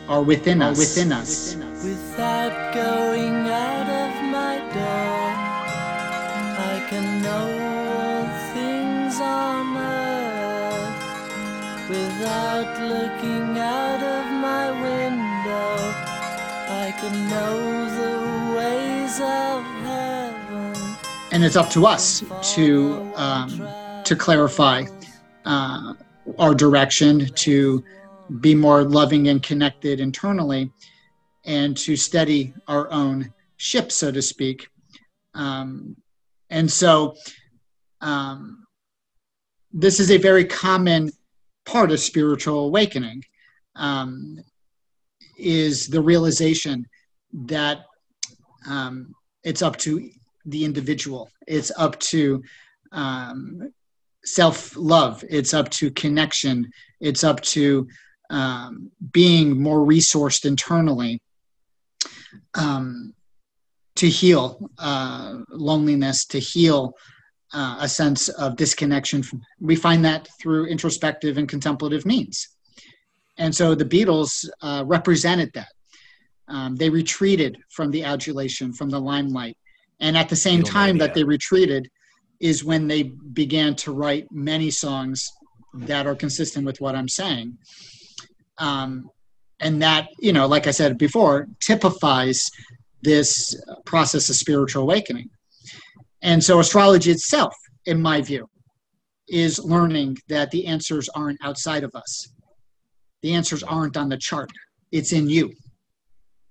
are 0.08 0.22
within 0.22 0.62
us 0.62 0.78
within 0.78 1.12
us 1.12 1.56
Without 1.84 2.72
going 2.72 3.46
out 3.46 3.88
of 3.90 4.24
my 4.30 4.56
door, 4.72 5.34
I 6.56 6.86
can 6.88 7.20
know 7.20 7.46
all 7.92 8.26
things 8.54 9.20
on 9.20 9.76
earth. 9.76 10.96
Without 11.90 12.80
looking 12.80 13.58
out 13.58 14.02
of 14.02 14.32
my 14.40 14.70
window, 14.70 15.76
I 16.72 16.94
can 16.98 17.28
know 17.28 17.84
the 18.00 18.56
ways 18.56 19.20
of 19.20 19.62
heaven. 19.62 19.73
And 21.34 21.44
it's 21.44 21.56
up 21.56 21.68
to 21.68 21.84
us 21.84 22.22
to 22.54 23.12
um, 23.16 23.68
to 24.04 24.14
clarify 24.14 24.84
uh, 25.44 25.94
our 26.38 26.54
direction 26.54 27.26
to 27.34 27.82
be 28.38 28.54
more 28.54 28.84
loving 28.84 29.26
and 29.26 29.42
connected 29.42 29.98
internally 29.98 30.70
and 31.44 31.76
to 31.76 31.96
steady 31.96 32.54
our 32.68 32.88
own 32.92 33.34
ship 33.56 33.90
so 33.90 34.12
to 34.12 34.22
speak. 34.22 34.68
Um, 35.34 35.96
and 36.50 36.70
so 36.70 37.16
um, 38.00 38.64
this 39.72 39.98
is 39.98 40.12
a 40.12 40.18
very 40.18 40.44
common 40.44 41.10
part 41.66 41.90
of 41.90 41.98
spiritual 41.98 42.66
awakening 42.66 43.24
um, 43.74 44.38
is 45.36 45.88
the 45.88 46.00
realization 46.00 46.86
that 47.32 47.86
um, 48.68 49.12
it's 49.42 49.62
up 49.62 49.76
to 49.78 50.08
the 50.44 50.64
individual. 50.64 51.30
It's 51.46 51.72
up 51.76 51.98
to 52.00 52.42
um, 52.92 53.72
self 54.24 54.76
love 54.76 55.24
it's 55.28 55.54
up 55.54 55.68
to 55.70 55.90
connection. 55.90 56.70
It's 57.00 57.24
up 57.24 57.40
to 57.42 57.86
um, 58.30 58.90
being 59.12 59.60
more 59.60 59.80
resourced 59.80 60.44
internally 60.44 61.20
um, 62.54 63.14
to 63.96 64.08
heal 64.08 64.70
uh, 64.78 65.38
loneliness 65.50 66.26
to 66.26 66.38
heal 66.38 66.94
uh, 67.52 67.76
a 67.80 67.88
sense 67.88 68.28
of 68.28 68.56
disconnection. 68.56 69.22
We 69.60 69.76
find 69.76 70.04
that 70.04 70.28
through 70.40 70.66
introspective 70.66 71.38
and 71.38 71.48
contemplative 71.48 72.04
means. 72.04 72.48
And 73.36 73.54
so 73.54 73.74
the 73.74 73.84
beatles 73.84 74.48
uh, 74.62 74.84
represented 74.86 75.52
that. 75.54 75.68
Um, 76.46 76.76
they 76.76 76.90
retreated 76.90 77.58
from 77.70 77.90
the 77.90 78.04
adulation 78.04 78.72
from 78.72 78.90
the 78.90 79.00
limelight 79.00 79.56
and 80.00 80.16
at 80.16 80.28
the 80.28 80.36
same 80.36 80.62
time 80.62 80.98
that 80.98 81.14
they 81.14 81.24
retreated 81.24 81.88
is 82.40 82.64
when 82.64 82.88
they 82.88 83.04
began 83.32 83.74
to 83.76 83.92
write 83.92 84.26
many 84.30 84.70
songs 84.70 85.30
that 85.74 86.06
are 86.06 86.14
consistent 86.14 86.66
with 86.66 86.80
what 86.80 86.94
i'm 86.94 87.08
saying. 87.08 87.56
Um, 88.58 89.10
and 89.60 89.82
that 89.82 90.08
you 90.18 90.32
know 90.32 90.46
like 90.46 90.66
i 90.66 90.70
said 90.70 90.98
before 90.98 91.48
typifies 91.60 92.50
this 93.02 93.60
process 93.84 94.28
of 94.28 94.36
spiritual 94.36 94.82
awakening. 94.82 95.28
And 96.22 96.42
so 96.42 96.58
astrology 96.58 97.10
itself 97.10 97.54
in 97.86 98.00
my 98.00 98.22
view 98.22 98.48
is 99.28 99.58
learning 99.58 100.16
that 100.28 100.50
the 100.50 100.66
answers 100.66 101.08
aren't 101.10 101.38
outside 101.44 101.84
of 101.84 101.94
us. 101.94 102.32
The 103.22 103.34
answers 103.34 103.62
aren't 103.62 103.96
on 103.96 104.08
the 104.08 104.16
chart. 104.16 104.50
It's 104.90 105.12
in 105.12 105.28
you. 105.28 105.52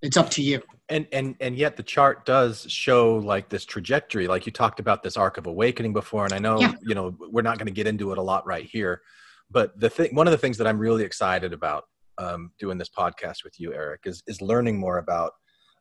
It's 0.02 0.18
up 0.18 0.30
to 0.32 0.42
you 0.44 0.62
and 0.94 1.08
and 1.12 1.36
and 1.40 1.58
yet 1.58 1.76
the 1.76 1.84
chart 1.84 2.24
does 2.26 2.66
show 2.70 3.16
like 3.18 3.50
this 3.50 3.66
trajectory 3.66 4.28
like 4.28 4.46
you 4.46 4.52
talked 4.52 4.80
about 4.80 5.02
this 5.02 5.18
arc 5.18 5.38
of 5.38 5.48
awakening 5.48 5.92
before 5.92 6.24
and 6.24 6.34
i 6.34 6.38
know 6.40 6.60
Yeah. 6.60 6.74
you 6.84 6.94
know 6.96 7.16
we're 7.32 7.42
not 7.42 7.58
going 7.58 7.66
to 7.66 7.74
get 7.74 7.88
into 7.88 8.12
it 8.12 8.18
a 8.18 8.22
lot 8.22 8.46
right 8.46 8.66
here 8.66 9.02
but 9.50 9.78
the 9.80 9.90
thing 9.90 10.14
one 10.16 10.28
of 10.28 10.32
the 10.32 10.38
things 10.38 10.58
that 10.60 10.68
i'm 10.68 10.78
really 10.78 11.04
excited 11.04 11.52
about 11.52 11.86
um, 12.20 12.52
doing 12.60 12.78
this 12.78 12.92
podcast 12.96 13.44
with 13.44 13.60
you 13.60 13.74
eric 13.74 14.02
is 14.06 14.22
is 14.28 14.42
learning 14.42 14.78
more 14.80 15.00
about 15.00 15.32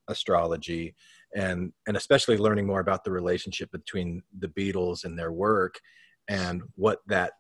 astrology 0.09 0.95
and 1.37 1.73
and 1.87 1.97
especially 1.97 2.39
learning 2.39 2.67
more 2.67 2.81
about 2.81 3.05
the 3.05 3.11
relationship 3.11 3.71
between 3.71 4.23
the 4.39 4.49
beatles 4.49 5.05
and 5.05 5.19
their 5.19 5.33
work 5.33 5.79
and 6.29 6.63
what 6.77 7.01
that 7.07 7.33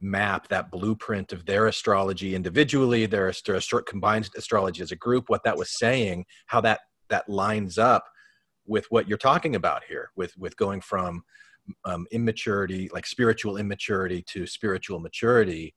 map 0.00 0.48
that 0.48 0.70
blueprint 0.70 1.32
of 1.32 1.46
their 1.46 1.66
astrology 1.68 2.34
individually 2.34 3.06
their 3.06 3.28
astro- 3.30 3.82
combined 3.82 4.28
astrology 4.36 4.82
as 4.82 4.92
a 4.92 4.96
group 4.96 5.24
what 5.28 5.42
that 5.44 5.56
was 5.56 5.78
saying 5.78 6.24
how 6.46 6.60
that 6.60 6.80
that 7.08 7.28
lines 7.28 7.78
up 7.78 8.04
with 8.66 8.86
what 8.90 9.08
you're 9.08 9.18
talking 9.18 9.56
about 9.56 9.82
here 9.88 10.10
with 10.16 10.36
with 10.36 10.56
going 10.56 10.80
from 10.80 11.22
um, 11.84 12.06
immaturity 12.10 12.90
like 12.92 13.06
spiritual 13.06 13.56
immaturity 13.56 14.22
to 14.22 14.46
spiritual 14.46 15.00
maturity 15.00 15.74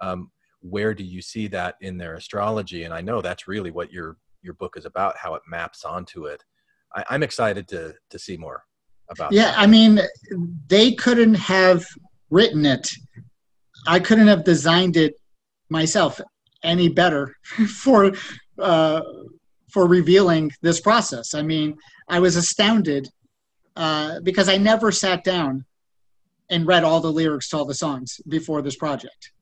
um, 0.00 0.30
where 0.60 0.94
do 0.94 1.04
you 1.04 1.22
see 1.22 1.46
that 1.46 1.76
in 1.80 1.96
their 1.96 2.14
astrology? 2.14 2.84
And 2.84 2.92
i 2.94 3.00
know 3.00 3.20
that's 3.20 3.48
really 3.48 3.70
what 3.70 3.92
your 3.92 4.16
your 4.42 4.54
book 4.54 4.76
is 4.76 4.84
about 4.84 5.16
how 5.16 5.34
it 5.34 5.42
maps 5.48 5.84
onto 5.84 6.26
it. 6.26 6.42
I, 6.94 7.04
i'm 7.10 7.22
excited 7.22 7.68
to 7.68 7.94
to 8.10 8.18
see 8.18 8.36
more 8.36 8.64
about 9.10 9.32
yeah 9.32 9.46
that. 9.52 9.58
i 9.58 9.66
mean 9.66 10.00
they 10.68 10.94
couldn't 10.94 11.34
have 11.34 11.84
written 12.30 12.66
it. 12.66 12.88
I 13.86 14.00
couldn't 14.00 14.28
have 14.28 14.44
designed 14.44 14.96
it 14.96 15.14
myself 15.70 16.20
any 16.62 16.88
better 16.88 17.34
for 17.82 18.12
uh, 18.58 19.00
for 19.72 19.86
revealing 19.86 20.50
this 20.62 20.80
process. 20.80 21.34
I 21.34 21.42
mean 21.42 21.76
i 22.10 22.18
was 22.18 22.36
astounded 22.36 23.08
uh, 23.76 24.20
because 24.20 24.48
i 24.48 24.56
never 24.56 24.90
sat 24.90 25.22
down 25.24 25.64
and 26.50 26.66
read 26.66 26.84
all 26.84 27.00
the 27.00 27.12
lyrics 27.12 27.50
to 27.50 27.58
all 27.58 27.66
the 27.66 27.74
songs 27.74 28.20
before 28.28 28.62
this 28.62 28.76
project. 28.76 29.32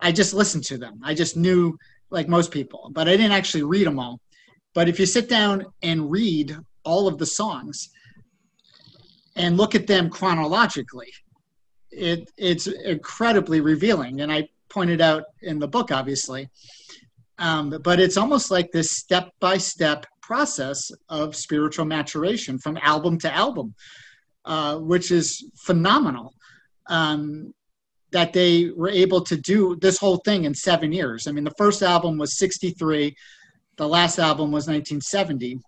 I 0.00 0.12
just 0.12 0.32
listened 0.32 0.64
to 0.64 0.78
them. 0.78 1.00
I 1.04 1.12
just 1.14 1.36
knew 1.36 1.76
like 2.10 2.28
most 2.28 2.50
people 2.50 2.90
but 2.92 3.08
i 3.08 3.16
didn't 3.16 3.32
actually 3.32 3.64
read 3.64 3.86
them 3.86 3.98
all. 3.98 4.20
But 4.74 4.88
if 4.88 5.00
you 5.00 5.06
sit 5.06 5.28
down 5.28 5.64
and 5.82 6.10
read 6.10 6.54
all 6.84 7.08
of 7.08 7.16
the 7.18 7.26
songs 7.26 7.88
and 9.34 9.56
look 9.56 9.74
at 9.74 9.86
them 9.86 10.10
chronologically, 10.10 11.12
it 11.90 12.30
it's 12.36 12.66
incredibly 12.66 13.60
revealing. 13.60 14.20
And 14.20 14.30
I 14.30 14.48
pointed 14.68 15.00
out 15.00 15.24
in 15.42 15.58
the 15.58 15.68
book, 15.68 15.90
obviously, 15.90 16.50
um, 17.38 17.78
but 17.82 18.00
it's 18.00 18.16
almost 18.16 18.50
like 18.50 18.70
this 18.72 18.90
step 18.90 19.30
by 19.40 19.58
step 19.58 20.06
process 20.22 20.90
of 21.08 21.36
spiritual 21.36 21.84
maturation 21.84 22.58
from 22.58 22.78
album 22.82 23.18
to 23.18 23.32
album, 23.34 23.74
uh, 24.44 24.78
which 24.78 25.10
is 25.10 25.48
phenomenal. 25.56 26.32
Um, 26.88 27.52
that 28.12 28.32
they 28.32 28.70
were 28.74 28.88
able 28.88 29.20
to 29.20 29.36
do 29.36 29.76
this 29.80 29.98
whole 29.98 30.18
thing 30.18 30.44
in 30.44 30.54
seven 30.54 30.92
years. 30.92 31.26
I 31.26 31.32
mean, 31.32 31.44
the 31.44 31.54
first 31.58 31.82
album 31.82 32.16
was 32.18 32.38
63, 32.38 33.14
the 33.76 33.88
last 33.88 34.18
album 34.18 34.52
was 34.52 34.66
1970. 34.66 35.58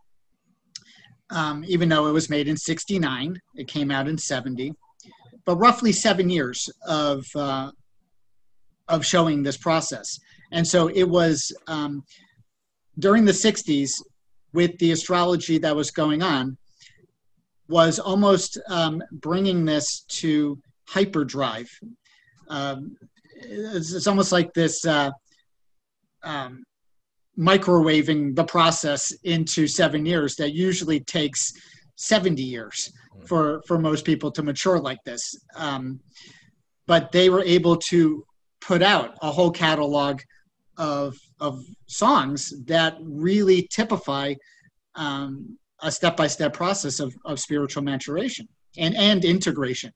Um, 1.31 1.63
even 1.69 1.91
though 1.91 2.07
it 2.07 2.13
was 2.13 2.31
made 2.31 2.49
in 2.49 2.57
69, 2.57 3.39
it 3.57 3.69
came 3.69 3.91
out 3.91 4.09
in 4.09 4.17
70. 4.17 4.73
But 5.45 5.57
roughly 5.57 5.93
seven 5.93 6.31
years 6.31 6.71
of, 6.87 7.27
uh, 7.35 7.71
of 8.89 9.05
showing 9.05 9.43
this 9.43 9.59
process. 9.59 10.19
And 10.53 10.67
so 10.67 10.89
it 10.89 11.05
was 11.05 11.53
um, 11.67 12.03
during 12.99 13.25
the 13.25 13.33
60s 13.33 13.93
with 14.53 14.77
the 14.79 14.93
astrology 14.93 15.59
that 15.59 15.77
was 15.77 15.91
going 15.91 16.23
on, 16.23 16.57
was 17.69 17.99
almost 17.99 18.59
um, 18.69 19.03
bringing 19.13 19.65
this 19.65 20.05
to 20.09 20.59
hyperdrive. 20.89 21.69
Um, 22.49 22.97
it's, 23.35 23.93
it's 23.93 24.07
almost 24.07 24.33
like 24.33 24.53
this 24.55 24.87
uh, 24.87 25.11
um, 26.23 26.65
microwaving 27.39 28.35
the 28.35 28.45
process 28.45 29.13
into 29.23 29.67
seven 29.69 30.07
years 30.07 30.35
that 30.37 30.55
usually 30.55 31.01
takes 31.01 31.53
70 31.97 32.43
years 32.43 32.91
for, 33.27 33.63
for 33.67 33.79
most 33.79 34.05
people 34.05 34.31
to 34.33 34.43
mature 34.43 34.81
like 34.81 35.03
this. 35.05 35.37
Um, 35.55 36.01
but 36.87 37.13
they 37.13 37.29
were 37.29 37.43
able 37.43 37.77
to 37.77 38.25
put 38.61 38.83
out 38.83 39.17
a 39.21 39.31
whole 39.31 39.51
catalog 39.51 40.21
of, 40.79 41.17
of 41.41 41.63
songs 41.87 42.55
that 42.65 42.97
really 43.01 43.69
typify 43.71 44.35
um, 44.95 45.59
a 45.83 45.93
step-by-step 45.93 46.53
process 46.53 47.01
of, 47.01 47.15
of 47.25 47.39
spiritual 47.39 47.83
maturation 47.83 48.49
and, 48.79 48.97
and 48.97 49.25
integration. 49.25 49.93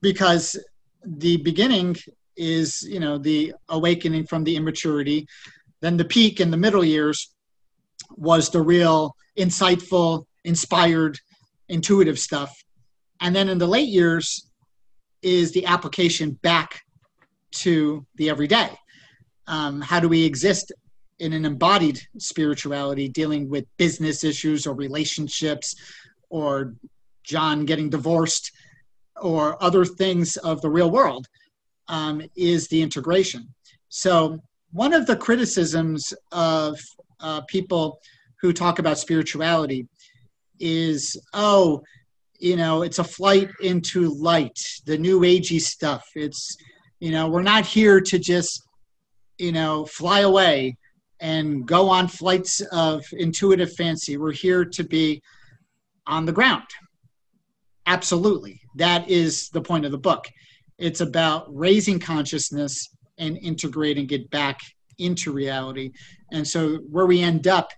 Because 0.00 0.56
the 1.04 1.38
beginning 1.38 1.96
is 2.36 2.82
you 2.82 2.98
know 2.98 3.18
the 3.18 3.52
awakening 3.68 4.24
from 4.24 4.42
the 4.42 4.56
immaturity 4.56 5.26
then 5.82 5.96
the 5.96 6.04
peak 6.04 6.40
in 6.40 6.50
the 6.50 6.56
middle 6.56 6.84
years 6.84 7.34
was 8.16 8.48
the 8.48 8.62
real 8.62 9.14
insightful 9.38 10.24
inspired 10.44 11.18
intuitive 11.68 12.18
stuff. 12.18 12.54
And 13.20 13.34
then 13.34 13.48
in 13.48 13.58
the 13.58 13.66
late 13.66 13.88
years 13.88 14.48
is 15.22 15.52
the 15.52 15.66
application 15.66 16.32
back 16.42 16.80
to 17.52 18.06
the 18.16 18.30
everyday 18.30 18.70
um, 19.52 19.80
how 19.80 20.00
do 20.00 20.08
we 20.08 20.24
exist 20.24 20.72
in 21.18 21.32
an 21.32 21.44
embodied 21.44 22.00
spirituality 22.18 23.08
dealing 23.08 23.48
with 23.48 23.64
business 23.76 24.24
issues 24.24 24.66
or 24.66 24.74
relationships 24.74 25.76
or 26.30 26.74
john 27.22 27.64
getting 27.64 27.88
divorced 27.88 28.50
or 29.20 29.62
other 29.62 29.84
things 29.84 30.36
of 30.38 30.60
the 30.60 30.70
real 30.70 30.90
world 30.90 31.26
um, 31.88 32.22
is 32.36 32.68
the 32.68 32.80
integration. 32.80 33.52
So 33.88 34.38
one 34.72 34.92
of 34.92 35.06
the 35.06 35.16
criticisms 35.16 36.12
of 36.32 36.80
uh, 37.20 37.42
people 37.42 37.98
who 38.40 38.52
talk 38.52 38.78
about 38.78 38.98
spirituality 38.98 39.86
is 40.58 41.20
oh 41.32 41.82
you 42.38 42.56
know 42.56 42.82
it's 42.82 43.00
a 43.00 43.04
flight 43.04 43.50
into 43.60 44.08
light 44.14 44.58
the 44.86 44.98
new 44.98 45.20
agey 45.20 45.60
stuff. 45.60 46.04
It's 46.14 46.56
you 47.00 47.10
know 47.10 47.28
we're 47.28 47.42
not 47.42 47.66
here 47.66 48.00
to 48.00 48.18
just 48.18 48.66
you 49.38 49.52
know 49.52 49.84
fly 49.86 50.20
away 50.20 50.76
and 51.20 51.66
go 51.66 51.88
on 51.88 52.08
flights 52.08 52.60
of 52.72 53.04
intuitive 53.12 53.72
fancy. 53.74 54.16
We're 54.16 54.32
here 54.32 54.64
to 54.64 54.84
be 54.84 55.22
on 56.06 56.26
the 56.26 56.32
ground. 56.32 56.64
Absolutely. 57.86 58.60
That 58.76 59.08
is 59.08 59.48
the 59.50 59.60
point 59.60 59.84
of 59.84 59.92
the 59.92 59.98
book. 59.98 60.28
It's 60.78 61.00
about 61.00 61.46
raising 61.48 61.98
consciousness 62.00 62.88
and 63.18 63.38
integrating 63.38 64.10
it 64.10 64.28
back 64.30 64.58
into 64.98 65.32
reality. 65.32 65.92
And 66.32 66.46
so 66.46 66.76
where 66.90 67.06
we 67.06 67.22
end 67.22 67.46
up 67.46 67.70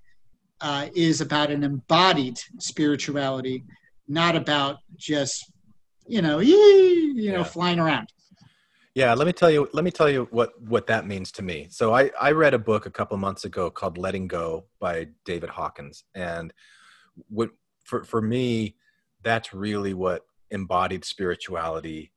uh, 0.61 0.88
is 0.94 1.20
about 1.20 1.50
an 1.50 1.64
embodied 1.64 2.38
spirituality 2.59 3.64
not 4.09 4.36
about 4.36 4.76
just 4.96 5.50
you 6.07 6.20
know 6.22 6.38
yee, 6.38 7.12
you 7.16 7.32
know 7.32 7.38
Yeah. 7.38 7.44
flying 7.44 7.78
around 7.78 8.09
Yeah, 8.95 9.12
let 9.14 9.26
me 9.26 9.32
tell 9.32 9.51
you. 9.51 9.68
Let 9.72 9.84
me 9.84 9.90
tell 9.90 10.09
you 10.09 10.28
what 10.30 10.53
what 10.62 10.86
that 10.86 11.07
means 11.07 11.32
to 11.32 11.42
me. 11.42 11.66
So 11.70 11.92
I 11.92 12.11
I 12.20 12.30
read 12.30 12.55
a 12.55 12.59
book 12.59 12.86
a 12.86 12.90
couple 12.90 13.16
months 13.16 13.45
ago 13.45 13.68
called 13.68 13.99
Letting 13.99 14.28
Go 14.28 14.66
by 14.78 15.09
David 15.24 15.51
Hawkins, 15.51 16.05
and 16.14 16.53
what 17.28 17.51
for 17.84 18.05
for 18.05 18.22
me, 18.22 18.76
that's 19.22 19.53
really 19.53 19.95
what 19.95 20.22
embodied 20.53 21.05
spirituality 21.05 22.12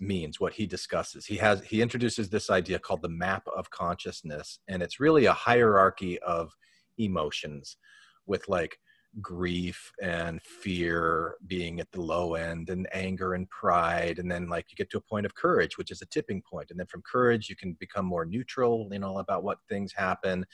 means. 0.00 0.38
What 0.38 0.52
he 0.52 0.66
discusses. 0.66 1.24
He 1.24 1.36
has 1.38 1.62
he 1.64 1.80
introduces 1.80 2.28
this 2.28 2.50
idea 2.50 2.78
called 2.78 3.00
the 3.02 3.08
map 3.08 3.44
of 3.56 3.70
consciousness, 3.70 4.58
and 4.68 4.82
it's 4.82 5.00
really 5.00 5.24
a 5.24 5.32
hierarchy 5.32 6.18
of 6.20 6.52
emotions, 6.98 7.78
with 8.26 8.46
like 8.50 8.78
grief 9.20 9.92
and 10.02 10.40
fear 10.42 11.36
being 11.46 11.80
at 11.80 11.90
the 11.92 12.00
low 12.00 12.34
end 12.34 12.70
and 12.70 12.86
anger 12.92 13.34
and 13.34 13.48
pride 13.50 14.18
and 14.18 14.30
then 14.30 14.48
like 14.48 14.66
you 14.70 14.76
get 14.76 14.90
to 14.90 14.98
a 14.98 15.00
point 15.00 15.24
of 15.26 15.34
courage 15.34 15.78
which 15.78 15.90
is 15.90 16.02
a 16.02 16.06
tipping 16.06 16.42
point 16.42 16.70
and 16.70 16.78
then 16.78 16.86
from 16.86 17.02
courage 17.10 17.48
you 17.48 17.56
can 17.56 17.72
become 17.80 18.04
more 18.04 18.24
neutral 18.24 18.88
you 18.92 18.98
know 18.98 19.18
about 19.18 19.42
what 19.42 19.58
things 19.68 19.92
happen. 19.92 20.44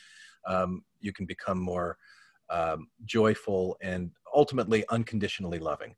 Um, 0.46 0.84
you 1.00 1.12
can 1.12 1.26
become 1.26 1.58
more 1.58 1.96
um, 2.50 2.88
joyful 3.04 3.76
and 3.80 4.10
ultimately 4.34 4.84
unconditionally 4.90 5.58
loving. 5.58 5.94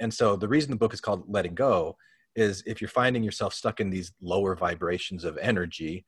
And 0.00 0.12
so 0.12 0.36
the 0.36 0.48
reason 0.48 0.70
the 0.70 0.76
book 0.76 0.92
is 0.92 1.00
called 1.00 1.24
letting 1.28 1.54
go 1.54 1.96
is 2.34 2.62
if 2.66 2.80
you're 2.80 2.88
finding 2.88 3.22
yourself 3.22 3.54
stuck 3.54 3.78
in 3.78 3.90
these 3.90 4.12
lower 4.20 4.56
vibrations 4.56 5.24
of 5.24 5.38
energy 5.38 6.04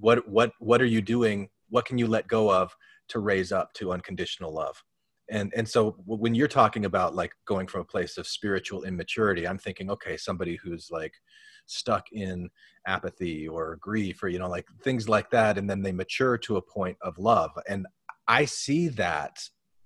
what 0.00 0.26
what 0.28 0.52
what 0.58 0.80
are 0.82 0.86
you 0.86 1.02
doing? 1.02 1.48
What 1.68 1.84
can 1.84 1.98
you 1.98 2.06
let 2.06 2.26
go 2.26 2.50
of 2.50 2.74
to 3.10 3.20
raise 3.20 3.52
up 3.52 3.72
to 3.74 3.92
unconditional 3.92 4.52
love. 4.52 4.82
And 5.30 5.52
and 5.56 5.68
so 5.68 5.96
when 6.06 6.34
you're 6.34 6.48
talking 6.48 6.84
about 6.84 7.14
like 7.14 7.32
going 7.46 7.66
from 7.66 7.82
a 7.82 7.84
place 7.84 8.18
of 8.18 8.26
spiritual 8.26 8.82
immaturity 8.82 9.46
i'm 9.46 9.58
thinking 9.58 9.88
okay 9.88 10.16
somebody 10.16 10.56
who's 10.56 10.88
like 10.90 11.14
stuck 11.66 12.04
in 12.12 12.50
apathy 12.86 13.46
or 13.46 13.78
grief 13.80 14.22
or 14.22 14.28
you 14.28 14.38
know 14.40 14.48
like 14.48 14.66
things 14.82 15.08
like 15.08 15.30
that 15.30 15.56
and 15.56 15.70
then 15.70 15.82
they 15.82 15.92
mature 15.92 16.36
to 16.38 16.56
a 16.56 16.62
point 16.62 16.96
of 17.02 17.16
love. 17.18 17.50
And 17.68 17.86
i 18.26 18.44
see 18.44 18.88
that 18.88 19.38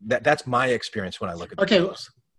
that 0.06 0.24
that's 0.24 0.46
my 0.46 0.68
experience 0.68 1.20
when 1.20 1.30
i 1.30 1.34
look 1.34 1.52
at 1.52 1.58
Okay. 1.58 1.86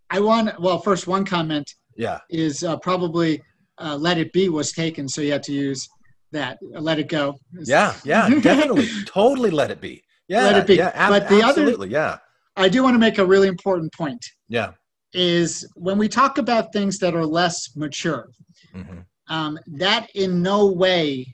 i 0.09 0.19
want 0.19 0.59
well 0.59 0.79
first 0.79 1.07
one 1.07 1.25
comment 1.25 1.67
yeah. 1.95 2.19
is 2.29 2.63
uh, 2.63 2.77
probably 2.77 3.41
uh, 3.77 3.95
let 3.95 4.17
it 4.17 4.31
be 4.33 4.49
was 4.49 4.71
taken 4.71 5.07
so 5.07 5.21
you 5.21 5.31
had 5.31 5.43
to 5.43 5.53
use 5.53 5.87
that 6.31 6.57
let 6.61 6.99
it 6.99 7.07
go. 7.07 7.35
Yeah 7.65 7.93
yeah 8.03 8.27
definitely. 8.41 8.87
Totally 9.05 9.51
let 9.51 9.71
it 9.71 9.79
be 9.79 10.03
yeah 10.27 10.43
Let 10.45 10.57
it 10.57 10.67
be. 10.67 10.75
yeah 10.75 10.91
ab- 10.93 11.09
But 11.09 11.29
the 11.29 11.41
other- 11.41 11.61
absolutely 11.61 11.89
yeah. 11.89 12.17
I 12.57 12.69
do 12.69 12.83
want 12.83 12.95
to 12.95 12.99
make 12.99 13.17
a 13.17 13.25
really 13.25 13.49
important 13.49 13.91
point. 13.93 14.23
Yeah. 14.47 14.71
Is 15.13 15.67
when 15.75 15.97
we 15.97 16.07
talk 16.07 16.37
about 16.37 16.71
things 16.71 16.99
that 16.99 17.13
are 17.15 17.25
less 17.25 17.75
mature 17.75 18.29
hmm 18.73 18.99
um, 19.27 19.57
that 19.65 20.07
in 20.13 20.43
no 20.43 20.67
way 20.67 21.25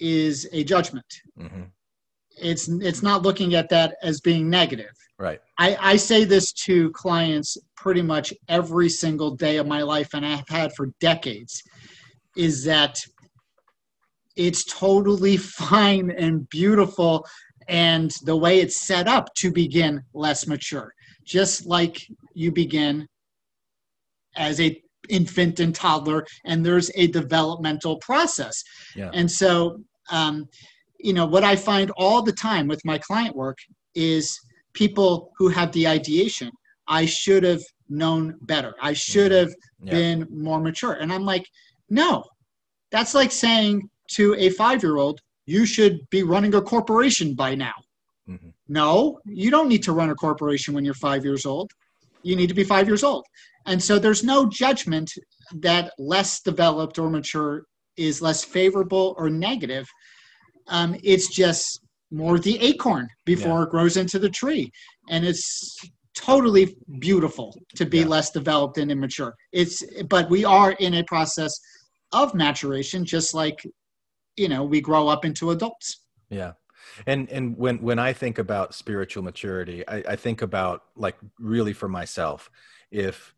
is 0.00 0.48
a 0.52 0.64
judgment. 0.64 1.06
Hmm 1.38 1.64
it's 2.38 2.68
it's 2.68 3.02
not 3.02 3.22
looking 3.22 3.54
at 3.54 3.68
that 3.70 3.96
as 4.02 4.20
being 4.20 4.48
negative. 4.50 4.92
Right. 5.18 5.40
I, 5.58 5.76
I 5.80 5.96
say 5.96 6.24
this 6.24 6.52
to 6.64 6.90
clients 6.90 7.56
pretty 7.76 8.02
much 8.02 8.32
every 8.48 8.88
single 8.90 9.30
day 9.30 9.56
of 9.56 9.66
my 9.66 9.82
life, 9.82 10.10
and 10.12 10.24
I've 10.26 10.48
had 10.48 10.74
for 10.74 10.88
decades, 11.00 11.62
is 12.36 12.64
that 12.64 12.98
it's 14.36 14.64
totally 14.64 15.36
fine 15.68 16.10
and 16.10 16.48
beautiful, 16.50 17.26
and 17.68 18.12
the 18.24 18.36
way 18.36 18.60
it's 18.60 18.80
set 18.82 19.08
up 19.08 19.32
to 19.36 19.50
begin 19.52 20.02
less 20.14 20.46
mature, 20.46 20.92
just 21.24 21.66
like 21.66 22.06
you 22.34 22.52
begin 22.52 23.06
as 24.36 24.60
a 24.60 24.80
infant 25.08 25.60
and 25.60 25.74
toddler, 25.74 26.26
and 26.44 26.64
there's 26.64 26.90
a 26.96 27.06
developmental 27.08 27.96
process. 27.98 28.62
Yeah. 28.94 29.10
And 29.14 29.30
so, 29.30 29.80
um, 30.10 30.48
you 30.98 31.12
know, 31.12 31.26
what 31.26 31.44
I 31.44 31.54
find 31.56 31.90
all 31.96 32.22
the 32.22 32.32
time 32.32 32.66
with 32.66 32.84
my 32.84 32.98
client 32.98 33.34
work 33.36 33.58
is 33.94 34.38
people 34.76 35.32
who 35.38 35.48
have 35.48 35.72
the 35.72 35.88
ideation 35.88 36.50
i 36.86 37.04
should 37.06 37.42
have 37.42 37.62
known 37.88 38.36
better 38.42 38.74
i 38.82 38.92
should 38.92 39.32
have 39.32 39.52
Yeah. 39.82 39.90
been 39.90 40.26
more 40.30 40.60
mature 40.60 40.92
and 41.00 41.10
i'm 41.12 41.24
like 41.24 41.46
no 41.88 42.22
that's 42.92 43.14
like 43.14 43.32
saying 43.32 43.88
to 44.12 44.34
a 44.34 44.50
five 44.50 44.82
year 44.82 44.96
old 44.98 45.18
you 45.46 45.64
should 45.64 45.98
be 46.10 46.22
running 46.22 46.54
a 46.54 46.60
corporation 46.60 47.34
by 47.34 47.54
now. 47.54 47.74
Mhm. 48.28 48.52
no 48.68 49.20
you 49.24 49.50
don't 49.52 49.68
need 49.68 49.84
to 49.84 49.92
run 49.92 50.10
a 50.10 50.14
corporation 50.16 50.74
when 50.74 50.84
you're 50.84 50.94
five 51.08 51.24
years 51.24 51.46
old. 51.46 51.70
You 52.24 52.34
need 52.34 52.48
to 52.48 52.54
be 52.54 52.64
five 52.64 52.88
years 52.88 53.04
old. 53.04 53.24
And 53.66 53.80
so 53.82 53.98
there's 54.00 54.24
no 54.24 54.38
judgment 54.46 55.08
that 55.68 55.92
less 55.98 56.40
developed 56.40 56.98
or 56.98 57.08
mature 57.08 57.64
is 57.96 58.20
less 58.20 58.42
favorable 58.44 59.14
or 59.16 59.30
negative. 59.30 59.86
Um, 60.66 60.96
it's 61.04 61.28
just 61.28 61.80
more 62.10 62.38
the 62.40 62.58
acorn 62.60 63.06
before 63.24 63.62
it 63.62 63.70
grows 63.70 63.96
into 63.96 64.18
the 64.18 64.30
tree. 64.30 64.72
And 65.08 65.24
it's 65.24 65.78
totally 66.16 66.76
beautiful 66.98 67.48
to 67.76 67.84
be 67.86 67.98
Yeah. 68.00 68.06
less 68.14 68.30
developed 68.30 68.78
and 68.78 68.90
immature. 68.90 69.32
It's 69.52 69.76
but 70.08 70.28
we 70.30 70.44
are 70.44 70.72
in 70.72 70.94
a 70.94 71.04
process 71.04 71.52
of 72.12 72.34
maturation, 72.34 73.04
just 73.04 73.34
like 73.34 73.58
you 74.36 74.48
know 74.48 74.64
we 74.64 74.80
grow 74.80 75.08
up 75.08 75.24
into 75.24 75.50
adults. 75.50 76.00
Yeah. 76.30 76.52
And 77.06 77.30
and 77.30 77.56
when 77.56 77.78
when 77.82 77.98
I 77.98 78.12
think 78.12 78.38
about 78.38 78.74
spiritual 78.74 79.22
maturity, 79.22 79.86
I, 79.86 79.96
I 80.08 80.16
think 80.16 80.42
about 80.42 80.82
like 80.96 81.16
really 81.38 81.72
for 81.72 81.88
myself, 81.88 82.50
if 82.90 83.34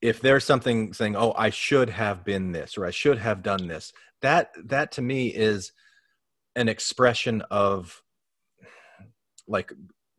if 0.00 0.20
there's 0.20 0.44
something 0.44 0.92
saying, 0.92 1.16
"Oh, 1.16 1.34
I 1.36 1.50
should 1.50 1.90
have 1.90 2.24
been 2.24 2.52
this," 2.52 2.78
or 2.78 2.86
"I 2.86 2.90
should 2.90 3.18
have 3.18 3.42
done 3.42 3.68
this," 3.68 3.92
that 4.22 4.50
that 4.64 4.92
to 4.92 5.02
me 5.02 5.28
is 5.28 5.72
an 6.56 6.68
expression 6.68 7.42
of 7.50 8.02
like 9.46 9.72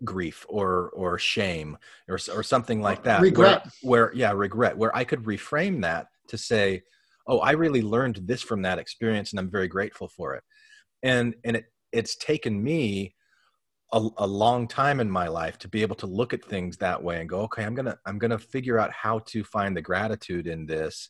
grief 0.03 0.45
or 0.47 0.89
or 0.91 1.17
shame 1.17 1.77
or 2.07 2.19
or 2.33 2.43
something 2.43 2.81
like 2.81 3.03
that. 3.03 3.21
Regret. 3.21 3.67
Where, 3.81 4.07
where 4.07 4.15
yeah, 4.15 4.31
regret. 4.31 4.77
Where 4.77 4.95
I 4.95 5.03
could 5.03 5.23
reframe 5.23 5.81
that 5.81 6.07
to 6.27 6.37
say, 6.37 6.83
"Oh, 7.29 7.39
I 7.39 7.51
really 7.51 7.81
learned 7.81 8.21
this 8.23 8.41
from 8.41 8.61
that 8.63 8.79
experience, 8.79 9.31
and 9.31 9.39
I'm 9.39 9.49
very 9.49 9.67
grateful 9.67 10.07
for 10.09 10.35
it." 10.35 10.43
And 11.03 11.35
and 11.45 11.55
it 11.57 11.65
it's 11.91 12.15
taken 12.17 12.61
me 12.61 13.15
a, 13.91 14.07
a 14.17 14.27
long 14.27 14.67
time 14.67 14.99
in 14.99 15.09
my 15.09 15.27
life 15.27 15.57
to 15.59 15.67
be 15.67 15.81
able 15.81 15.95
to 15.95 16.05
look 16.05 16.33
at 16.33 16.43
things 16.43 16.77
that 16.77 17.01
way 17.01 17.19
and 17.19 17.29
go 17.29 17.41
okay 17.41 17.63
i'm 17.63 17.75
gonna 17.75 17.97
i'm 18.05 18.19
gonna 18.19 18.37
figure 18.37 18.79
out 18.79 18.91
how 18.91 19.19
to 19.19 19.43
find 19.43 19.75
the 19.75 19.81
gratitude 19.81 20.47
in 20.47 20.65
this 20.65 21.09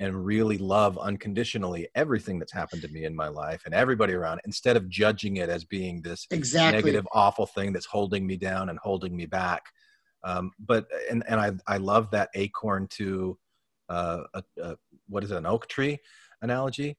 and 0.00 0.24
really 0.24 0.58
love 0.58 0.98
unconditionally 0.98 1.88
everything 1.94 2.38
that's 2.38 2.52
happened 2.52 2.82
to 2.82 2.88
me 2.88 3.04
in 3.04 3.14
my 3.14 3.28
life 3.28 3.62
and 3.64 3.74
everybody 3.74 4.14
around 4.14 4.40
instead 4.44 4.76
of 4.76 4.88
judging 4.88 5.36
it 5.36 5.48
as 5.48 5.64
being 5.64 6.02
this 6.02 6.26
Exactly. 6.30 6.82
negative 6.82 7.06
awful 7.12 7.46
thing 7.46 7.72
that's 7.72 7.86
holding 7.86 8.26
me 8.26 8.36
down 8.36 8.68
and 8.68 8.78
holding 8.78 9.16
me 9.16 9.26
back 9.26 9.62
um, 10.24 10.50
but 10.58 10.86
and 11.10 11.22
and 11.28 11.40
i 11.40 11.50
i 11.66 11.76
love 11.78 12.10
that 12.10 12.28
acorn 12.34 12.86
to 12.88 13.38
uh, 13.88 14.22
a, 14.34 14.42
a, 14.62 14.76
what 15.10 15.24
is 15.24 15.30
it 15.30 15.36
an 15.36 15.46
oak 15.46 15.66
tree 15.68 15.98
analogy 16.42 16.96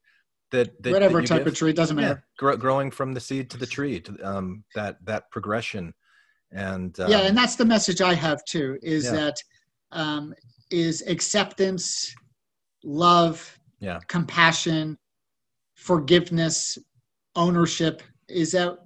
that, 0.51 0.70
that 0.84 0.91
Whatever 0.91 1.22
that 1.22 1.28
type 1.28 1.39
give? 1.39 1.47
of 1.47 1.55
tree, 1.55 1.74
doesn't 1.74 1.97
yeah, 1.97 2.07
matter. 2.09 2.24
grow, 2.38 2.55
growing 2.57 2.91
from 2.91 3.14
the 3.14 3.20
seed 3.20 3.49
to 3.51 3.57
the 3.57 3.66
tree 3.66 3.99
to 4.01 4.12
um, 4.24 4.64
that 4.76 4.97
that 5.05 5.32
progression 5.32 5.93
and 6.51 6.99
um, 6.99 7.09
yeah 7.09 7.20
and 7.22 7.38
that's 7.38 7.55
the 7.55 7.66
message 7.66 8.01
i 8.01 8.14
have 8.14 8.43
too 8.45 8.78
is 8.84 9.05
Yeah. 9.05 9.12
that 9.12 9.36
um, 9.93 10.34
is 10.70 11.01
acceptance 11.07 12.14
love 12.84 13.57
Yeah. 13.80 13.99
compassion 14.07 14.97
forgiveness 15.76 16.78
ownership 17.36 18.03
is 18.28 18.51
that 18.51 18.78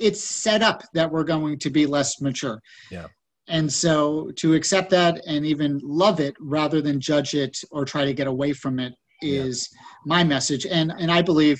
it's 0.00 0.22
set 0.22 0.62
up 0.62 0.82
that 0.94 1.10
we're 1.10 1.24
going 1.24 1.58
to 1.58 1.70
be 1.70 1.86
less 1.86 2.20
mature 2.20 2.60
Yeah. 2.90 3.06
And 3.48 3.72
so 3.72 4.30
to 4.36 4.54
accept 4.54 4.90
that 4.90 5.20
and 5.26 5.46
even 5.46 5.80
love 5.82 6.20
it 6.20 6.34
rather 6.40 6.80
than 6.82 7.00
judge 7.00 7.34
it 7.34 7.56
or 7.70 7.84
try 7.84 8.04
to 8.04 8.12
get 8.12 8.26
away 8.26 8.52
from 8.52 8.78
it 8.78 8.92
is 9.22 9.68
Yeah. 9.72 9.80
my 10.06 10.24
message. 10.24 10.66
And 10.66 10.92
and 10.98 11.10
i 11.10 11.22
believe 11.22 11.58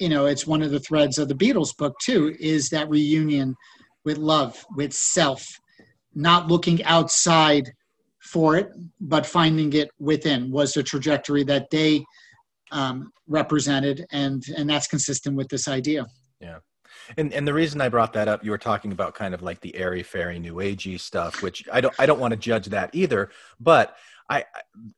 you 0.00 0.08
know 0.08 0.26
it's 0.26 0.46
one 0.46 0.62
of 0.62 0.70
the 0.70 0.80
threads 0.80 1.18
of 1.18 1.28
the 1.28 1.34
beatles 1.34 1.76
book 1.76 1.94
too 2.02 2.34
is 2.40 2.68
that 2.70 2.88
reunion 2.90 3.54
with 4.04 4.18
love 4.18 4.64
with 4.76 4.92
self 4.92 5.46
not 6.14 6.48
looking 6.48 6.82
outside 6.84 7.70
for 8.32 8.56
it 8.56 8.68
but 9.00 9.24
finding 9.24 9.72
it 9.72 9.88
within 9.98 10.50
was 10.50 10.72
the 10.72 10.82
trajectory 10.82 11.44
that 11.44 11.66
they 11.70 12.04
um, 12.72 13.12
represented. 13.28 14.04
And 14.12 14.42
and 14.56 14.68
that's 14.68 14.86
consistent 14.88 15.36
with 15.36 15.48
this 15.48 15.68
idea 15.68 16.04
and 17.16 17.32
and 17.32 17.46
the 17.46 17.54
reason 17.54 17.80
I 17.80 17.88
brought 17.88 18.12
that 18.14 18.28
up, 18.28 18.44
you 18.44 18.50
were 18.50 18.58
talking 18.58 18.92
about 18.92 19.14
kind 19.14 19.34
of 19.34 19.42
like 19.42 19.60
the 19.60 19.74
airy 19.76 20.02
fairy 20.02 20.38
new 20.38 20.54
agey 20.54 20.98
stuff, 20.98 21.42
which 21.42 21.66
I 21.72 21.80
don't 21.80 21.94
I 21.98 22.06
don't 22.06 22.20
want 22.20 22.32
to 22.32 22.36
judge 22.36 22.66
that 22.66 22.90
either. 22.92 23.30
But 23.60 23.96
I 24.30 24.44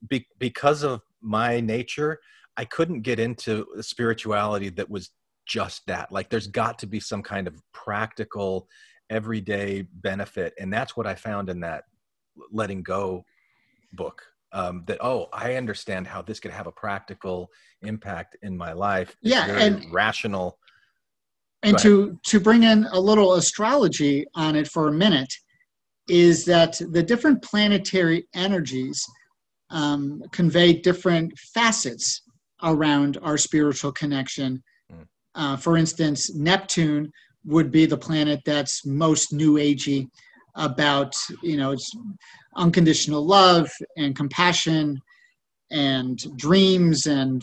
be, 0.08 0.26
because 0.38 0.82
of 0.82 1.02
my 1.20 1.60
nature, 1.60 2.20
I 2.56 2.64
couldn't 2.64 3.02
get 3.02 3.18
into 3.18 3.66
spirituality 3.80 4.68
that 4.70 4.88
was 4.90 5.10
just 5.46 5.86
that. 5.86 6.10
Like 6.12 6.30
there's 6.30 6.46
got 6.46 6.78
to 6.80 6.86
be 6.86 7.00
some 7.00 7.22
kind 7.22 7.46
of 7.46 7.60
practical, 7.72 8.68
everyday 9.10 9.82
benefit, 9.82 10.54
and 10.58 10.72
that's 10.72 10.96
what 10.96 11.06
I 11.06 11.14
found 11.14 11.48
in 11.50 11.60
that 11.60 11.84
letting 12.52 12.82
go 12.82 13.24
book. 13.92 14.22
Um, 14.52 14.84
that 14.86 14.98
oh, 15.04 15.26
I 15.32 15.56
understand 15.56 16.06
how 16.06 16.22
this 16.22 16.40
could 16.40 16.52
have 16.52 16.66
a 16.66 16.72
practical 16.72 17.50
impact 17.82 18.36
in 18.42 18.56
my 18.56 18.72
life. 18.72 19.10
It's 19.22 19.32
Yeah, 19.32 19.46
and- 19.46 19.92
rational. 19.92 20.58
And 21.66 21.78
to 21.78 22.18
to 22.24 22.40
bring 22.40 22.62
in 22.62 22.84
a 22.92 23.00
little 23.00 23.34
astrology 23.34 24.26
on 24.34 24.56
it 24.56 24.68
for 24.68 24.88
a 24.88 24.92
minute 24.92 25.32
is 26.08 26.44
that 26.44 26.80
the 26.92 27.02
different 27.02 27.42
planetary 27.42 28.26
energies 28.34 29.04
um, 29.70 30.22
convey 30.30 30.72
different 30.72 31.36
facets 31.54 32.22
around 32.62 33.18
our 33.22 33.36
spiritual 33.36 33.90
connection. 33.92 34.62
Mm. 34.92 35.06
uh, 35.34 35.56
for 35.56 35.76
instance 35.76 36.34
neptune 36.34 37.10
would 37.44 37.70
be 37.70 37.86
the 37.86 37.96
planet 37.96 38.40
that's 38.44 38.86
most 38.86 39.32
new 39.32 39.54
agey 39.54 40.08
about 40.54 41.14
you 41.42 41.56
know 41.56 41.72
it's 41.72 41.90
unconditional 42.56 43.24
love 43.26 43.68
and 43.96 44.14
compassion 44.16 44.98
and 45.70 46.18
dreams 46.36 47.06
and 47.06 47.42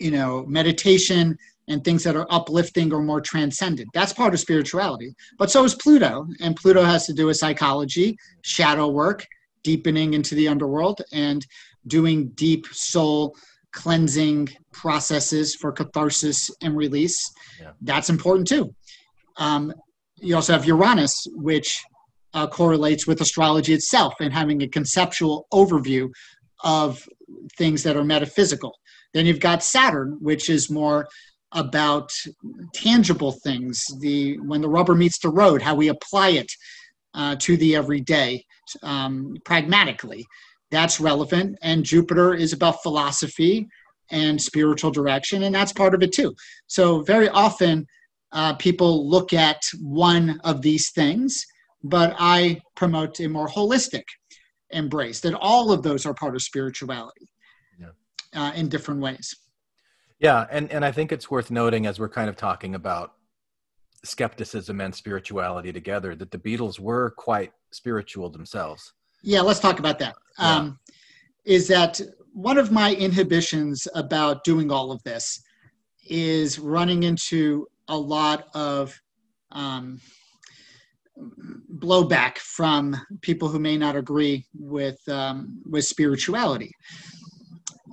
you 0.00 0.10
know 0.10 0.44
meditation 0.46 1.36
and 1.68 1.82
things 1.82 2.04
that 2.04 2.16
are 2.16 2.26
uplifting 2.30 2.92
or 2.92 3.02
more 3.02 3.20
transcendent. 3.20 3.88
That's 3.92 4.12
part 4.12 4.34
of 4.34 4.40
spirituality. 4.40 5.14
But 5.38 5.50
so 5.50 5.64
is 5.64 5.74
Pluto, 5.74 6.26
and 6.40 6.56
Pluto 6.56 6.82
has 6.82 7.06
to 7.06 7.12
do 7.12 7.26
with 7.26 7.36
psychology, 7.36 8.16
shadow 8.42 8.88
work, 8.88 9.26
deepening 9.64 10.14
into 10.14 10.34
the 10.34 10.48
underworld, 10.48 11.02
and 11.12 11.44
doing 11.86 12.28
deep 12.30 12.66
soul 12.66 13.36
cleansing 13.72 14.48
processes 14.72 15.54
for 15.54 15.70
catharsis 15.72 16.50
and 16.62 16.76
release. 16.76 17.30
Yeah. 17.60 17.72
That's 17.82 18.10
important 18.10 18.48
too. 18.48 18.74
Um, 19.36 19.72
you 20.16 20.34
also 20.34 20.54
have 20.54 20.64
Uranus, 20.64 21.26
which 21.32 21.82
uh, 22.32 22.46
correlates 22.46 23.06
with 23.06 23.20
astrology 23.20 23.74
itself 23.74 24.14
and 24.20 24.32
having 24.32 24.62
a 24.62 24.68
conceptual 24.68 25.46
overview 25.52 26.08
of 26.64 27.06
things 27.58 27.82
that 27.82 27.96
are 27.96 28.04
metaphysical. 28.04 28.78
Then 29.12 29.26
you've 29.26 29.40
got 29.40 29.62
Saturn, 29.62 30.16
which 30.20 30.48
is 30.48 30.70
more 30.70 31.06
about 31.56 32.12
tangible 32.74 33.32
things 33.32 33.84
the 34.00 34.38
when 34.40 34.60
the 34.60 34.68
rubber 34.68 34.94
meets 34.94 35.18
the 35.18 35.28
road 35.28 35.60
how 35.62 35.74
we 35.74 35.88
apply 35.88 36.28
it 36.28 36.50
uh, 37.14 37.34
to 37.36 37.56
the 37.56 37.74
everyday 37.74 38.44
um, 38.82 39.34
pragmatically. 39.44 40.24
That's 40.70 41.00
relevant 41.00 41.58
and 41.62 41.84
jupiter 41.84 42.34
is 42.34 42.52
about 42.52 42.82
philosophy 42.82 43.66
and 44.10 44.40
spiritual 44.40 44.90
direction 44.90 45.44
and 45.44 45.54
that's 45.54 45.72
part 45.72 45.94
of 45.94 46.02
it 46.02 46.12
too. 46.12 46.34
So 46.66 47.02
very 47.02 47.28
often 47.28 47.86
uh, 48.32 48.54
people 48.54 49.08
look 49.08 49.32
at 49.32 49.60
one 49.80 50.38
of 50.44 50.60
these 50.62 50.90
things 50.90 51.44
but 51.84 52.14
i 52.18 52.60
promote 52.74 53.18
a 53.20 53.28
more 53.28 53.48
holistic 53.48 54.02
embrace 54.70 55.20
that 55.20 55.34
all 55.34 55.72
of 55.72 55.82
those 55.82 56.04
are 56.06 56.14
part 56.14 56.34
of 56.34 56.42
spirituality 56.42 57.28
Yeah. 57.78 57.92
uh, 58.34 58.52
in 58.54 58.68
different 58.68 59.00
ways 59.00 59.34
Yeah, 60.18 60.46
and 60.50 60.70
and 60.72 60.84
I 60.84 60.92
think 60.92 61.12
it's 61.12 61.30
worth 61.30 61.50
noting 61.50 61.86
as 61.86 62.00
we're 62.00 62.08
kind 62.08 62.28
of 62.28 62.36
talking 62.36 62.74
about 62.74 63.12
skepticism 64.04 64.80
and 64.80 64.94
spirituality 64.94 65.72
together 65.72 66.14
that 66.14 66.30
the 66.30 66.38
Beatles 66.38 66.78
were 66.78 67.10
quite 67.10 67.52
spiritual 67.72 68.30
themselves. 68.30 68.94
Yeah, 69.22 69.40
let's 69.40 69.60
talk 69.60 69.78
about 69.78 69.98
that. 69.98 70.14
Yeah. 70.38 70.56
Um, 70.56 70.78
is 71.44 71.68
that 71.68 72.00
one 72.32 72.58
of 72.58 72.70
my 72.70 72.94
inhibitions 72.94 73.88
about 73.94 74.44
doing 74.44 74.70
all 74.70 74.92
of 74.92 75.02
this 75.02 75.42
is 76.08 76.58
running 76.58 77.02
into 77.02 77.66
a 77.88 77.96
lot 77.96 78.48
of 78.54 78.98
um, 79.52 80.00
blowback 81.76 82.38
from 82.38 82.96
people 83.22 83.48
who 83.48 83.58
may 83.58 83.76
not 83.76 83.96
agree 83.96 84.46
with 84.54 84.98
um, 85.08 85.62
with 85.68 85.84
spirituality, 85.84 86.70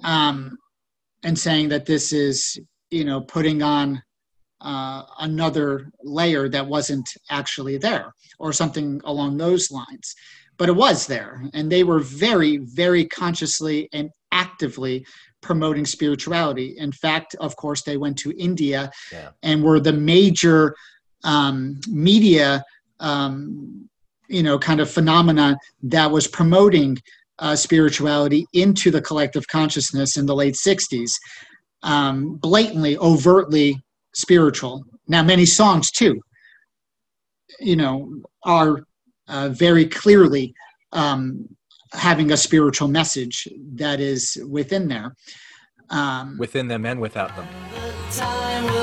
um, 0.04 0.58
and 1.24 1.38
saying 1.38 1.70
that 1.70 1.86
this 1.86 2.12
is 2.14 2.60
you 2.92 3.06
know 3.06 3.22
putting 3.22 3.62
on 3.62 4.02
uh, 4.62 5.04
another 5.20 5.90
layer 6.04 6.48
that 6.48 6.66
wasn't 6.66 7.08
actually 7.30 7.78
there, 7.78 8.14
or 8.40 8.54
something 8.54 9.02
along 9.06 9.38
those 9.38 9.72
lines 9.72 10.16
but 10.58 10.70
it 10.70 10.76
was 10.76 11.08
there 11.08 11.44
and 11.54 11.72
they 11.72 11.84
were 11.84 12.00
very 12.00 12.58
very 12.58 13.06
consciously 13.06 13.90
and 13.94 14.10
actively 14.32 15.06
promoting 15.42 15.86
spirituality 15.86 16.76
in 16.78 16.92
fact 16.92 17.36
of 17.40 17.56
course 17.56 17.82
they 17.84 17.98
went 17.98 18.18
to 18.18 18.32
india 18.38 18.92
Yeah. 19.12 19.30
and 19.42 19.64
were 19.64 19.80
the 19.80 19.94
major 19.94 20.76
um, 21.24 21.80
media 21.88 22.64
um, 23.00 23.90
you 24.28 24.44
know 24.44 24.58
kind 24.60 24.80
of 24.80 24.90
phenomena 24.90 25.58
that 25.84 26.10
was 26.12 26.28
promoting 26.28 26.98
uh, 27.40 27.56
spirituality 27.56 28.46
into 28.54 28.92
the 28.92 29.02
collective 29.02 29.48
consciousness 29.48 30.18
in 30.18 30.26
the 30.26 30.36
late 30.36 30.56
60s 30.56 31.12
um, 31.84 32.36
blatantly 32.36 32.98
overtly 32.98 33.82
spiritual 34.14 34.84
now 35.08 35.24
many 35.24 35.46
songs 35.46 35.92
too 35.92 36.20
you 37.60 37.76
know 37.76 38.10
are 38.44 38.84
uh, 39.28 39.50
very 39.50 39.86
clearly 39.86 40.54
um, 40.92 41.48
having 41.94 42.32
a 42.32 42.38
spiritual 42.38 42.88
message 42.88 43.48
that 43.76 44.00
is 44.00 44.38
within 44.50 44.88
there. 44.88 45.16
Um, 45.90 46.38
within 46.40 46.68
them 46.68 46.86
and 46.86 47.00
without 47.00 47.36
them. 47.36 47.48
Time 48.12 48.74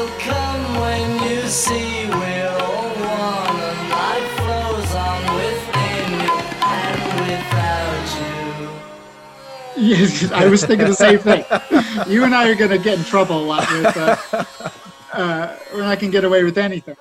Yes, 9.80 10.30
I 10.30 10.46
was 10.46 10.64
thinking 10.64 10.86
the 10.88 10.94
same 10.94 11.18
thing. 11.18 11.44
You 12.10 12.24
and 12.24 12.34
I 12.34 12.48
are 12.48 12.54
going 12.54 12.70
to 12.70 12.78
get 12.78 12.98
in 12.98 13.04
trouble 13.04 13.38
a 13.38 13.44
lot 13.44 13.70
with. 13.70 13.96
Uh, 13.96 14.16
uh, 15.12 15.56
we're 15.72 15.80
not 15.82 15.98
going 15.98 16.10
to 16.12 16.16
get 16.16 16.24
away 16.24 16.44
with 16.44 16.58
anything. 16.58 16.96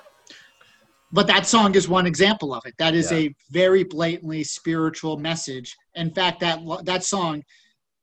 But 1.12 1.26
that 1.26 1.46
song 1.46 1.74
is 1.74 1.88
one 1.88 2.06
example 2.06 2.54
of 2.54 2.64
it. 2.66 2.74
That 2.78 2.94
is 2.94 3.10
Yeah. 3.10 3.18
a 3.18 3.34
very 3.50 3.82
blatantly 3.84 4.44
spiritual 4.44 5.16
message. 5.16 5.76
In 5.94 6.10
fact, 6.12 6.40
that 6.40 6.60
that 6.84 7.04
song 7.04 7.42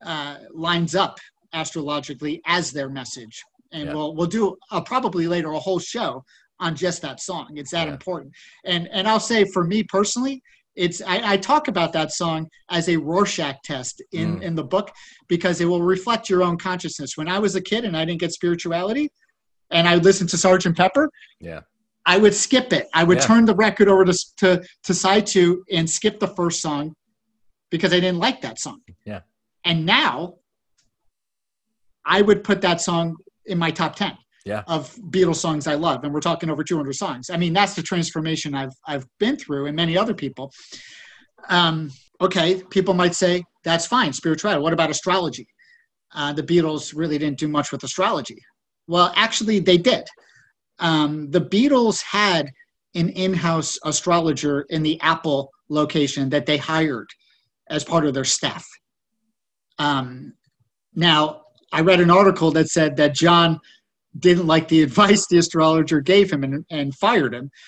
uh, 0.05 0.37
lines 0.53 0.95
up 0.95 1.17
astrologically 1.53 2.41
as 2.45 2.71
their 2.71 2.89
message, 2.89 3.43
and 3.71 3.85
Yeah. 3.87 3.93
we'll 3.93 4.15
we'll 4.15 4.27
do 4.27 4.57
uh, 4.71 4.81
probably 4.81 5.27
later 5.27 5.51
a 5.53 5.59
whole 5.59 5.79
show 5.79 6.23
on 6.59 6.75
just 6.75 7.01
that 7.03 7.19
song. 7.21 7.47
It's 7.55 7.71
that 7.71 7.87
Yeah. 7.87 7.93
important. 7.93 8.33
And 8.65 8.87
and 8.91 9.07
I'll 9.07 9.19
say 9.19 9.45
for 9.53 9.63
me 9.63 9.83
personally, 9.83 10.41
it's 10.77 11.01
I, 11.01 11.33
I 11.33 11.37
talk 11.37 11.67
about 11.67 11.91
that 11.93 12.11
song 12.11 12.47
as 12.69 12.87
a 12.87 12.95
Rorschach 12.97 13.57
test 13.63 14.01
in 14.11 14.37
Mm. 14.37 14.41
in 14.43 14.55
the 14.55 14.63
book 14.63 14.91
because 15.27 15.59
it 15.59 15.65
will 15.65 15.81
reflect 15.81 16.29
your 16.29 16.43
own 16.43 16.57
consciousness. 16.57 17.17
When 17.17 17.27
I 17.27 17.39
was 17.39 17.55
a 17.55 17.61
kid 17.61 17.83
and 17.83 17.97
I 17.97 18.05
didn't 18.05 18.21
get 18.21 18.31
spirituality, 18.31 19.09
and 19.71 19.87
I 19.87 19.95
listened 19.95 20.29
to 20.29 20.37
Sergeant 20.37 20.77
Pepper, 20.77 21.09
Yeah. 21.41 21.61
I 22.05 22.17
would 22.17 22.33
skip 22.33 22.71
it. 22.71 22.87
I 22.93 23.03
would 23.03 23.17
Yeah. 23.17 23.25
turn 23.29 23.43
the 23.45 23.55
record 23.55 23.89
over 23.89 24.05
to, 24.05 24.13
to 24.37 24.63
to 24.83 24.93
side 24.93 25.25
two 25.25 25.63
and 25.71 25.89
skip 25.89 26.19
the 26.19 26.33
first 26.39 26.61
song 26.61 26.93
because 27.69 27.91
I 27.91 27.99
didn't 27.99 28.19
like 28.19 28.39
that 28.41 28.59
song. 28.59 28.79
Yeah. 29.05 29.21
And 29.65 29.85
now 29.85 30.35
I 32.05 32.21
would 32.21 32.43
put 32.43 32.61
that 32.61 32.79
song 32.81 33.17
in 33.45 33.57
my 33.57 33.71
top 33.71 33.95
10 33.95 34.17
Yeah. 34.47 34.63
of 34.67 34.95
Beatles 35.09 35.35
songs 35.35 35.67
I 35.67 35.75
love. 35.75 36.03
And 36.03 36.13
we're 36.13 36.21
talking 36.21 36.49
over 36.49 36.63
200 36.63 36.93
songs. 36.93 37.29
I 37.29 37.37
mean, 37.37 37.53
that's 37.53 37.75
the 37.75 37.81
transformation 37.81 38.55
I've, 38.55 38.73
I've 38.87 39.05
been 39.19 39.35
through 39.35 39.65
and 39.65 39.75
many 39.75 39.97
other 39.97 40.13
people. 40.13 40.51
Um, 41.49 41.91
okay, 42.21 42.63
people 42.69 42.93
might 42.93 43.13
say 43.13 43.43
that's 43.63 43.85
fine, 43.85 44.13
spirituality. 44.13 44.61
What 44.61 44.73
about 44.73 44.89
astrology? 44.89 45.47
Uh, 46.13 46.33
the 46.33 46.43
Beatles 46.43 46.93
really 46.95 47.17
didn't 47.17 47.39
do 47.39 47.47
much 47.47 47.71
with 47.71 47.83
astrology. 47.83 48.37
Well, 48.87 49.11
actually, 49.15 49.59
they 49.59 49.77
did. 49.77 50.07
Um, 50.79 51.29
the 51.31 51.41
Beatles 51.41 52.01
had 52.01 52.49
an 52.95 53.09
in 53.09 53.33
house 53.33 53.77
astrologer 53.83 54.65
in 54.69 54.81
the 54.81 54.99
Apple 55.01 55.51
location 55.69 56.29
that 56.29 56.45
they 56.45 56.57
hired 56.57 57.09
as 57.69 57.83
part 57.83 58.05
of 58.05 58.13
their 58.13 58.23
staff. 58.23 58.65
Um, 59.77 60.33
now, 60.95 61.41
I 61.71 61.81
read 61.81 61.99
an 61.99 62.09
article 62.09 62.51
that 62.51 62.69
said 62.69 62.95
that 62.97 63.13
John 63.13 63.59
didn't 64.19 64.47
like 64.47 64.67
the 64.67 64.81
advice 64.87 65.27
the 65.27 65.37
astrologer 65.37 66.01
gave 66.01 66.31
him 66.31 66.43
and, 66.43 66.65
and 66.69 66.95
fired 66.95 67.33
him. 67.33 67.51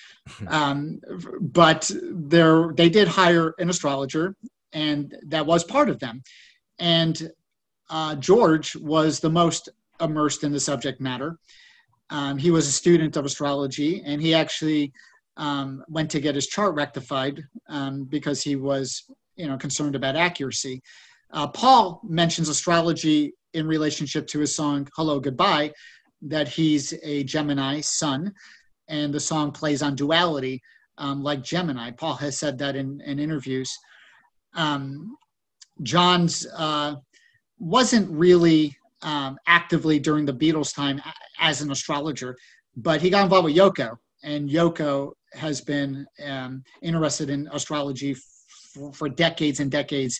Um, 0.46 1.00
but 1.40 1.90
there, 2.02 2.72
they 2.76 2.88
did 2.88 3.08
hire 3.08 3.54
an 3.58 3.68
astrologer, 3.68 4.36
and 4.72 5.16
that 5.26 5.46
was 5.46 5.64
part 5.64 5.88
of 5.90 5.98
them. 5.98 6.22
And 6.78 7.32
uh, 7.88 8.14
George 8.16 8.76
was 8.76 9.18
the 9.18 9.30
most 9.30 9.70
immersed 10.00 10.44
in 10.44 10.52
the 10.52 10.60
subject 10.60 11.00
matter. 11.00 11.38
Um, 12.10 12.38
he 12.38 12.50
was 12.50 12.68
a 12.68 12.72
student 12.72 13.16
of 13.16 13.24
astrology, 13.24 14.02
and 14.04 14.20
he 14.20 14.34
actually 14.34 14.92
um, 15.36 15.84
went 15.88 16.10
to 16.10 16.20
get 16.20 16.34
his 16.34 16.46
chart 16.46 16.74
rectified 16.74 17.42
um, 17.68 18.04
because 18.04 18.42
he 18.42 18.56
was, 18.56 19.04
you 19.36 19.46
know, 19.46 19.56
concerned 19.56 19.96
about 19.96 20.16
accuracy. 20.16 20.82
Uh, 21.32 21.46
Paul 21.46 22.00
mentions 22.04 22.48
astrology 22.48 23.34
in 23.54 23.66
relationship 23.66 24.26
to 24.28 24.40
his 24.40 24.54
song 24.54 24.88
"Hello 24.96 25.20
Goodbye," 25.20 25.72
that 26.22 26.48
he's 26.48 26.94
a 27.02 27.24
Gemini 27.24 27.80
sun, 27.80 28.32
and 28.88 29.12
the 29.12 29.20
song 29.20 29.52
plays 29.52 29.82
on 29.82 29.94
duality, 29.94 30.60
um, 30.98 31.22
like 31.22 31.42
Gemini. 31.42 31.90
Paul 31.90 32.14
has 32.14 32.38
said 32.38 32.58
that 32.58 32.76
in, 32.76 33.00
in 33.02 33.18
interviews. 33.18 33.72
Um, 34.54 35.16
John's 35.82 36.46
uh, 36.56 36.96
wasn't 37.58 38.10
really 38.10 38.76
um, 39.02 39.38
actively 39.46 39.98
during 39.98 40.26
the 40.26 40.32
Beatles' 40.34 40.74
time 40.74 41.00
as 41.38 41.62
an 41.62 41.70
astrologer, 41.70 42.36
but 42.76 43.00
he 43.00 43.10
got 43.10 43.24
involved 43.24 43.46
with 43.46 43.56
Yoko, 43.56 43.96
and 44.22 44.48
Yoko 44.48 45.12
has 45.32 45.60
been 45.60 46.06
um, 46.26 46.62
interested 46.82 47.30
in 47.30 47.48
astrology 47.52 48.14
for 48.92 49.08
decades 49.08 49.60
and 49.60 49.70
decades. 49.70 50.18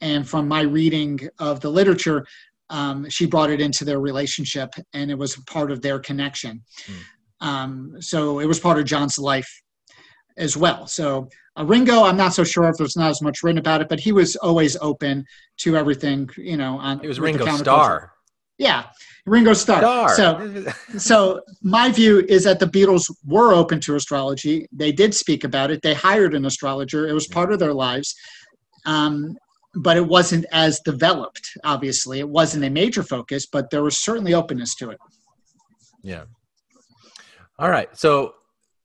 And 0.00 0.28
from 0.28 0.48
my 0.48 0.62
reading 0.62 1.20
of 1.38 1.60
the 1.60 1.70
literature, 1.70 2.26
um, 2.70 3.08
she 3.08 3.26
brought 3.26 3.50
it 3.50 3.60
into 3.60 3.84
their 3.84 4.00
relationship, 4.00 4.70
and 4.92 5.10
it 5.10 5.18
was 5.18 5.36
part 5.46 5.70
of 5.70 5.82
their 5.82 5.98
connection. 5.98 6.62
Um, 7.40 7.96
so 8.00 8.38
it 8.40 8.46
was 8.46 8.58
part 8.58 8.78
of 8.78 8.84
John's 8.84 9.18
life 9.18 9.48
as 10.36 10.56
well. 10.56 10.86
So 10.86 11.28
uh, 11.58 11.64
Ringo, 11.64 12.04
I'm 12.04 12.16
not 12.16 12.34
so 12.34 12.42
sure 12.42 12.68
if 12.68 12.76
there's 12.76 12.96
not 12.96 13.10
as 13.10 13.22
much 13.22 13.42
written 13.42 13.58
about 13.58 13.80
it, 13.80 13.88
but 13.88 14.00
he 14.00 14.12
was 14.12 14.36
always 14.36 14.76
open 14.80 15.24
to 15.58 15.76
everything. 15.76 16.28
You 16.36 16.56
know, 16.56 16.78
on 16.78 17.00
It 17.02 17.08
was 17.08 17.20
Ringo. 17.20 17.46
Starr. 17.56 18.12
Yeah, 18.58 18.86
Ringo 19.26 19.52
Starr. 19.52 19.80
Starr. 19.80 20.14
So 20.16 20.72
so 20.98 21.40
my 21.62 21.90
view 21.90 22.24
is 22.28 22.44
that 22.44 22.58
the 22.60 22.66
Beatles 22.66 23.10
were 23.24 23.52
open 23.52 23.80
to 23.80 23.94
astrology. 23.96 24.66
They 24.72 24.92
did 24.92 25.14
speak 25.14 25.44
about 25.44 25.70
it. 25.70 25.82
They 25.82 25.94
hired 25.94 26.34
an 26.34 26.44
astrologer. 26.44 27.08
It 27.08 27.12
was 27.12 27.26
part 27.26 27.52
of 27.52 27.58
their 27.58 27.74
lives. 27.74 28.14
Um, 28.86 29.36
but 29.76 29.96
it 29.96 30.06
wasn't 30.06 30.46
as 30.52 30.80
developed, 30.80 31.56
obviously. 31.64 32.20
It 32.20 32.28
wasn't 32.28 32.64
a 32.64 32.70
major 32.70 33.02
focus, 33.02 33.46
but 33.46 33.70
there 33.70 33.82
was 33.82 33.96
certainly 33.96 34.34
openness 34.34 34.74
to 34.76 34.90
it. 34.90 34.98
Yeah. 36.02 36.24
All 37.58 37.70
right. 37.70 37.88
So 37.96 38.34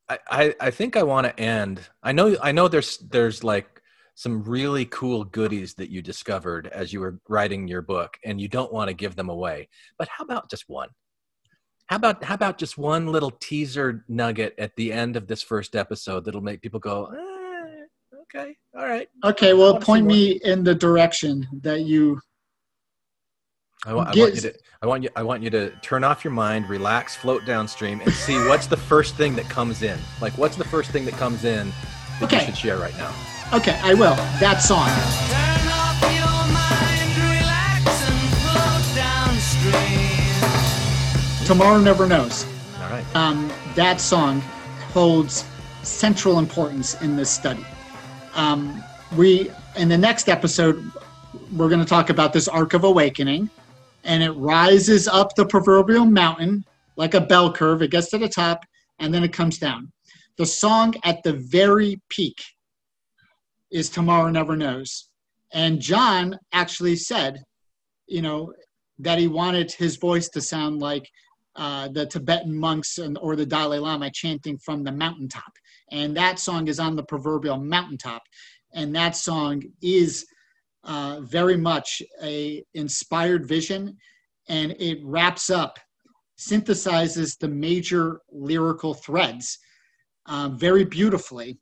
I, 0.08 0.20
I, 0.30 0.56
I 0.60 0.72
think 0.72 0.96
I 0.96 1.04
want 1.04 1.28
to 1.28 1.40
end. 1.40 1.82
I 2.02 2.12
know 2.12 2.36
I 2.42 2.52
know 2.52 2.68
there's 2.68 2.98
there's 2.98 3.44
like 3.44 3.82
some 4.16 4.44
really 4.44 4.86
cool 4.86 5.24
goodies 5.24 5.76
that 5.76 5.90
you 5.90 6.02
discovered 6.02 6.68
as 6.68 6.92
you 6.92 7.00
were 7.00 7.20
writing 7.30 7.68
your 7.68 7.82
book 7.82 8.18
and 8.26 8.42
you 8.42 8.50
don't 8.50 8.74
want 8.74 8.90
to 8.90 8.94
give 8.94 9.16
them 9.16 9.30
away. 9.30 9.70
But 9.98 10.10
how 10.10 10.24
about 10.24 10.50
just 10.50 10.66
one? 10.68 10.90
How 11.88 11.96
about 11.96 12.24
how 12.24 12.36
about 12.36 12.58
just 12.58 12.78
one 12.78 13.08
little 13.08 13.32
teaser 13.32 14.06
nugget 14.08 14.56
at 14.58 14.76
the 14.76 14.92
end 14.92 15.16
of 15.16 15.28
this 15.28 15.42
first 15.42 15.76
episode 15.76 16.26
that'll 16.26 16.42
make 16.42 16.62
people 16.62 16.80
go, 16.80 17.06
eh, 17.06 17.29
okay, 18.36 18.56
all 18.76 18.86
right. 18.86 19.08
Okay, 19.24 19.54
well, 19.54 19.80
point 19.80 20.06
me 20.06 20.40
in 20.44 20.64
the 20.64 20.76
direction 20.76 21.48
that 21.62 21.82
you. 21.82 22.20
I 23.86 23.94
want, 23.94 24.10
I 24.10 24.12
want 24.20 24.36
you 24.36 24.42
Get- 24.42 24.54
to 24.56 24.60
I 24.82 24.88
want 24.88 25.04
you 25.04 25.10
I 25.16 25.24
want 25.24 25.42
you 25.44 25.50
to 25.52 25.70
turn 25.82 26.04
off 26.04 26.24
your 26.26 26.34
mind, 26.34 26.68
relax, 26.70 27.16
float 27.16 27.46
downstream, 27.46 28.02
and 28.02 28.12
see 28.14 28.36
what's 28.48 28.68
the 28.68 28.76
first 28.78 29.16
thing 29.16 29.36
that 29.38 29.48
comes 29.50 29.82
in. 29.84 29.98
Like 30.22 30.38
what's 30.38 30.56
the 30.58 30.66
first 30.66 30.92
thing 30.92 31.06
that 31.06 31.14
comes 31.16 31.46
in 31.46 31.72
that 32.20 32.24
Okay. 32.24 32.40
you 32.40 32.46
should 32.48 32.58
share 32.58 32.78
right 32.78 32.96
now? 32.98 33.14
Okay, 33.54 33.80
I 33.82 33.94
will. 33.94 34.16
That 34.40 34.62
song. 34.62 34.90
Turn 35.30 35.70
off 35.72 36.02
your 36.14 36.46
mind, 36.54 37.18
relax 37.32 37.88
and 38.10 38.20
float 38.44 38.84
downstream. 38.96 41.46
Tomorrow 41.48 41.80
Never 41.80 42.06
Knows. 42.06 42.46
All 42.82 42.90
right. 42.90 43.06
um, 43.16 43.50
that 43.76 44.02
song 44.02 44.42
holds 44.94 45.46
central 45.84 46.38
importance 46.38 47.02
in 47.02 47.16
this 47.16 47.30
study. 47.32 47.66
Um, 48.40 48.82
we 49.18 49.52
in 49.76 49.90
the 49.90 49.98
next 49.98 50.30
episode, 50.30 50.92
we're 51.52 51.68
going 51.68 51.82
to 51.82 51.86
talk 51.86 52.10
about 52.10 52.32
this 52.32 52.48
arc 52.48 52.74
of 52.74 52.86
awakening, 52.86 53.50
and 54.06 54.24
it 54.24 54.32
rises 54.32 55.10
up 55.10 55.36
the 55.36 55.46
proverbial 55.46 56.06
mountain 56.06 56.64
like 56.96 57.16
a 57.16 57.20
bell 57.20 57.52
curve. 57.52 57.82
It 57.82 57.92
gets 57.92 58.10
to 58.12 58.18
the 58.18 58.30
top, 58.30 58.64
and 59.00 59.14
then 59.14 59.26
it 59.26 59.34
comes 59.34 59.58
down. 59.58 59.92
The 60.38 60.46
song 60.46 60.96
at 61.04 61.22
the 61.24 61.34
very 61.34 62.00
peak 62.08 62.38
is 63.72 63.90
"Tomorrow 63.90 64.30
Never 64.30 64.56
Knows," 64.56 65.10
and 65.52 65.82
John 65.82 66.40
actually 66.54 66.96
said, 66.96 67.44
you 68.08 68.22
know, 68.22 68.54
that 69.00 69.20
he 69.20 69.28
wanted 69.28 69.74
his 69.74 69.98
voice 69.98 70.30
to 70.30 70.40
sound 70.40 70.80
like 70.80 71.10
uh, 71.58 71.90
the 71.90 72.06
Tibetan 72.06 72.56
monks 72.56 73.00
and, 73.00 73.18
or 73.18 73.36
the 73.36 73.46
Dalai 73.46 73.80
Lama 73.80 74.10
chanting 74.14 74.58
from 74.60 74.86
the 74.86 74.94
mountaintop. 74.94 75.52
And 75.92 76.16
that 76.18 76.40
song 76.40 76.68
is 76.68 76.80
on 76.80 76.96
the 76.96 77.04
proverbial 77.04 77.58
mountaintop. 77.58 78.22
And 78.74 78.96
that 78.96 79.16
song 79.16 79.64
is 79.82 80.26
uh, 80.84 81.20
very 81.22 81.58
much 81.58 82.02
a 82.24 82.64
inspired 82.74 83.48
vision, 83.48 83.98
and 84.48 84.76
it 84.80 85.00
wraps 85.04 85.50
up, 85.50 85.78
synthesizes 86.38 87.38
the 87.38 87.48
major 87.48 88.22
lyrical 88.32 88.94
threads 88.94 89.58
uh, 90.28 90.50
very 90.50 90.86
beautifully. 90.86 91.58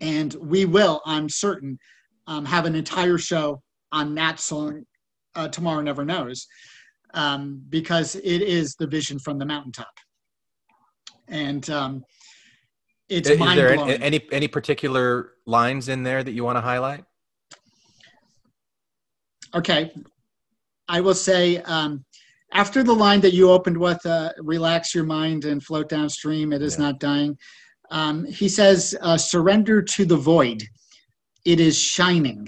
And 0.00 0.34
we 0.34 0.64
will, 0.64 1.00
I'm 1.04 1.28
certain, 1.28 1.78
um, 2.26 2.44
have 2.44 2.66
an 2.66 2.74
entire 2.74 3.18
show 3.18 3.62
on 3.92 4.14
that 4.14 4.40
song. 4.40 4.84
Uh, 5.36 5.46
Tomorrow 5.46 5.80
Never 5.82 6.04
Knows 6.04 6.48
um, 7.14 7.62
because 7.68 8.16
it 8.16 8.42
is 8.42 8.74
the 8.74 8.86
vision 8.86 9.18
from 9.18 9.38
the 9.38 9.46
mountaintop, 9.46 9.92
and 11.28 11.68
um, 11.70 12.04
it's 13.10 13.28
Is 13.28 13.38
mind 13.38 13.58
there 13.58 13.74
blowing. 13.74 13.90
any, 13.90 14.18
any 14.18 14.28
any 14.32 14.48
particular 14.48 15.32
lines 15.44 15.88
in 15.88 16.02
there 16.04 16.22
that 16.22 16.32
you 16.32 16.44
want 16.44 16.56
to 16.56 16.62
highlight? 16.62 17.04
okay, 19.52 19.90
I 20.88 21.00
will 21.00 21.14
say, 21.14 21.58
um, 21.62 22.04
after 22.52 22.84
the 22.84 22.92
line 22.92 23.20
that 23.22 23.34
you 23.34 23.50
opened 23.50 23.76
with, 23.76 24.04
uh, 24.06 24.30
relax 24.38 24.94
your 24.94 25.02
mind 25.02 25.44
and 25.44 25.60
float 25.60 25.88
downstream, 25.88 26.52
it 26.52 26.62
is 26.62 26.76
Yeah. 26.78 26.84
not 26.84 27.00
dying. 27.00 27.36
Um, 27.90 28.24
he 28.26 28.48
says, 28.48 28.96
uh, 29.00 29.16
surrender 29.16 29.82
to 29.82 30.04
the 30.04 30.16
void. 30.16 30.62
It 31.44 31.58
is 31.58 31.76
shining. 31.76 32.46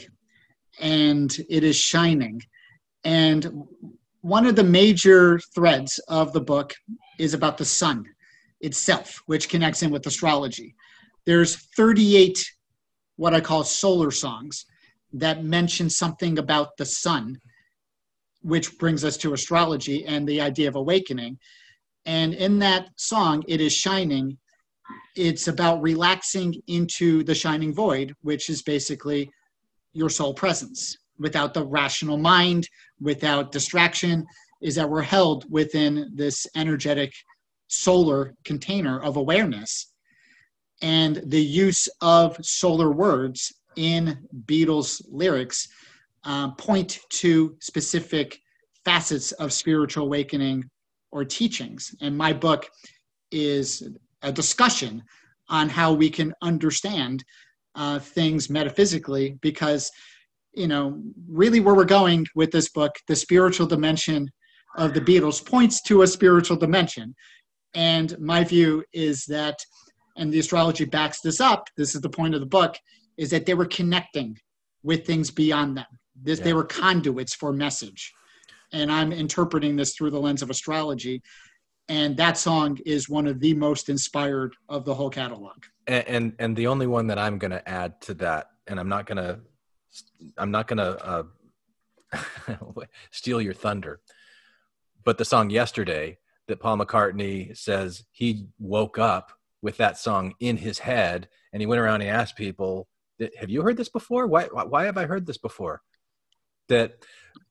And 0.80 1.36
it 1.48 1.64
is 1.64 1.74
shining. 1.76 2.40
And 3.02 3.64
one 4.20 4.46
of 4.46 4.54
the 4.54 4.62
major 4.64 5.40
threads 5.56 5.98
of 6.06 6.32
the 6.32 6.40
book 6.40 6.72
is 7.18 7.34
about 7.34 7.58
the 7.58 7.64
sun 7.64 8.04
itself, 8.62 9.22
which 9.26 9.48
connects 9.48 9.82
in 9.82 9.90
with 9.90 10.06
astrology. 10.06 10.74
There's 11.26 11.56
38 11.76 12.42
what 13.16 13.34
I 13.34 13.40
call 13.40 13.64
solar 13.64 14.10
songs 14.10 14.64
that 15.12 15.44
mention 15.44 15.90
something 15.90 16.38
about 16.38 16.76
the 16.78 16.86
sun, 16.86 17.38
which 18.40 18.78
brings 18.78 19.04
us 19.04 19.16
to 19.18 19.34
astrology 19.34 20.04
and 20.06 20.26
the 20.26 20.40
idea 20.40 20.68
of 20.68 20.76
awakening. 20.76 21.38
And 22.06 22.34
in 22.34 22.58
that 22.60 22.88
song, 22.96 23.44
It 23.46 23.60
is 23.60 23.72
Shining, 23.72 24.38
it's 25.14 25.48
about 25.48 25.82
relaxing 25.82 26.54
into 26.66 27.22
the 27.24 27.34
shining 27.34 27.74
void, 27.74 28.14
which 28.22 28.48
is 28.48 28.62
basically 28.62 29.30
your 29.92 30.08
soul 30.08 30.34
presence 30.34 30.96
without 31.18 31.54
the 31.54 31.64
rational 31.64 32.16
mind, 32.16 32.66
without 33.00 33.52
distraction, 33.52 34.26
is 34.62 34.74
that 34.74 34.88
we're 34.88 35.02
held 35.02 35.44
within 35.50 36.10
this 36.14 36.46
energetic 36.56 37.12
solar 37.72 38.34
container 38.44 39.00
of 39.00 39.16
awareness. 39.16 39.92
And 40.82 41.22
the 41.26 41.42
use 41.42 41.88
of 42.00 42.36
solar 42.44 42.90
words 42.90 43.52
in 43.76 44.26
Beatles 44.46 45.02
lyrics 45.10 45.68
uh, 46.24 46.50
point 46.52 47.00
to 47.10 47.56
specific 47.60 48.38
facets 48.84 49.32
of 49.32 49.52
spiritual 49.52 50.06
awakening 50.06 50.64
or 51.10 51.24
teachings. 51.24 51.94
And 52.00 52.16
my 52.16 52.32
book 52.32 52.68
is 53.30 53.88
a 54.22 54.32
discussion 54.32 55.02
on 55.48 55.68
how 55.68 55.92
we 55.92 56.10
can 56.10 56.32
understand 56.42 57.24
uh, 57.74 57.98
things 57.98 58.50
metaphysically 58.50 59.38
because 59.40 59.90
you 60.52 60.66
know 60.66 61.00
really 61.28 61.60
where 61.60 61.74
we're 61.74 61.84
going 61.84 62.26
with 62.34 62.50
this 62.50 62.68
book 62.68 62.94
the 63.08 63.16
spiritual 63.16 63.66
dimension 63.66 64.30
of 64.76 64.92
the 64.92 65.00
beatles 65.00 65.44
points 65.44 65.80
to 65.80 66.02
a 66.02 66.06
spiritual 66.06 66.56
dimension 66.56 67.14
and 67.74 68.18
my 68.18 68.44
view 68.44 68.84
is 68.92 69.24
that 69.26 69.58
and 70.16 70.32
the 70.32 70.38
astrology 70.38 70.84
backs 70.84 71.20
this 71.20 71.40
up 71.40 71.68
this 71.76 71.94
is 71.94 72.00
the 72.00 72.08
point 72.08 72.34
of 72.34 72.40
the 72.40 72.46
book 72.46 72.76
is 73.16 73.30
that 73.30 73.46
they 73.46 73.54
were 73.54 73.66
connecting 73.66 74.36
with 74.82 75.06
things 75.06 75.30
beyond 75.30 75.76
them. 75.76 75.86
This, 76.20 76.40
they 76.40 76.54
were 76.54 76.64
conduits 76.64 77.34
for 77.34 77.52
message. 77.52 78.12
And 78.72 78.90
i'm 78.90 79.12
interpreting 79.12 79.76
this 79.76 79.94
through 79.94 80.10
the 80.10 80.20
lens 80.20 80.42
of 80.42 80.50
astrology. 80.50 81.22
And 81.88 82.16
that 82.16 82.38
song 82.38 82.78
is 82.86 83.08
one 83.08 83.26
of 83.26 83.40
the 83.40 83.54
most 83.54 83.88
inspired 83.88 84.54
of 84.68 84.84
the 84.84 84.94
whole 84.94 85.10
catalog. 85.10 85.56
And 85.86 86.06
and, 86.06 86.32
and 86.38 86.56
the 86.56 86.66
only 86.66 86.86
one 86.86 87.06
that 87.08 87.18
i'm 87.18 87.38
going 87.38 87.50
to 87.50 87.68
add 87.68 88.00
to 88.02 88.14
that 88.14 88.46
and 88.66 88.80
i'm 88.80 88.88
not 88.88 89.06
going 89.06 89.18
to 89.18 89.40
i'm 90.38 90.50
not 90.50 90.68
going 90.68 90.78
to 90.78 91.26
uh, 92.14 92.82
steal 93.10 93.40
your 93.40 93.54
thunder 93.54 94.00
but 95.04 95.18
the 95.18 95.24
song 95.24 95.50
yesterday 95.50 96.18
that 96.48 96.60
paul 96.60 96.76
mccartney 96.76 97.56
says 97.56 98.04
he 98.10 98.46
woke 98.58 98.98
up 98.98 99.32
with 99.62 99.76
that 99.76 99.98
song 99.98 100.34
in 100.40 100.56
his 100.56 100.78
head 100.78 101.28
and 101.52 101.62
he 101.62 101.66
went 101.66 101.80
around 101.80 101.96
and 101.96 102.04
he 102.04 102.08
asked 102.08 102.36
people 102.36 102.88
have 103.38 103.50
you 103.50 103.62
heard 103.62 103.76
this 103.76 103.88
before 103.88 104.26
why 104.26 104.44
why 104.46 104.84
have 104.84 104.98
i 104.98 105.06
heard 105.06 105.26
this 105.26 105.38
before 105.38 105.82
that 106.68 107.04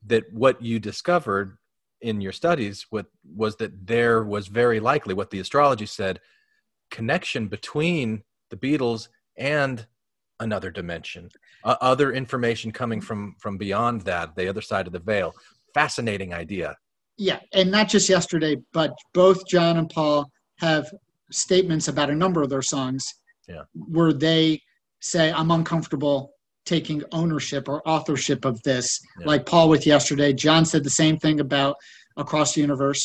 that 0.05 0.23
what 0.33 0.61
you 0.61 0.79
discovered 0.79 1.57
in 2.01 2.19
your 2.19 2.31
studies 2.31 2.85
what 2.89 3.05
was 3.35 3.55
that 3.57 3.87
there 3.87 4.23
was 4.23 4.47
very 4.47 4.79
likely 4.79 5.13
what 5.13 5.29
the 5.29 5.39
astrology 5.39 5.85
said 5.85 6.19
connection 6.91 7.47
between 7.47 8.23
the 8.51 8.57
Beatles 8.57 9.07
and 9.37 9.87
another 10.39 10.69
dimension, 10.69 11.29
uh, 11.63 11.75
other 11.81 12.11
information 12.11 12.71
coming 12.71 13.01
from 13.01 13.35
from 13.39 13.57
beyond 13.57 14.01
that, 14.01 14.35
the 14.35 14.47
other 14.47 14.61
side 14.61 14.85
of 14.85 14.93
the 14.93 14.99
veil. 14.99 15.33
Fascinating 15.73 16.33
idea. 16.33 16.77
Yeah 17.21 17.39
and 17.53 17.69
not 17.69 17.87
just 17.87 18.09
yesterday 18.09 18.55
but 18.73 18.91
both 19.13 19.45
john 19.47 19.77
and 19.77 19.89
paul 19.91 20.29
have 20.57 20.89
statements 21.31 21.87
about 21.87 22.09
a 22.09 22.15
number 22.15 22.41
of 22.41 22.49
their 22.49 22.63
songs 22.63 23.03
Yeah. 23.47 23.63
where 23.73 24.11
they 24.11 24.59
say 25.01 25.31
i'm 25.31 25.51
uncomfortable 25.51 26.33
taking 26.65 27.03
ownership 27.11 27.69
or 27.69 27.87
authorship 27.87 28.43
of 28.43 28.61
this 28.63 28.99
Yeah. 29.19 29.27
like 29.27 29.45
paul 29.45 29.69
with 29.69 29.85
yesterday 29.85 30.33
john 30.33 30.65
said 30.65 30.83
the 30.83 30.89
same 31.03 31.17
thing 31.17 31.39
about 31.41 31.75
across 32.17 32.53
the 32.55 32.61
universe 32.61 33.03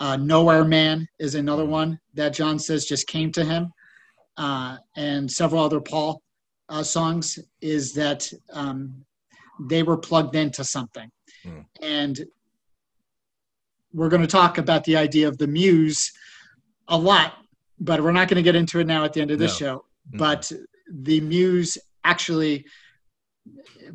uh, 0.00 0.16
nowhere 0.16 0.64
man 0.64 1.06
is 1.20 1.36
another 1.36 1.64
one 1.64 1.90
that 2.14 2.34
john 2.34 2.58
says 2.58 2.86
just 2.86 3.06
came 3.06 3.30
to 3.32 3.44
him 3.44 3.72
uh, 4.36 4.76
and 4.96 5.30
several 5.30 5.62
other 5.64 5.80
paul 5.80 6.22
uh, 6.70 6.82
songs 6.82 7.38
is 7.60 7.94
that 7.94 8.20
um, 8.52 8.92
they 9.70 9.82
were 9.84 9.96
plugged 10.08 10.34
into 10.34 10.64
something 10.64 11.08
Hmm. 11.44 11.60
and 11.82 12.16
we're 13.92 14.08
going 14.08 14.22
to 14.22 14.28
talk 14.28 14.58
about 14.58 14.84
the 14.84 14.96
idea 14.96 15.28
of 15.28 15.38
the 15.38 15.46
muse 15.46 16.12
a 16.88 16.96
lot, 16.96 17.34
but 17.80 18.02
we're 18.02 18.12
not 18.12 18.28
going 18.28 18.36
to 18.36 18.42
get 18.42 18.54
into 18.56 18.80
it 18.80 18.86
now 18.86 19.04
at 19.04 19.12
the 19.12 19.20
end 19.20 19.30
of 19.30 19.38
this 19.38 19.60
No. 19.60 19.66
show. 19.66 19.84
Mm-mm. 20.12 20.18
But 20.18 20.52
the 20.92 21.20
muse 21.20 21.78
actually 22.04 22.64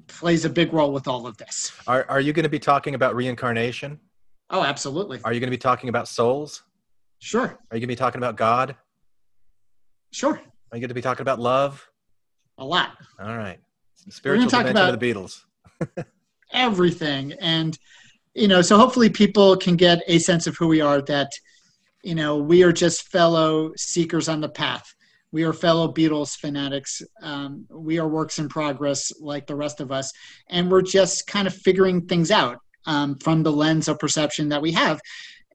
plays 0.07 0.45
a 0.45 0.49
big 0.49 0.73
role 0.73 0.91
with 0.91 1.07
all 1.07 1.27
of 1.27 1.37
this. 1.37 1.71
Are 1.87 2.05
are 2.09 2.19
you 2.19 2.33
going 2.33 2.43
to 2.43 2.49
be 2.49 2.59
talking 2.59 2.95
about 2.95 3.15
reincarnation? 3.15 3.99
Oh, 4.49 4.63
absolutely. 4.63 5.19
Are 5.23 5.33
you 5.33 5.39
going 5.39 5.47
to 5.47 5.55
be 5.55 5.61
talking 5.61 5.89
about 5.89 6.07
souls? 6.07 6.63
Sure. 7.19 7.45
Are 7.45 7.55
you 7.77 7.79
going 7.79 7.81
to 7.81 7.87
be 7.87 7.95
talking 7.95 8.19
about 8.19 8.35
God? 8.35 8.75
Sure. 10.11 10.33
Are 10.33 10.77
you 10.77 10.81
going 10.81 10.89
to 10.89 10.93
be 10.93 11.01
talking 11.01 11.21
about 11.21 11.39
love? 11.39 11.87
A 12.57 12.65
lot. 12.65 12.91
All 13.19 13.35
right. 13.37 13.59
Spiritual 14.09 14.49
dimension 14.49 14.71
about- 14.77 14.93
of 14.93 14.99
the 14.99 15.13
Beatles. 15.13 15.41
everything 16.53 17.33
and 17.41 17.77
you 18.33 18.47
know 18.47 18.61
so 18.61 18.77
hopefully 18.77 19.09
people 19.09 19.55
can 19.57 19.75
get 19.75 20.01
a 20.07 20.19
sense 20.19 20.47
of 20.47 20.57
who 20.57 20.67
we 20.67 20.81
are 20.81 21.01
that 21.01 21.31
you 22.03 22.15
know 22.15 22.37
we 22.37 22.63
are 22.63 22.71
just 22.71 23.09
fellow 23.09 23.71
seekers 23.77 24.27
on 24.29 24.41
the 24.41 24.49
path. 24.49 24.93
We 25.31 25.43
are 25.45 25.53
fellow 25.53 25.91
beatles 25.91 26.37
fanatics. 26.37 27.01
Um, 27.23 27.65
we 27.71 27.97
are 27.97 28.07
works 28.07 28.37
in 28.37 28.47
progress 28.47 29.11
like 29.19 29.47
the 29.47 29.55
rest 29.55 29.81
of 29.81 29.91
us. 29.91 30.11
And 30.47 30.69
we're 30.69 30.83
just 30.83 31.25
kind 31.25 31.47
of 31.47 31.55
figuring 31.55 32.05
things 32.05 32.29
out 32.29 32.59
um, 32.85 33.15
from 33.17 33.41
the 33.41 33.51
lens 33.51 33.87
of 33.87 33.97
perception 33.97 34.49
that 34.49 34.61
we 34.61 34.71
have. 34.73 35.01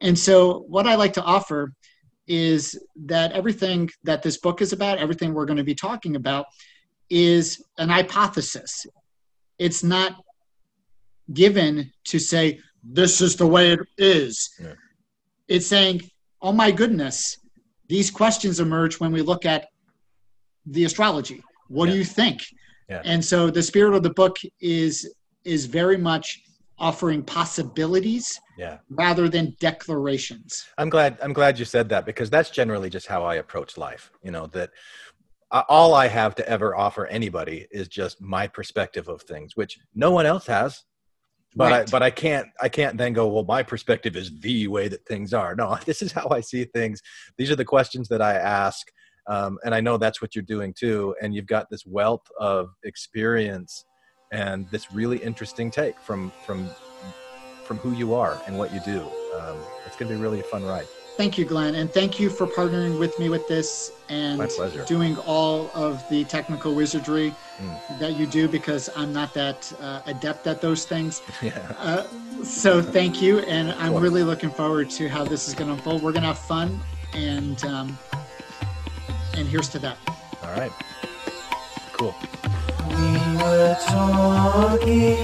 And 0.00 0.18
so 0.18 0.64
what 0.68 0.88
i 0.88 0.96
like 0.96 1.12
to 1.12 1.22
offer 1.22 1.72
is 2.26 2.78
that 3.06 3.32
everything 3.32 3.88
that 4.02 4.22
this 4.22 4.38
book 4.38 4.60
is 4.60 4.72
about 4.72 4.98
everything 4.98 5.32
we're 5.32 5.46
going 5.46 5.56
to 5.56 5.64
be 5.64 5.74
talking 5.74 6.16
about 6.16 6.46
is 7.08 7.64
an 7.78 7.88
hypothesis. 7.88 8.84
It's 9.58 9.82
not 9.82 10.16
given 11.32 11.92
to 12.04 12.18
say 12.18 12.60
this 12.82 13.20
is 13.20 13.36
the 13.36 13.46
way 13.46 13.72
it 13.72 13.80
is. 13.96 14.50
Yeah. 14.60 14.74
It's 15.48 15.66
saying, 15.66 16.02
oh 16.42 16.52
my 16.52 16.70
goodness, 16.70 17.38
these 17.88 18.10
questions 18.10 18.60
emerge 18.60 19.00
when 19.00 19.12
we 19.12 19.22
look 19.22 19.46
at 19.46 19.66
the 20.66 20.84
astrology. 20.84 21.42
What 21.68 21.86
do 21.86 21.96
you 21.96 22.04
think? 22.04 22.44
Yeah. 22.88 23.02
And 23.04 23.24
so 23.24 23.50
the 23.50 23.62
spirit 23.62 23.94
of 23.94 24.02
the 24.02 24.10
book 24.14 24.36
is 24.60 25.14
is 25.44 25.66
very 25.66 25.96
much 25.96 26.42
offering 26.78 27.22
possibilities 27.22 28.38
Yeah. 28.56 28.78
rather 28.90 29.28
than 29.28 29.56
declarations. 29.60 30.66
I'm 30.78 30.88
glad 30.90 31.18
I'm 31.22 31.32
glad 31.32 31.58
you 31.58 31.64
said 31.64 31.88
that 31.90 32.06
because 32.06 32.30
that's 32.30 32.50
generally 32.50 32.90
just 32.90 33.06
how 33.06 33.24
I 33.24 33.36
approach 33.36 33.76
life. 33.76 34.10
You 34.22 34.30
know 34.30 34.46
that 34.48 34.70
all 35.50 35.94
I 35.94 36.08
have 36.08 36.34
to 36.36 36.48
ever 36.48 36.76
offer 36.76 37.06
anybody 37.06 37.66
is 37.70 37.88
just 37.88 38.20
my 38.20 38.46
perspective 38.46 39.08
of 39.08 39.22
things, 39.22 39.56
which 39.56 39.78
no 39.94 40.10
one 40.10 40.26
else 40.26 40.46
has. 40.46 40.84
But 41.56 41.72
I 41.72 41.84
but 41.84 42.02
I 42.02 42.10
can't 42.10 42.48
I 42.60 42.68
can't 42.68 42.96
then 42.96 43.12
go 43.12 43.26
well 43.28 43.44
my 43.44 43.62
perspective 43.62 44.16
is 44.16 44.30
the 44.40 44.68
way 44.68 44.88
that 44.88 45.04
things 45.06 45.32
are. 45.32 45.54
No, 45.54 45.78
this 45.86 46.02
is 46.02 46.12
how 46.12 46.28
I 46.30 46.40
see 46.40 46.64
things. 46.64 47.00
These 47.36 47.50
are 47.50 47.56
the 47.56 47.64
questions 47.64 48.08
that 48.08 48.22
I 48.22 48.34
ask, 48.34 48.86
um, 49.26 49.58
and 49.64 49.74
I 49.74 49.80
know 49.80 49.96
that's 49.96 50.20
what 50.20 50.34
you're 50.34 50.44
doing 50.44 50.74
too. 50.78 51.14
And 51.22 51.34
you've 51.34 51.46
got 51.46 51.68
this 51.70 51.84
wealth 51.86 52.26
of 52.38 52.70
experience 52.84 53.84
and 54.30 54.68
this 54.70 54.92
really 54.92 55.18
interesting 55.18 55.70
take 55.70 55.98
from 56.00 56.32
from 56.44 56.68
from 57.64 57.78
who 57.78 57.92
you 57.92 58.14
are 58.14 58.40
and 58.46 58.58
what 58.58 58.72
you 58.72 58.80
do. 58.80 59.00
Um, 59.38 59.58
it's 59.86 59.96
going 59.96 60.10
to 60.10 60.16
be 60.16 60.20
really 60.20 60.40
a 60.40 60.44
fun 60.44 60.64
ride. 60.64 60.86
Thank 61.18 61.36
you, 61.36 61.44
Glenn, 61.44 61.74
and 61.74 61.90
thank 61.92 62.20
you 62.20 62.30
for 62.30 62.46
partnering 62.46 62.96
with 63.00 63.18
me 63.18 63.28
with 63.28 63.48
this 63.48 63.90
and 64.08 64.40
doing 64.86 65.16
all 65.26 65.68
of 65.74 66.08
the 66.08 66.22
technical 66.24 66.74
wizardry 66.76 67.34
Mm. 67.60 67.98
that 67.98 68.12
you 68.16 68.24
do 68.24 68.46
because 68.46 68.88
I'm 68.94 69.12
not 69.12 69.34
that 69.34 69.72
uh, 69.80 70.00
adept 70.06 70.46
at 70.46 70.60
those 70.60 70.84
things. 70.84 71.20
yeah. 71.42 71.58
Uh, 71.76 72.04
so 72.44 72.80
thank 72.80 73.20
you, 73.20 73.40
and 73.40 73.72
I'm 73.72 73.90
Cool. 73.94 74.00
really 74.00 74.22
looking 74.22 74.50
forward 74.50 74.90
to 74.90 75.08
how 75.08 75.24
this 75.24 75.48
is 75.48 75.54
going 75.54 75.66
to 75.66 75.74
unfold. 75.74 76.00
We're 76.04 76.12
going 76.12 76.22
to 76.22 76.28
have 76.28 76.38
fun, 76.38 76.78
and 77.14 77.60
um, 77.64 77.98
and 79.34 79.48
here's 79.48 79.68
to 79.70 79.80
that. 79.80 79.96
All 80.44 80.52
right. 80.52 80.70
Cool. 81.94 82.14
We 82.90 82.94
were 83.42 83.76
talking 83.88 85.16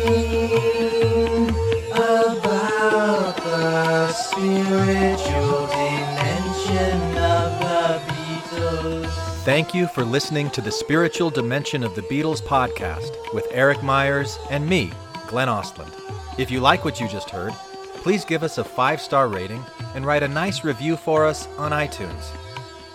Thank 9.45 9.75
you 9.75 9.89
for 9.89 10.05
listening 10.05 10.51
to 10.51 10.61
the 10.61 10.71
Spiritual 10.71 11.31
Dimension 11.31 11.83
of 11.83 11.97
the 11.97 12.03
Beatles 12.03 12.41
podcast 12.41 13.11
with 13.35 13.45
Eric 13.51 13.83
Meyers 13.83 14.39
and 14.51 14.69
me, 14.69 14.93
Glenn 15.27 15.49
Ostlund. 15.49 15.93
If 16.39 16.49
you 16.53 16.61
like 16.61 16.85
what 16.85 17.01
you 17.01 17.09
just 17.09 17.29
heard, 17.31 17.53
please 17.97 18.25
give 18.25 18.45
us 18.45 18.59
a 18.59 18.65
five 18.65 19.01
star 19.01 19.27
rating 19.27 19.65
and 19.97 20.07
write 20.07 20.23
a 20.23 20.29
nice 20.29 20.63
review 20.63 20.97
for 20.97 21.27
us 21.27 21.49
on 21.59 21.73
iTunes. 21.73 22.31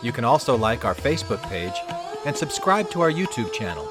You 0.01 0.13
can 0.13 0.23
also 0.23 0.55
like 0.55 0.85
our 0.85 0.95
Facebook 0.95 1.41
page 1.49 1.75
and 2.25 2.35
subscribe 2.35 2.89
to 2.91 3.01
our 3.01 3.11
YouTube 3.11 3.51
channel. 3.51 3.89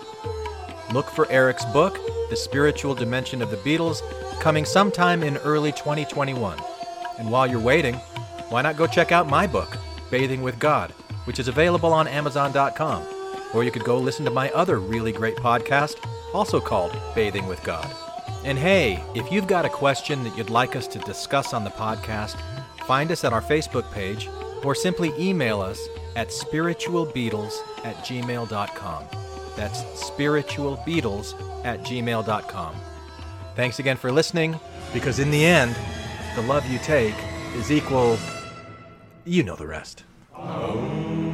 Look 0.95 1.11
for 1.11 1.31
Eric's 1.31 1.67
book, 1.67 1.99
The 2.31 2.37
Spiritual 2.37 2.95
Dimension 2.95 3.43
of 3.43 3.51
the 3.51 3.59
Beatles, 3.59 4.01
coming 4.41 4.65
sometime 4.65 5.23
in 5.23 5.37
early 5.39 5.73
2021. 5.73 6.59
And 7.19 7.31
while 7.31 7.47
you're 7.47 7.61
waiting, 7.61 7.95
why 8.49 8.63
not 8.63 8.77
go 8.77 8.87
check 8.87 9.13
out 9.13 9.29
my 9.29 9.47
book, 9.47 9.77
Bathing 10.11 10.43
with 10.43 10.59
God, 10.59 10.93
which 11.25 11.39
is 11.39 11.49
available 11.49 11.93
on 11.93 12.09
Amazon.com. 12.09 13.07
Or 13.55 13.65
you 13.65 13.71
could 13.71 13.85
go 13.85 13.99
listen 13.99 14.25
to 14.25 14.31
my 14.31 14.51
other 14.51 14.79
really 14.79 15.13
great 15.13 15.37
podcast, 15.37 15.97
also 16.33 16.61
called 16.61 16.97
Bathing 17.15 17.47
with 17.47 17.63
God. 17.63 17.91
And 18.45 18.59
hey, 18.59 19.03
if 19.15 19.31
you've 19.33 19.47
got 19.47 19.65
a 19.65 19.71
question 19.71 20.23
that 20.25 20.37
you'd 20.37 20.51
like 20.51 20.77
us 20.77 20.87
to 20.89 20.99
discuss 21.01 21.53
on 21.53 21.65
the 21.65 21.71
podcast, 21.71 22.41
find 22.87 23.11
us 23.11 23.25
at 23.25 23.33
our 23.33 23.43
Facebook 23.43 23.91
page 23.93 24.29
or 24.63 24.75
simply 24.75 25.13
email 25.19 25.61
us 25.61 25.89
at 26.17 26.29
spiritualbeatles 26.29 27.55
at 27.85 27.97
gmail.com. 27.99 29.05
That's 29.57 29.83
spiritualbeatles 29.83 31.65
at 31.65 31.81
gmail.com. 31.81 32.75
Thanks 33.57 33.79
again 33.81 33.97
for 33.97 34.13
listening, 34.13 34.59
because 34.93 35.19
in 35.19 35.31
the 35.31 35.45
end, 35.45 35.77
the 36.35 36.43
love 36.43 36.67
you 36.71 36.79
take 36.79 37.15
is 37.55 37.71
equal. 37.71 38.19
You 39.25 39.43
know 39.43 39.57
the 39.57 39.67
rest. 39.67 40.05
Oh. 40.35 41.28